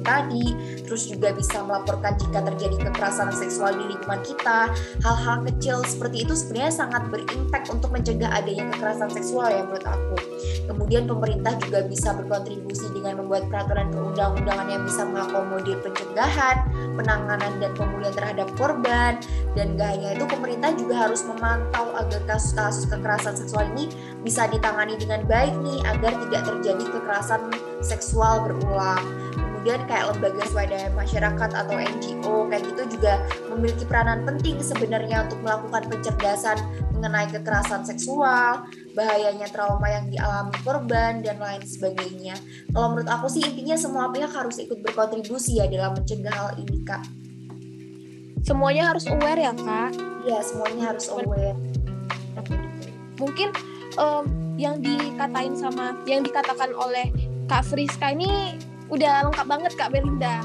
tadi, 0.03 0.55
terus 0.85 1.09
juga 1.09 1.33
bisa 1.35 1.63
melaporkan 1.63 2.15
jika 2.19 2.45
terjadi 2.45 2.91
kekerasan 2.91 3.31
seksual 3.35 3.75
di 3.77 3.95
lingkungan 3.95 4.21
kita. 4.25 4.73
Hal-hal 5.05 5.45
kecil 5.47 5.83
seperti 5.87 6.27
itu 6.27 6.35
sebenarnya 6.35 6.73
sangat 6.75 7.03
berimpact 7.13 7.67
untuk 7.73 7.91
mencegah 7.95 8.31
adanya 8.31 8.69
kekerasan 8.75 9.11
seksual 9.13 9.49
ya 9.49 9.63
menurut 9.65 9.87
aku. 9.87 10.17
Kemudian 10.69 11.05
pemerintah 11.09 11.57
juga 11.61 11.85
bisa 11.89 12.13
berkontribusi 12.13 12.93
dengan 12.93 13.25
membuat 13.25 13.49
peraturan 13.49 13.89
perundang-undangan 13.89 14.69
yang 14.69 14.83
bisa 14.85 15.03
mengakomodir 15.09 15.81
pencegahan, 15.81 16.57
penanganan 16.95 17.53
dan 17.57 17.73
pemulihan 17.73 18.15
terhadap 18.15 18.49
korban. 18.61 19.17
Dan 19.57 19.81
gak 19.81 19.97
hanya 19.97 20.15
itu, 20.15 20.25
pemerintah 20.29 20.71
juga 20.77 21.09
harus 21.09 21.25
memantau 21.25 21.89
agar 21.97 22.21
kasus-kasus 22.29 22.85
kekerasan 22.87 23.35
seksual 23.35 23.65
ini 23.75 23.89
bisa 24.23 24.45
ditangani 24.51 24.95
dengan 25.01 25.25
baik 25.25 25.55
nih 25.65 25.81
agar 25.89 26.13
tidak 26.29 26.43
terjadi 26.47 26.85
kekerasan 26.85 27.41
seksual 27.81 28.45
berulang 28.45 29.03
kemudian 29.59 29.91
kayak 29.91 30.15
lembaga 30.15 30.47
swadaya 30.47 30.87
masyarakat 30.95 31.51
atau 31.51 31.75
NGO 31.75 32.47
kayak 32.47 32.63
gitu 32.63 32.95
juga 32.95 33.27
memiliki 33.51 33.83
peranan 33.91 34.23
penting 34.23 34.63
sebenarnya 34.63 35.27
untuk 35.27 35.43
melakukan 35.43 35.83
pencerdasan 35.91 36.63
mengenai 36.95 37.27
kekerasan 37.27 37.83
seksual, 37.83 38.63
bahayanya 38.95 39.51
trauma 39.51 39.91
yang 39.91 40.07
dialami 40.15 40.55
korban 40.63 41.27
dan 41.27 41.43
lain 41.43 41.59
sebagainya. 41.67 42.39
Kalau 42.71 42.95
menurut 42.95 43.11
aku 43.11 43.27
sih 43.27 43.43
intinya 43.43 43.75
semua 43.75 44.15
pihak 44.15 44.31
harus 44.31 44.63
ikut 44.63 44.79
berkontribusi 44.79 45.59
ya 45.59 45.67
dalam 45.67 45.99
mencegah 45.99 46.31
hal 46.31 46.55
ini 46.63 46.79
kak. 46.87 47.03
Semuanya 48.47 48.95
harus 48.95 49.11
aware 49.11 49.43
ya 49.43 49.59
kak? 49.59 49.91
Iya 50.23 50.39
semuanya 50.47 50.95
harus 50.95 51.11
aware. 51.11 51.59
Mungkin 53.19 53.51
um, 53.99 54.55
yang 54.55 54.79
dikatain 54.79 55.59
sama 55.59 55.99
yang 56.07 56.23
dikatakan 56.23 56.71
oleh 56.79 57.11
Kak 57.51 57.65
Friska 57.65 58.15
ini 58.15 58.68
udah 58.89 59.29
lengkap 59.29 59.47
banget 59.47 59.73
Kak 59.77 59.91
Belinda. 59.93 60.45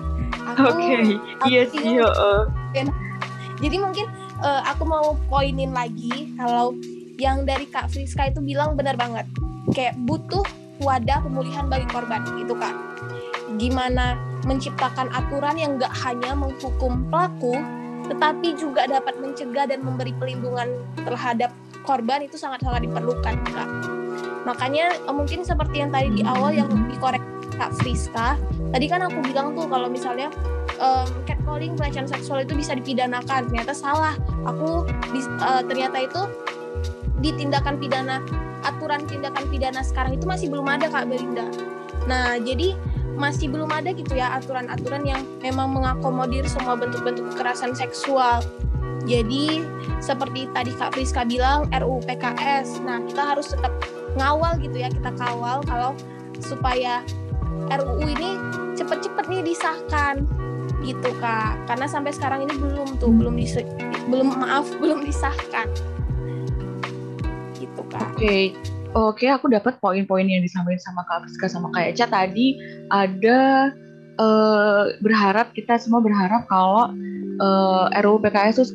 Oke, 0.60 0.76
okay. 0.76 1.04
iya 1.48 1.64
sih. 1.68 1.80
Uh. 2.04 2.44
Jadi 3.64 3.76
mungkin 3.80 4.12
uh, 4.44 4.62
aku 4.68 4.84
mau 4.84 5.16
poinin 5.32 5.72
lagi 5.72 6.36
kalau 6.36 6.76
yang 7.16 7.48
dari 7.48 7.64
Kak 7.70 7.88
Friska 7.94 8.28
itu 8.28 8.44
bilang 8.44 8.76
benar 8.76 9.00
banget. 9.00 9.24
Kayak 9.72 9.96
butuh 10.04 10.44
wadah 10.84 11.24
pemulihan 11.24 11.72
bagi 11.72 11.88
korban 11.88 12.28
gitu 12.36 12.58
Kak. 12.60 12.76
Gimana 13.56 14.20
menciptakan 14.44 15.08
aturan 15.16 15.56
yang 15.56 15.80
gak 15.80 15.94
hanya 16.04 16.36
menghukum 16.36 17.08
pelaku, 17.08 17.56
tetapi 18.12 18.60
juga 18.60 18.84
dapat 18.90 19.16
mencegah 19.24 19.72
dan 19.72 19.80
memberi 19.86 20.12
pelindungan 20.20 20.84
terhadap 21.08 21.56
korban 21.88 22.28
itu 22.28 22.36
sangat-sangat 22.36 22.84
diperlukan 22.84 23.40
Kak. 23.48 24.03
Makanya 24.44 24.96
eh, 24.96 25.14
mungkin 25.14 25.44
seperti 25.44 25.84
yang 25.84 25.92
tadi 25.92 26.12
di 26.12 26.24
awal 26.24 26.56
yang 26.56 26.70
dikorek 26.88 27.24
Kak 27.54 27.70
Friska 27.78 28.34
tadi 28.74 28.86
kan 28.90 29.06
aku 29.06 29.22
bilang 29.22 29.54
tuh 29.54 29.70
kalau 29.70 29.86
misalnya 29.86 30.34
um, 30.82 31.06
catcalling 31.30 31.78
pelecehan 31.78 32.10
seksual 32.10 32.42
itu 32.42 32.58
bisa 32.58 32.74
dipidanakan. 32.74 33.50
Ternyata 33.50 33.74
salah. 33.78 34.18
Aku 34.50 34.90
uh, 35.44 35.62
ternyata 35.66 35.98
itu 36.02 36.22
di 37.22 37.30
tindakan 37.38 37.78
pidana 37.80 38.20
aturan 38.64 39.04
tindakan 39.06 39.46
pidana 39.52 39.84
sekarang 39.84 40.18
itu 40.18 40.26
masih 40.26 40.48
belum 40.50 40.66
ada 40.68 40.90
Kak 40.90 41.08
Belinda. 41.08 41.46
Nah 42.10 42.36
jadi 42.42 42.76
masih 43.14 43.54
belum 43.54 43.70
ada 43.70 43.94
gitu 43.94 44.18
ya 44.18 44.34
aturan-aturan 44.42 45.06
yang 45.06 45.22
memang 45.40 45.70
mengakomodir 45.70 46.44
semua 46.50 46.74
bentuk-bentuk 46.74 47.32
kekerasan 47.34 47.78
seksual. 47.78 48.42
Jadi 49.04 49.68
seperti 50.00 50.48
tadi 50.56 50.72
Kak 50.76 50.96
Friska 50.96 51.28
bilang 51.28 51.68
RUU 51.76 52.00
PKS. 52.08 52.80
Nah, 52.88 53.04
kita 53.04 53.36
harus 53.36 53.52
tetap 53.52 53.72
ngawal 54.16 54.58
gitu 54.62 54.78
ya, 54.78 54.90
kita 54.90 55.12
kawal 55.18 55.62
kalau 55.66 55.98
supaya 56.42 57.02
RUU 57.70 58.06
ini 58.06 58.38
cepet-cepet 58.76 59.26
nih 59.30 59.42
disahkan 59.46 60.26
gitu 60.84 61.10
kak. 61.22 61.56
Karena 61.70 61.86
sampai 61.88 62.12
sekarang 62.12 62.46
ini 62.46 62.54
belum 62.60 63.00
tuh 63.00 63.10
belum 63.10 63.40
dis 63.40 63.56
belum 64.10 64.36
maaf 64.42 64.68
belum 64.82 65.06
disahkan. 65.08 65.72
Gitu 67.58 67.82
kak. 67.88 68.04
Oke 68.14 68.20
okay. 68.20 68.44
oke 68.94 69.24
okay, 69.24 69.30
aku 69.32 69.48
dapat 69.50 69.80
poin-poin 69.80 70.28
yang 70.28 70.44
disampaikan 70.44 70.82
sama 70.82 71.02
kak 71.08 71.26
Friska 71.26 71.48
sama 71.50 71.68
kak 71.72 71.96
Eca 71.96 72.06
tadi. 72.10 72.60
Ada 72.92 73.72
uh, 74.20 74.84
berharap 75.00 75.56
kita 75.56 75.80
semua 75.80 76.04
berharap 76.04 76.46
kalau 76.52 76.92
uh, 77.40 77.86
RUU 78.04 78.20
PKS 78.22 78.60
itu 78.60 78.66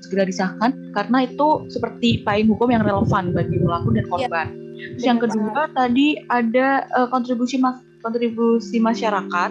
segera 0.00 0.24
disahkan 0.24 0.94
karena 0.94 1.26
itu 1.26 1.66
seperti 1.68 2.22
payung 2.22 2.54
hukum 2.54 2.70
yang 2.70 2.82
relevan 2.86 3.34
bagi 3.34 3.56
pelaku 3.58 3.88
dan 3.94 4.04
iya. 4.04 4.10
korban. 4.10 4.46
Ya, 4.48 4.86
Terus 4.94 5.04
yang 5.04 5.18
kedua 5.18 5.62
tadi 5.74 6.06
ada 6.30 6.86
uh, 6.94 7.08
kontribusi 7.10 7.58
mas 7.58 7.82
kontribusi 7.98 8.78
masyarakat 8.78 9.50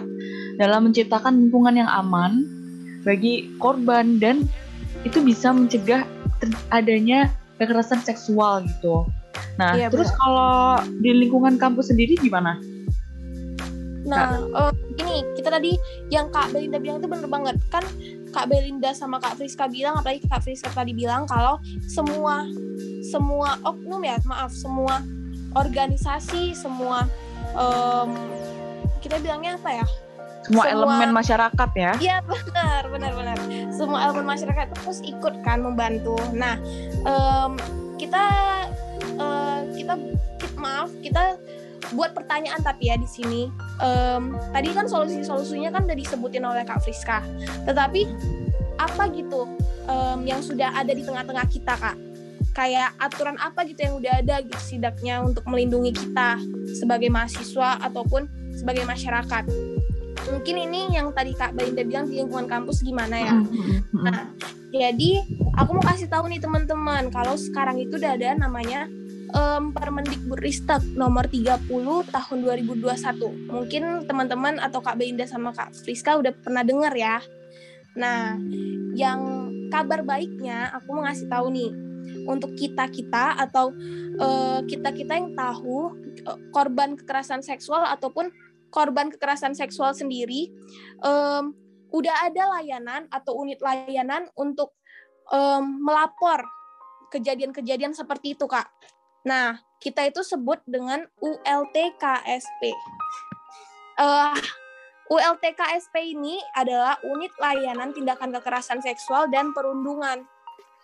dalam 0.56 0.88
menciptakan 0.88 1.36
lingkungan 1.36 1.84
yang 1.84 1.90
aman 1.92 2.48
bagi 3.04 3.52
korban 3.60 4.16
dan 4.16 4.48
itu 5.04 5.20
bisa 5.20 5.52
mencegah 5.52 6.08
adanya 6.72 7.28
kekerasan 7.60 8.00
seksual 8.02 8.64
gitu. 8.64 9.06
Nah, 9.58 9.74
ya, 9.74 9.90
terus 9.90 10.10
kalau 10.18 10.82
di 11.02 11.10
lingkungan 11.14 11.58
kampus 11.58 11.90
sendiri 11.90 12.18
gimana? 12.18 12.58
Nah, 14.08 14.40
uh, 14.56 14.72
ini 14.96 15.26
kita 15.36 15.52
tadi 15.52 15.76
yang 16.08 16.32
Kak 16.32 16.54
Belinda 16.54 16.80
bilang 16.80 17.02
itu 17.02 17.08
bener 17.10 17.28
banget 17.28 17.56
kan 17.68 17.84
Kak 18.38 18.46
Belinda 18.46 18.94
sama 18.94 19.18
Kak 19.18 19.34
Friska 19.34 19.66
bilang 19.66 19.98
apalagi 19.98 20.22
Kak 20.30 20.46
Friska 20.46 20.70
tadi 20.70 20.94
bilang 20.94 21.26
kalau 21.26 21.58
semua 21.90 22.46
semua 23.02 23.58
oknum 23.66 23.98
ya 24.06 24.14
maaf 24.22 24.54
semua 24.54 25.02
organisasi 25.58 26.54
semua 26.54 27.02
um, 27.58 28.14
kita 29.02 29.18
bilangnya 29.18 29.58
apa 29.58 29.82
ya? 29.82 29.86
Semua, 30.46 30.70
semua 30.70 30.70
elemen 30.70 31.10
masyarakat 31.10 31.70
ya. 31.74 31.92
Iya 31.98 32.16
benar 32.22 32.82
benar 32.94 33.12
benar. 33.18 33.36
Semua 33.74 34.06
elemen 34.06 34.26
masyarakat 34.30 34.66
terus 34.70 35.02
ikut 35.02 35.34
kan 35.42 35.58
membantu. 35.58 36.14
Nah 36.30 36.62
um, 37.02 37.58
kita 37.98 38.22
uh, 39.18 39.66
kita 39.74 39.98
maaf 40.54 40.94
kita 41.02 41.34
buat 41.92 42.12
pertanyaan 42.12 42.60
tapi 42.60 42.92
ya 42.92 42.96
di 42.96 43.08
sini. 43.08 43.48
Um, 43.80 44.36
tadi 44.52 44.72
kan 44.72 44.88
solusi 44.88 45.24
solusinya 45.24 45.72
kan 45.72 45.88
udah 45.88 45.96
disebutin 45.96 46.44
oleh 46.44 46.64
Kak 46.64 46.84
Friska. 46.84 47.24
Tetapi 47.64 48.08
apa 48.78 49.10
gitu 49.10 49.50
um, 49.90 50.20
yang 50.22 50.38
sudah 50.38 50.70
ada 50.72 50.94
di 50.94 51.02
tengah-tengah 51.02 51.46
kita 51.50 51.74
kak? 51.74 51.96
Kayak 52.54 52.94
aturan 52.98 53.38
apa 53.38 53.62
gitu 53.66 53.86
yang 53.86 53.94
udah 53.98 54.12
ada 54.22 54.42
gitu 54.42 54.58
sidaknya 54.58 55.22
untuk 55.22 55.46
melindungi 55.46 55.94
kita 55.94 56.38
sebagai 56.74 57.10
mahasiswa 57.10 57.78
ataupun 57.82 58.26
sebagai 58.54 58.86
masyarakat? 58.86 59.44
Mungkin 60.28 60.54
ini 60.68 60.94
yang 60.94 61.10
tadi 61.14 61.34
kak 61.34 61.54
Belinda 61.54 61.82
bilang 61.86 62.06
di 62.10 62.22
lingkungan 62.22 62.46
kampus 62.46 62.82
gimana 62.82 63.16
ya? 63.18 63.34
Nah 63.94 64.30
jadi 64.70 65.24
aku 65.58 65.80
mau 65.80 65.84
kasih 65.86 66.06
tahu 66.10 66.28
nih 66.30 66.42
teman-teman 66.42 67.10
kalau 67.10 67.34
sekarang 67.34 67.80
itu 67.80 67.96
udah 67.96 68.14
ada 68.14 68.36
namanya 68.36 68.86
um, 69.34 69.74
Permendikbudristek 69.74 70.84
nomor 70.96 71.28
30 71.28 71.68
tahun 72.08 72.38
2021. 72.44 73.50
Mungkin 73.50 73.82
teman-teman 74.08 74.60
atau 74.62 74.80
Kak 74.80 74.96
Belinda 74.96 75.24
sama 75.28 75.52
Kak 75.52 75.74
Friska 75.84 76.16
udah 76.20 76.32
pernah 76.32 76.64
dengar 76.64 76.92
ya. 76.94 77.20
Nah, 77.98 78.38
yang 78.94 79.50
kabar 79.68 80.06
baiknya 80.06 80.72
aku 80.72 80.96
mau 80.96 81.04
ngasih 81.04 81.28
tahu 81.28 81.50
nih 81.50 81.70
untuk 82.24 82.56
kita-kita 82.56 83.36
atau 83.36 83.74
uh, 84.16 84.60
kita-kita 84.64 85.12
yang 85.18 85.36
tahu 85.36 85.92
uh, 86.24 86.38
korban 86.54 86.96
kekerasan 86.96 87.44
seksual 87.44 87.84
ataupun 87.84 88.32
korban 88.68 89.12
kekerasan 89.12 89.52
seksual 89.56 89.92
sendiri 89.92 90.52
um, 91.04 91.52
udah 91.88 92.28
ada 92.28 92.60
layanan 92.60 93.08
atau 93.08 93.40
unit 93.40 93.60
layanan 93.64 94.28
untuk 94.36 94.76
um, 95.32 95.64
melapor 95.84 96.44
kejadian-kejadian 97.08 97.96
seperti 97.96 98.36
itu, 98.36 98.44
Kak. 98.44 98.68
Nah, 99.28 99.60
kita 99.76 100.08
itu 100.08 100.24
sebut 100.24 100.64
dengan 100.64 101.04
ULTKSP. 101.20 102.62
Uh, 104.00 104.32
eh, 104.32 104.36
ULTKSP 105.12 106.16
ini 106.16 106.40
adalah 106.56 106.96
unit 107.04 107.32
layanan 107.36 107.92
tindakan 107.92 108.32
kekerasan 108.32 108.80
seksual 108.80 109.28
dan 109.28 109.52
perundungan. 109.52 110.24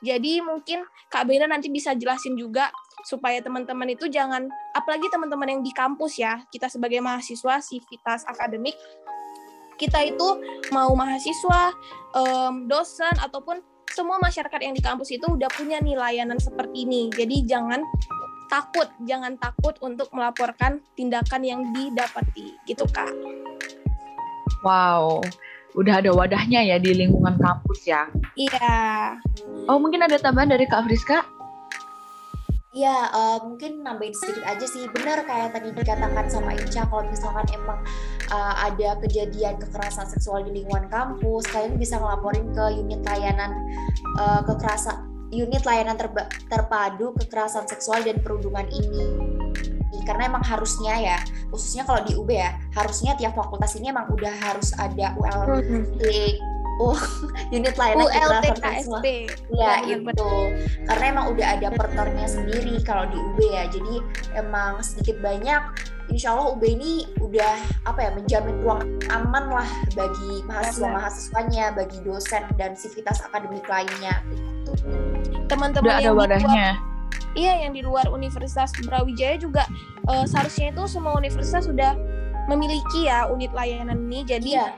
Jadi 0.05 0.45
mungkin 0.45 0.85
Kak 1.09 1.25
Bena 1.25 1.49
nanti 1.49 1.73
bisa 1.73 1.97
jelasin 1.97 2.37
juga 2.37 2.69
supaya 3.09 3.41
teman-teman 3.41 3.89
itu 3.97 4.05
jangan, 4.13 4.45
apalagi 4.77 5.09
teman-teman 5.09 5.49
yang 5.49 5.63
di 5.65 5.73
kampus 5.73 6.21
ya, 6.21 6.45
kita 6.53 6.69
sebagai 6.69 7.01
mahasiswa 7.01 7.65
sivitas 7.65 8.29
akademik, 8.29 8.77
kita 9.81 10.05
itu 10.05 10.29
mau 10.77 10.93
mahasiswa, 10.93 11.73
dosen 12.69 13.17
ataupun 13.17 13.65
semua 13.95 14.19
masyarakat 14.21 14.61
yang 14.61 14.75
di 14.77 14.83
kampus 14.83 15.15
itu 15.15 15.25
udah 15.25 15.49
punya 15.55 15.79
nih 15.81 15.97
layanan 15.97 16.37
seperti 16.37 16.85
ini. 16.85 17.09
Jadi 17.15 17.47
jangan 17.49 17.81
takut, 18.51 18.89
jangan 19.05 19.37
takut 19.41 19.77
untuk 19.81 20.09
melaporkan 20.13 20.81
tindakan 20.95 21.43
yang 21.45 21.61
didapati, 21.73 22.57
gitu 22.69 22.85
kak. 22.91 23.11
Wow, 24.65 25.21
udah 25.77 26.01
ada 26.01 26.11
wadahnya 26.15 26.65
ya 26.65 26.77
di 26.81 26.95
lingkungan 26.95 27.37
kampus 27.37 27.85
ya? 27.85 28.09
Iya. 28.39 28.75
Oh 29.69 29.77
mungkin 29.77 30.05
ada 30.05 30.17
tambahan 30.17 30.55
dari 30.55 30.65
Kak 30.65 30.89
Friska? 30.89 31.21
Iya, 32.75 33.07
uh, 33.15 33.39
mungkin 33.47 33.87
nambahin 33.87 34.11
sedikit 34.19 34.43
aja 34.51 34.67
sih. 34.67 34.91
Benar 34.91 35.23
kayak 35.23 35.55
tadi 35.55 35.71
dikatakan 35.71 36.27
sama 36.27 36.59
Ica, 36.59 36.83
kalau 36.91 37.07
misalkan 37.07 37.47
emang 37.55 37.79
uh, 38.35 38.55
ada 38.67 38.99
kejadian 38.99 39.63
kekerasan 39.63 40.11
seksual 40.11 40.43
di 40.43 40.51
lingkungan 40.59 40.91
kampus, 40.91 41.47
kalian 41.55 41.79
bisa 41.79 42.03
ngelaporin 42.03 42.51
ke 42.51 42.65
unit 42.75 42.99
layanan 43.07 43.55
uh, 44.19 44.43
kekerasan 44.43 45.14
unit 45.33 45.63
layanan 45.65 45.97
terba, 45.97 46.29
terpadu 46.51 47.15
kekerasan 47.21 47.65
seksual 47.65 48.03
dan 48.05 48.21
perundungan 48.21 48.69
ini. 48.69 49.05
Karena 50.05 50.29
emang 50.29 50.45
harusnya 50.45 51.01
ya 51.01 51.19
khususnya 51.49 51.89
kalau 51.89 52.05
di 52.05 52.13
UB 52.13 52.29
ya 52.29 52.61
harusnya 52.77 53.17
tiap 53.17 53.33
fakultas 53.39 53.73
ini 53.79 53.89
emang 53.89 54.11
udah 54.13 54.35
harus 54.37 54.77
ada 54.77 55.17
ULT 55.17 56.03
oh 56.83 56.99
unit 57.55 57.75
layanan 57.79 58.07
kekerasan 58.11 58.55
seksual 58.59 59.01
ya 59.55 59.73
itu 59.87 60.31
karena 60.91 61.05
emang 61.11 61.27
udah 61.35 61.47
ada 61.59 61.69
pertornya 61.73 62.27
sendiri 62.27 62.81
kalau 62.83 63.09
di 63.09 63.17
UB 63.17 63.39
ya. 63.51 63.65
Jadi 63.71 63.95
emang 64.37 64.83
sedikit 64.85 65.19
banyak 65.23 65.63
insya 66.13 66.37
Allah 66.37 66.53
UB 66.53 66.63
ini 66.67 67.09
udah 67.23 67.55
apa 67.89 68.01
ya 68.05 68.11
menjamin 68.13 68.57
ruang 68.61 68.83
aman 69.09 69.45
lah 69.49 69.69
bagi 69.97 70.45
mahasiswa 70.45 70.89
mahasiswanya 70.91 71.73
bagi 71.73 71.99
dosen 72.05 72.45
dan 72.61 72.77
sivitas 72.77 73.25
akademik 73.25 73.65
lainnya. 73.65 74.21
Teman-teman 75.49 76.01
yang 76.01 76.01
ada 76.01 76.13
wadahnya. 76.13 76.69
Di 76.77 76.81
luar, 76.81 77.39
iya 77.39 77.53
yang 77.67 77.73
di 77.73 77.83
luar 77.83 78.07
Universitas 78.13 78.71
Brawijaya 78.85 79.41
juga 79.41 79.65
uh, 80.11 80.27
seharusnya 80.29 80.75
itu 80.75 80.85
semua 80.87 81.17
universitas 81.17 81.67
sudah 81.67 81.97
memiliki 82.47 83.09
ya 83.09 83.31
unit 83.33 83.51
layanan 83.57 84.05
ini. 84.11 84.21
Jadi 84.27 84.51
ya. 84.55 84.69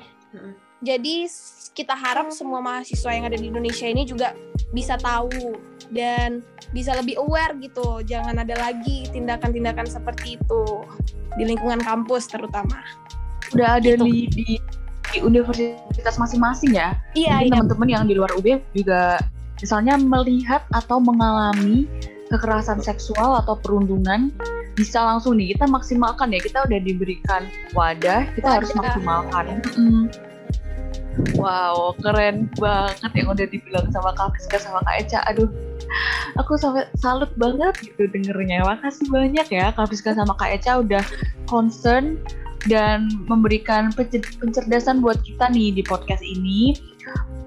Jadi 0.84 1.28
kita 1.76 1.92
harap 1.92 2.32
semua 2.32 2.64
mahasiswa 2.64 3.10
yang 3.12 3.28
ada 3.28 3.36
di 3.36 3.52
Indonesia 3.52 3.84
ini 3.84 4.08
juga 4.08 4.32
bisa 4.72 4.96
tahu 4.96 5.56
dan 5.92 6.40
bisa 6.72 6.96
lebih 6.96 7.20
aware 7.20 7.52
gitu 7.60 8.00
jangan 8.04 8.40
ada 8.40 8.56
lagi 8.56 9.06
tindakan-tindakan 9.12 9.86
seperti 9.86 10.40
itu 10.40 10.64
di 11.36 11.44
lingkungan 11.44 11.80
kampus 11.84 12.32
terutama 12.32 12.80
udah 13.54 13.78
ada 13.78 13.94
gitu. 13.94 14.04
di, 14.04 14.26
di 14.32 14.46
di 15.14 15.18
universitas 15.22 16.18
masing-masing 16.18 16.74
ya 16.74 16.98
iya, 17.14 17.44
iya. 17.44 17.54
teman-teman 17.54 17.88
yang 17.88 18.04
di 18.10 18.18
luar 18.18 18.32
UB 18.34 18.58
juga 18.74 19.22
misalnya 19.62 19.96
melihat 19.96 20.66
atau 20.74 20.98
mengalami 20.98 21.86
kekerasan 22.28 22.82
seksual 22.82 23.38
atau 23.38 23.54
perundungan 23.54 24.34
bisa 24.76 25.00
langsung 25.00 25.38
nih 25.40 25.56
kita 25.56 25.64
maksimalkan 25.70 26.34
ya 26.34 26.40
kita 26.42 26.58
udah 26.68 26.80
diberikan 26.82 27.48
wadah 27.72 28.28
kita 28.34 28.44
wadah. 28.44 28.56
harus 28.60 28.70
maksimalkan 28.76 29.44
hmm. 29.72 30.04
Wow 31.36 31.94
keren 32.00 32.48
banget 32.60 33.12
yang 33.16 33.28
udah 33.32 33.46
dibilang 33.48 33.86
sama 33.92 34.12
kak 34.16 34.34
Fiska 34.36 34.58
sama 34.60 34.80
kak 34.84 35.06
Eca 35.06 35.20
aduh 35.28 35.48
aku 36.36 36.56
sampai 36.60 36.88
salut 36.98 37.30
banget 37.40 37.74
gitu 37.80 38.08
dengernya 38.10 38.64
makasih 38.64 39.06
banyak 39.08 39.46
ya 39.48 39.72
kak 39.72 39.88
Fiska 39.88 40.12
sama 40.16 40.36
kak 40.36 40.60
Eca 40.60 40.80
udah 40.80 41.02
concern 41.48 42.20
dan 42.66 43.06
memberikan 43.30 43.94
pencerdasan 44.42 44.98
buat 44.98 45.22
kita 45.22 45.54
nih 45.54 45.70
di 45.70 45.82
podcast 45.86 46.24
ini 46.26 46.74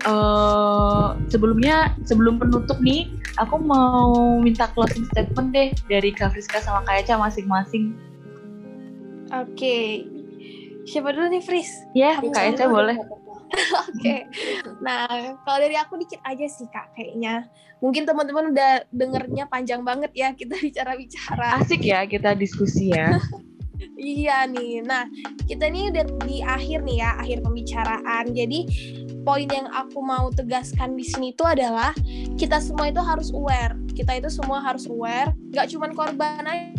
uh, 0.07 1.19
sebelumnya 1.27 1.91
sebelum 2.07 2.39
penutup 2.39 2.79
nih 2.79 3.11
aku 3.39 3.59
mau 3.59 4.39
minta 4.39 4.71
closing 4.71 5.07
statement 5.11 5.51
deh 5.51 5.75
dari 5.91 6.15
Kak 6.15 6.35
Friska 6.35 6.63
sama 6.63 6.85
Kak 6.87 7.07
Eca 7.07 7.19
masing-masing. 7.19 7.95
Oke. 9.35 9.55
Okay. 9.55 9.87
Siapa 10.87 11.13
dulu 11.13 11.29
nih 11.29 11.43
Fris? 11.43 11.69
Ya, 11.93 12.17
yeah, 12.17 12.31
Kak 12.31 12.55
Eca 12.55 12.65
boleh. 12.71 12.97
Oke. 13.89 13.97
okay. 13.97 14.19
Nah, 14.79 15.35
kalau 15.43 15.59
dari 15.59 15.75
aku 15.75 15.97
dikit 15.99 16.21
aja 16.25 16.45
sih 16.45 16.67
Kak 16.69 16.93
kayaknya. 16.95 17.49
Mungkin 17.79 18.03
teman-teman 18.03 18.51
udah 18.51 18.83
dengernya 18.91 19.47
panjang 19.47 19.81
banget 19.81 20.11
ya 20.13 20.35
kita 20.35 20.55
bicara-bicara. 20.65 21.59
Asik 21.61 21.83
ya 21.85 22.05
kita 22.05 22.35
diskusi 22.37 22.93
ya. 22.93 23.17
iya 23.99 24.45
nih. 24.45 24.83
Nah, 24.83 25.07
kita 25.47 25.71
ini 25.71 25.89
udah 25.91 26.05
di 26.27 26.43
akhir 26.43 26.83
nih 26.83 26.97
ya, 27.03 27.11
akhir 27.19 27.37
pembicaraan. 27.43 28.25
Jadi 28.35 28.59
poin 29.23 29.47
yang 29.47 29.67
aku 29.71 29.99
mau 30.03 30.31
tegaskan 30.31 30.95
di 30.95 31.05
sini 31.07 31.31
itu 31.31 31.43
adalah 31.43 31.95
kita 32.35 32.59
semua 32.59 32.91
itu 32.91 33.01
harus 33.01 33.31
aware. 33.31 33.75
Kita 33.95 34.15
itu 34.15 34.31
semua 34.31 34.63
harus 34.63 34.87
aware, 34.87 35.35
nggak 35.51 35.75
cuma 35.75 35.91
korban 35.91 36.47
aja, 36.47 36.71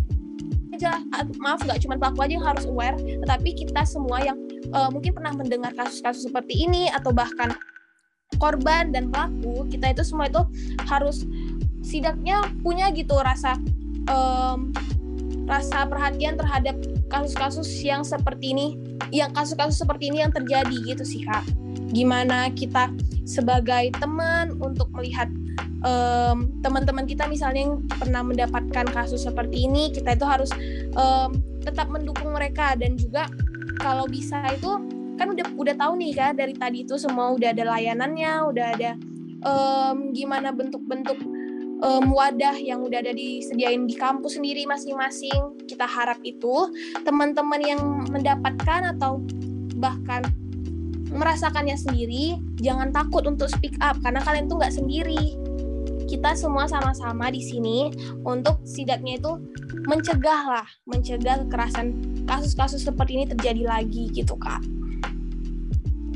maaf 1.42 1.60
nggak 1.60 1.84
cuma 1.84 2.00
pelaku 2.00 2.18
aja 2.24 2.32
yang 2.40 2.46
harus 2.46 2.64
aware, 2.64 2.96
tetapi 2.96 3.50
kita 3.52 3.82
semua 3.84 4.24
yang 4.24 4.38
uh, 4.72 4.88
mungkin 4.88 5.12
pernah 5.12 5.36
mendengar 5.36 5.76
kasus-kasus 5.76 6.30
seperti 6.30 6.64
ini 6.64 6.88
atau 6.88 7.12
bahkan 7.12 7.52
korban 8.38 8.94
dan 8.94 9.10
pelaku 9.10 9.66
kita 9.68 9.92
itu 9.92 10.02
semua 10.06 10.30
itu 10.30 10.40
harus 10.86 11.26
sidaknya 11.82 12.40
punya 12.62 12.88
gitu 12.94 13.18
rasa 13.18 13.58
um, 14.06 14.70
rasa 15.50 15.82
perhatian 15.90 16.38
terhadap 16.38 16.78
kasus-kasus 17.10 17.66
yang 17.82 18.06
seperti 18.06 18.54
ini 18.54 18.66
yang 19.10 19.34
kasus-kasus 19.34 19.82
seperti 19.82 20.14
ini 20.14 20.22
yang 20.22 20.30
terjadi 20.30 20.76
gitu 20.86 21.02
sih 21.02 21.26
kak. 21.26 21.42
Gimana 21.90 22.54
kita 22.54 22.94
sebagai 23.26 23.90
teman 23.98 24.54
untuk 24.62 24.86
melihat 24.94 25.26
um, 25.84 26.60
teman-teman 26.60 27.04
kita 27.04 27.28
misalnya 27.28 27.68
yang 27.68 27.74
pernah 27.88 28.22
mendapatkan 28.24 28.86
kasus 28.90 29.24
seperti 29.24 29.68
ini 29.68 29.92
kita 29.92 30.16
itu 30.16 30.26
harus 30.26 30.50
um, 30.96 31.36
tetap 31.60 31.88
mendukung 31.92 32.32
mereka 32.32 32.76
dan 32.76 32.96
juga 32.96 33.28
kalau 33.80 34.08
bisa 34.08 34.40
itu 34.52 34.70
kan 35.20 35.28
udah 35.36 35.46
udah 35.60 35.74
tahu 35.76 36.00
nih 36.00 36.12
kan 36.16 36.32
dari 36.32 36.56
tadi 36.56 36.88
itu 36.88 36.96
semua 36.96 37.36
udah 37.36 37.52
ada 37.52 37.64
layanannya 37.68 38.32
udah 38.48 38.66
ada 38.72 38.90
um, 39.44 40.16
gimana 40.16 40.48
bentuk-bentuk 40.52 41.20
um, 41.80 42.12
wadah 42.12 42.56
yang 42.56 42.84
udah 42.84 43.00
ada 43.00 43.12
disediain 43.12 43.88
di 43.88 43.96
kampus 43.96 44.36
sendiri 44.36 44.68
masing-masing. 44.68 45.56
Kita 45.66 45.88
harap 45.88 46.20
itu 46.22 46.70
teman-teman 47.02 47.60
yang 47.60 47.80
mendapatkan 48.08 48.96
atau 48.96 49.20
bahkan 49.80 50.24
merasakannya 51.10 51.74
sendiri, 51.74 52.38
jangan 52.62 52.94
takut 52.94 53.26
untuk 53.26 53.50
speak 53.50 53.74
up 53.82 53.98
karena 54.04 54.22
kalian 54.22 54.46
tuh 54.46 54.62
nggak 54.62 54.74
sendiri. 54.76 55.34
Kita 56.10 56.34
semua 56.34 56.66
sama-sama 56.66 57.30
di 57.30 57.38
sini 57.38 57.94
untuk 58.26 58.58
setidaknya 58.66 59.22
itu 59.22 59.38
mencegah 59.86 60.42
lah, 60.58 60.66
mencegah 60.90 61.46
kekerasan 61.46 61.94
kasus-kasus 62.26 62.82
seperti 62.82 63.22
ini 63.22 63.24
terjadi 63.30 63.62
lagi 63.62 64.10
gitu 64.10 64.34
kak. 64.34 64.58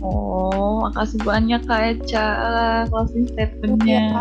Oh, 0.05 0.85
makasih 0.85 1.23
banyak 1.25 1.65
Kak 1.65 1.81
Eca 1.97 2.27
closing 2.93 3.25
statementnya. 3.25 4.13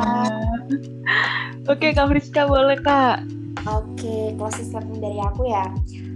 Oke, 1.67 1.91
Kak 1.91 2.07
Friska 2.07 2.47
boleh 2.47 2.79
Kak. 2.79 3.42
Oke, 3.63 4.33
closing 4.35 4.67
statement 4.67 4.99
dari 4.99 5.19
aku 5.21 5.47
ya 5.47 5.69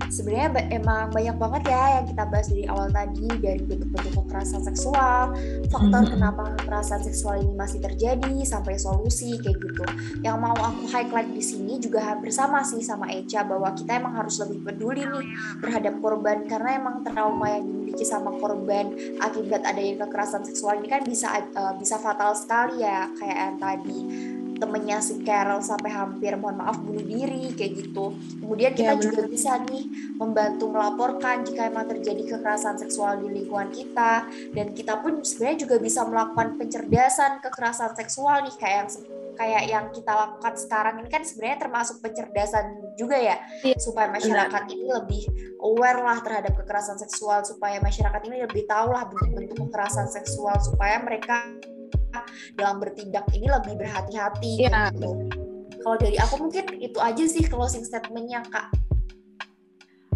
sebenarnya 0.07 0.71
emang 0.71 1.11
banyak 1.11 1.35
banget 1.35 1.63
ya 1.67 1.83
yang 1.99 2.05
kita 2.07 2.23
bahas 2.27 2.47
dari 2.47 2.63
awal 2.67 2.87
tadi 2.91 3.27
dari 3.39 3.61
bentuk-bentuk 3.63 4.13
kekerasan 4.27 4.61
seksual, 4.63 5.35
faktor 5.67 6.01
mm-hmm. 6.03 6.13
kenapa 6.15 6.43
kekerasan 6.59 7.01
seksual 7.03 7.35
ini 7.43 7.53
masih 7.55 7.79
terjadi 7.83 8.33
sampai 8.47 8.79
solusi 8.79 9.35
kayak 9.39 9.57
gitu. 9.59 9.83
Yang 10.23 10.37
mau 10.39 10.55
aku 10.55 10.87
highlight 10.89 11.31
di 11.31 11.43
sini 11.43 11.79
juga 11.79 12.03
hampir 12.03 12.31
sama 12.31 12.63
sih 12.63 12.83
sama 12.83 13.11
Echa 13.11 13.43
bahwa 13.43 13.71
kita 13.75 13.99
emang 13.99 14.15
harus 14.15 14.39
lebih 14.43 14.63
peduli 14.63 15.03
nih 15.03 15.25
terhadap 15.63 15.93
korban 15.99 16.47
karena 16.47 16.79
emang 16.79 17.03
trauma 17.03 17.47
yang 17.51 17.67
dimiliki 17.67 18.05
sama 18.07 18.31
korban 18.39 18.95
akibat 19.19 19.63
adanya 19.67 20.07
kekerasan 20.07 20.43
seksual 20.47 20.79
ini 20.79 20.87
kan 20.87 21.01
bisa 21.03 21.27
uh, 21.55 21.75
bisa 21.75 21.99
fatal 21.99 22.31
sekali 22.33 22.83
ya 22.83 23.11
kayak 23.19 23.37
yang 23.37 23.57
tadi 23.59 23.99
temennya 24.57 24.97
si 24.99 25.21
Carol 25.21 25.61
sampai 25.61 25.93
hampir 25.93 26.33
mohon 26.35 26.59
maaf 26.59 26.81
bunuh 26.81 27.05
diri 27.05 27.53
kayak 27.53 27.71
gitu. 27.85 28.13
Kemudian 28.41 28.73
kita 28.73 28.97
ya, 28.97 29.01
juga 29.01 29.21
bisa 29.29 29.61
nih 29.63 29.85
membantu 30.17 30.69
melaporkan 30.73 31.45
jika 31.45 31.69
emang 31.69 31.87
terjadi 31.87 32.37
kekerasan 32.37 32.75
seksual 32.81 33.21
di 33.21 33.29
lingkungan 33.31 33.69
kita 33.71 34.27
dan 34.53 34.73
kita 34.73 34.99
pun 34.99 35.21
sebenarnya 35.21 35.69
juga 35.69 35.75
bisa 35.77 36.01
melakukan 36.03 36.57
pencerdasan 36.57 37.39
kekerasan 37.39 37.93
seksual 37.95 38.43
nih 38.43 38.55
kayak 38.57 38.77
yang 38.83 38.89
kayak 39.37 39.63
yang 39.69 39.85
kita 39.93 40.11
lakukan 40.11 40.53
sekarang 40.57 40.95
ini 41.05 41.09
kan 41.13 41.21
sebenarnya 41.21 41.57
termasuk 41.61 42.01
pencerdasan 42.01 42.65
juga 42.97 43.21
ya, 43.21 43.37
ya 43.61 43.77
supaya 43.77 44.09
masyarakat 44.09 44.61
benar. 44.65 44.73
ini 44.73 44.87
lebih 44.89 45.23
aware 45.61 46.01
lah 46.01 46.17
terhadap 46.25 46.57
kekerasan 46.57 46.97
seksual 46.97 47.45
supaya 47.45 47.77
masyarakat 47.77 48.21
ini 48.25 48.49
lebih 48.49 48.65
tahu 48.65 48.89
lah 48.89 49.05
bentuk-bentuk 49.05 49.69
kekerasan 49.69 50.09
seksual 50.09 50.57
supaya 50.57 50.97
mereka 51.05 51.45
dalam 52.55 52.77
bertindak 52.81 53.25
ini 53.33 53.47
lebih 53.47 53.73
berhati-hati 53.79 54.51
ya. 54.67 54.91
gitu. 54.93 55.27
Kalau 55.83 55.97
dari 55.99 56.17
aku 56.19 56.35
mungkin 56.41 56.65
itu 56.83 56.99
aja 56.99 57.23
sih 57.27 57.43
closing 57.47 57.85
statementnya 57.85 58.43
kak. 58.51 58.67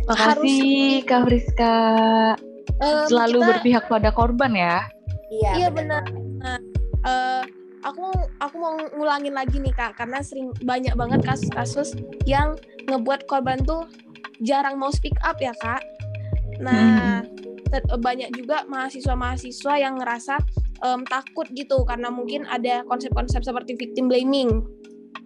Makasih 0.09 1.05
Kak 1.05 1.29
Friska. 1.29 1.77
Um, 2.81 3.05
Selalu 3.05 3.39
kita, 3.39 3.49
berpihak 3.53 3.83
pada 3.85 4.09
korban 4.09 4.51
ya. 4.57 4.89
Iya, 5.29 5.51
iya 5.55 5.69
benar. 5.69 6.03
Nah, 6.41 6.57
uh, 7.05 7.43
aku 7.85 8.09
aku 8.41 8.55
mau 8.57 8.77
ngulangin 8.97 9.33
lagi 9.33 9.57
nih 9.57 9.73
kak 9.73 9.97
karena 9.97 10.21
sering 10.21 10.53
banyak 10.65 10.93
banget 10.93 11.21
kasus-kasus 11.25 11.97
yang 12.25 12.57
ngebuat 12.89 13.25
korban 13.25 13.61
tuh 13.61 13.85
jarang 14.41 14.77
mau 14.77 14.89
speak 14.93 15.17
up 15.21 15.37
ya 15.41 15.53
kak. 15.61 15.81
Nah 16.61 17.21
hmm. 17.21 17.30
Banyak 18.03 18.35
juga 18.35 18.67
mahasiswa-mahasiswa 18.67 19.73
yang 19.79 19.95
ngerasa 19.97 20.35
um, 20.83 21.07
takut 21.07 21.47
gitu 21.55 21.81
karena 21.87 22.11
mungkin 22.11 22.43
ada 22.51 22.83
konsep-konsep 22.85 23.41
seperti 23.45 23.79
victim 23.79 24.11
blaming 24.11 24.61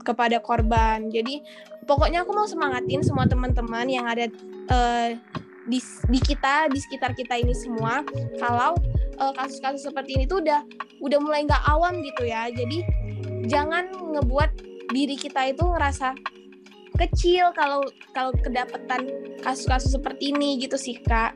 kepada 0.05 0.37
korban. 0.37 1.09
Jadi 1.09 1.41
pokoknya 1.89 2.21
aku 2.21 2.31
mau 2.37 2.45
semangatin 2.45 3.01
semua 3.01 3.25
teman-teman 3.25 3.89
yang 3.89 4.05
ada 4.05 4.29
uh, 4.69 5.17
di, 5.65 5.81
di 6.13 6.19
kita 6.21 6.69
di 6.69 6.77
sekitar 6.77 7.17
kita 7.17 7.41
ini 7.41 7.57
semua 7.57 8.05
kalau 8.37 8.77
kasus 9.15 9.57
kasus-kasus 9.57 9.81
seperti 9.89 10.11
ini 10.19 10.25
tuh 10.27 10.43
udah 10.43 10.61
udah 11.01 11.19
mulai 11.23 11.47
nggak 11.47 11.63
awam 11.65 12.03
gitu 12.03 12.27
ya. 12.27 12.51
Jadi 12.51 12.85
jangan 13.49 13.89
ngebuat 13.89 14.51
diri 14.93 15.15
kita 15.17 15.49
itu 15.49 15.63
ngerasa 15.65 16.13
kecil 16.95 17.51
kalau 17.51 17.83
kalau 18.15 18.31
kedapatan 18.39 19.07
kasus-kasus 19.43 19.95
seperti 19.95 20.35
ini 20.35 20.61
gitu 20.61 20.75
sih 20.75 20.99
kak. 21.01 21.35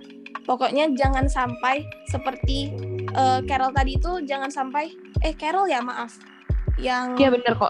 Pokoknya 0.49 0.89
jangan 0.97 1.29
sampai 1.29 1.85
seperti 2.09 2.73
uh, 3.13 3.45
Carol 3.45 3.69
tadi 3.69 4.01
itu 4.01 4.25
jangan 4.25 4.49
sampai 4.49 4.89
eh 5.21 5.37
Carol 5.37 5.69
ya 5.69 5.77
maaf 5.77 6.17
yang 6.81 7.13
Iya 7.21 7.29
bener 7.37 7.53
kok. 7.53 7.69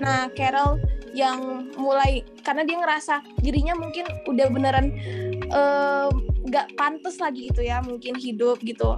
Nah, 0.00 0.32
Carol 0.32 0.80
yang 1.12 1.68
mulai 1.76 2.24
karena 2.40 2.64
dia 2.64 2.80
ngerasa 2.80 3.20
dirinya 3.44 3.76
mungkin 3.76 4.08
udah 4.24 4.48
beneran 4.48 4.88
nggak 6.48 6.66
uh, 6.72 6.74
pantas 6.80 7.20
lagi 7.20 7.52
gitu 7.52 7.60
ya, 7.60 7.84
mungkin 7.84 8.16
hidup 8.16 8.64
gitu. 8.64 8.96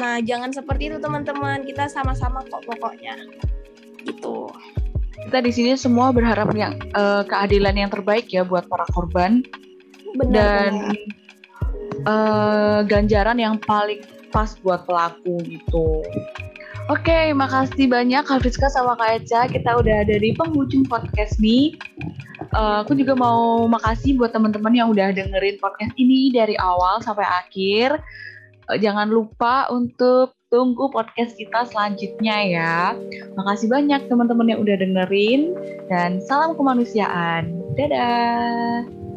Nah, 0.00 0.24
jangan 0.24 0.48
seperti 0.48 0.88
itu 0.88 0.96
teman-teman. 0.96 1.68
Kita 1.68 1.92
sama-sama 1.92 2.40
kok 2.48 2.64
pokoknya. 2.64 3.20
Gitu. 4.00 4.48
Kita 5.28 5.44
di 5.44 5.52
sini 5.52 5.76
semua 5.76 6.08
berharap 6.08 6.56
yang 6.56 6.80
uh, 6.96 7.20
keadilan 7.28 7.76
yang 7.76 7.90
terbaik 7.92 8.32
ya 8.32 8.48
buat 8.48 8.64
para 8.64 8.88
korban. 8.96 9.44
Benar, 10.16 10.32
dan 10.32 10.72
Uh, 12.08 12.80
ganjaran 12.88 13.36
yang 13.36 13.60
paling 13.60 14.00
pas 14.30 14.56
buat 14.62 14.86
pelaku 14.88 15.42
gitu. 15.44 16.00
Oke, 16.90 17.06
okay, 17.06 17.24
makasih 17.30 17.86
banyak 17.86 18.26
Kak 18.26 18.42
Friska 18.42 18.66
sama 18.66 18.98
Kak 18.98 19.22
Eca. 19.22 19.46
Kita 19.46 19.78
udah 19.78 20.02
ada 20.02 20.16
di 20.18 20.34
penghujung 20.34 20.82
podcast 20.90 21.38
nih. 21.38 21.78
Uh, 22.50 22.82
aku 22.82 22.98
juga 22.98 23.14
mau 23.14 23.70
makasih 23.70 24.18
buat 24.18 24.34
teman-teman 24.34 24.74
yang 24.74 24.88
udah 24.90 25.14
dengerin 25.14 25.54
podcast 25.62 25.94
ini 26.02 26.34
dari 26.34 26.58
awal 26.58 26.98
sampai 26.98 27.22
akhir. 27.22 28.02
Uh, 28.66 28.74
jangan 28.74 29.06
lupa 29.06 29.70
untuk 29.70 30.34
tunggu 30.50 30.90
podcast 30.90 31.38
kita 31.38 31.62
selanjutnya 31.70 32.36
ya. 32.42 32.76
Makasih 33.38 33.70
banyak 33.70 34.10
teman-teman 34.10 34.50
yang 34.50 34.58
udah 34.58 34.76
dengerin 34.82 35.54
dan 35.86 36.18
salam 36.18 36.58
kemanusiaan. 36.58 37.54
Dadah. 37.78 39.09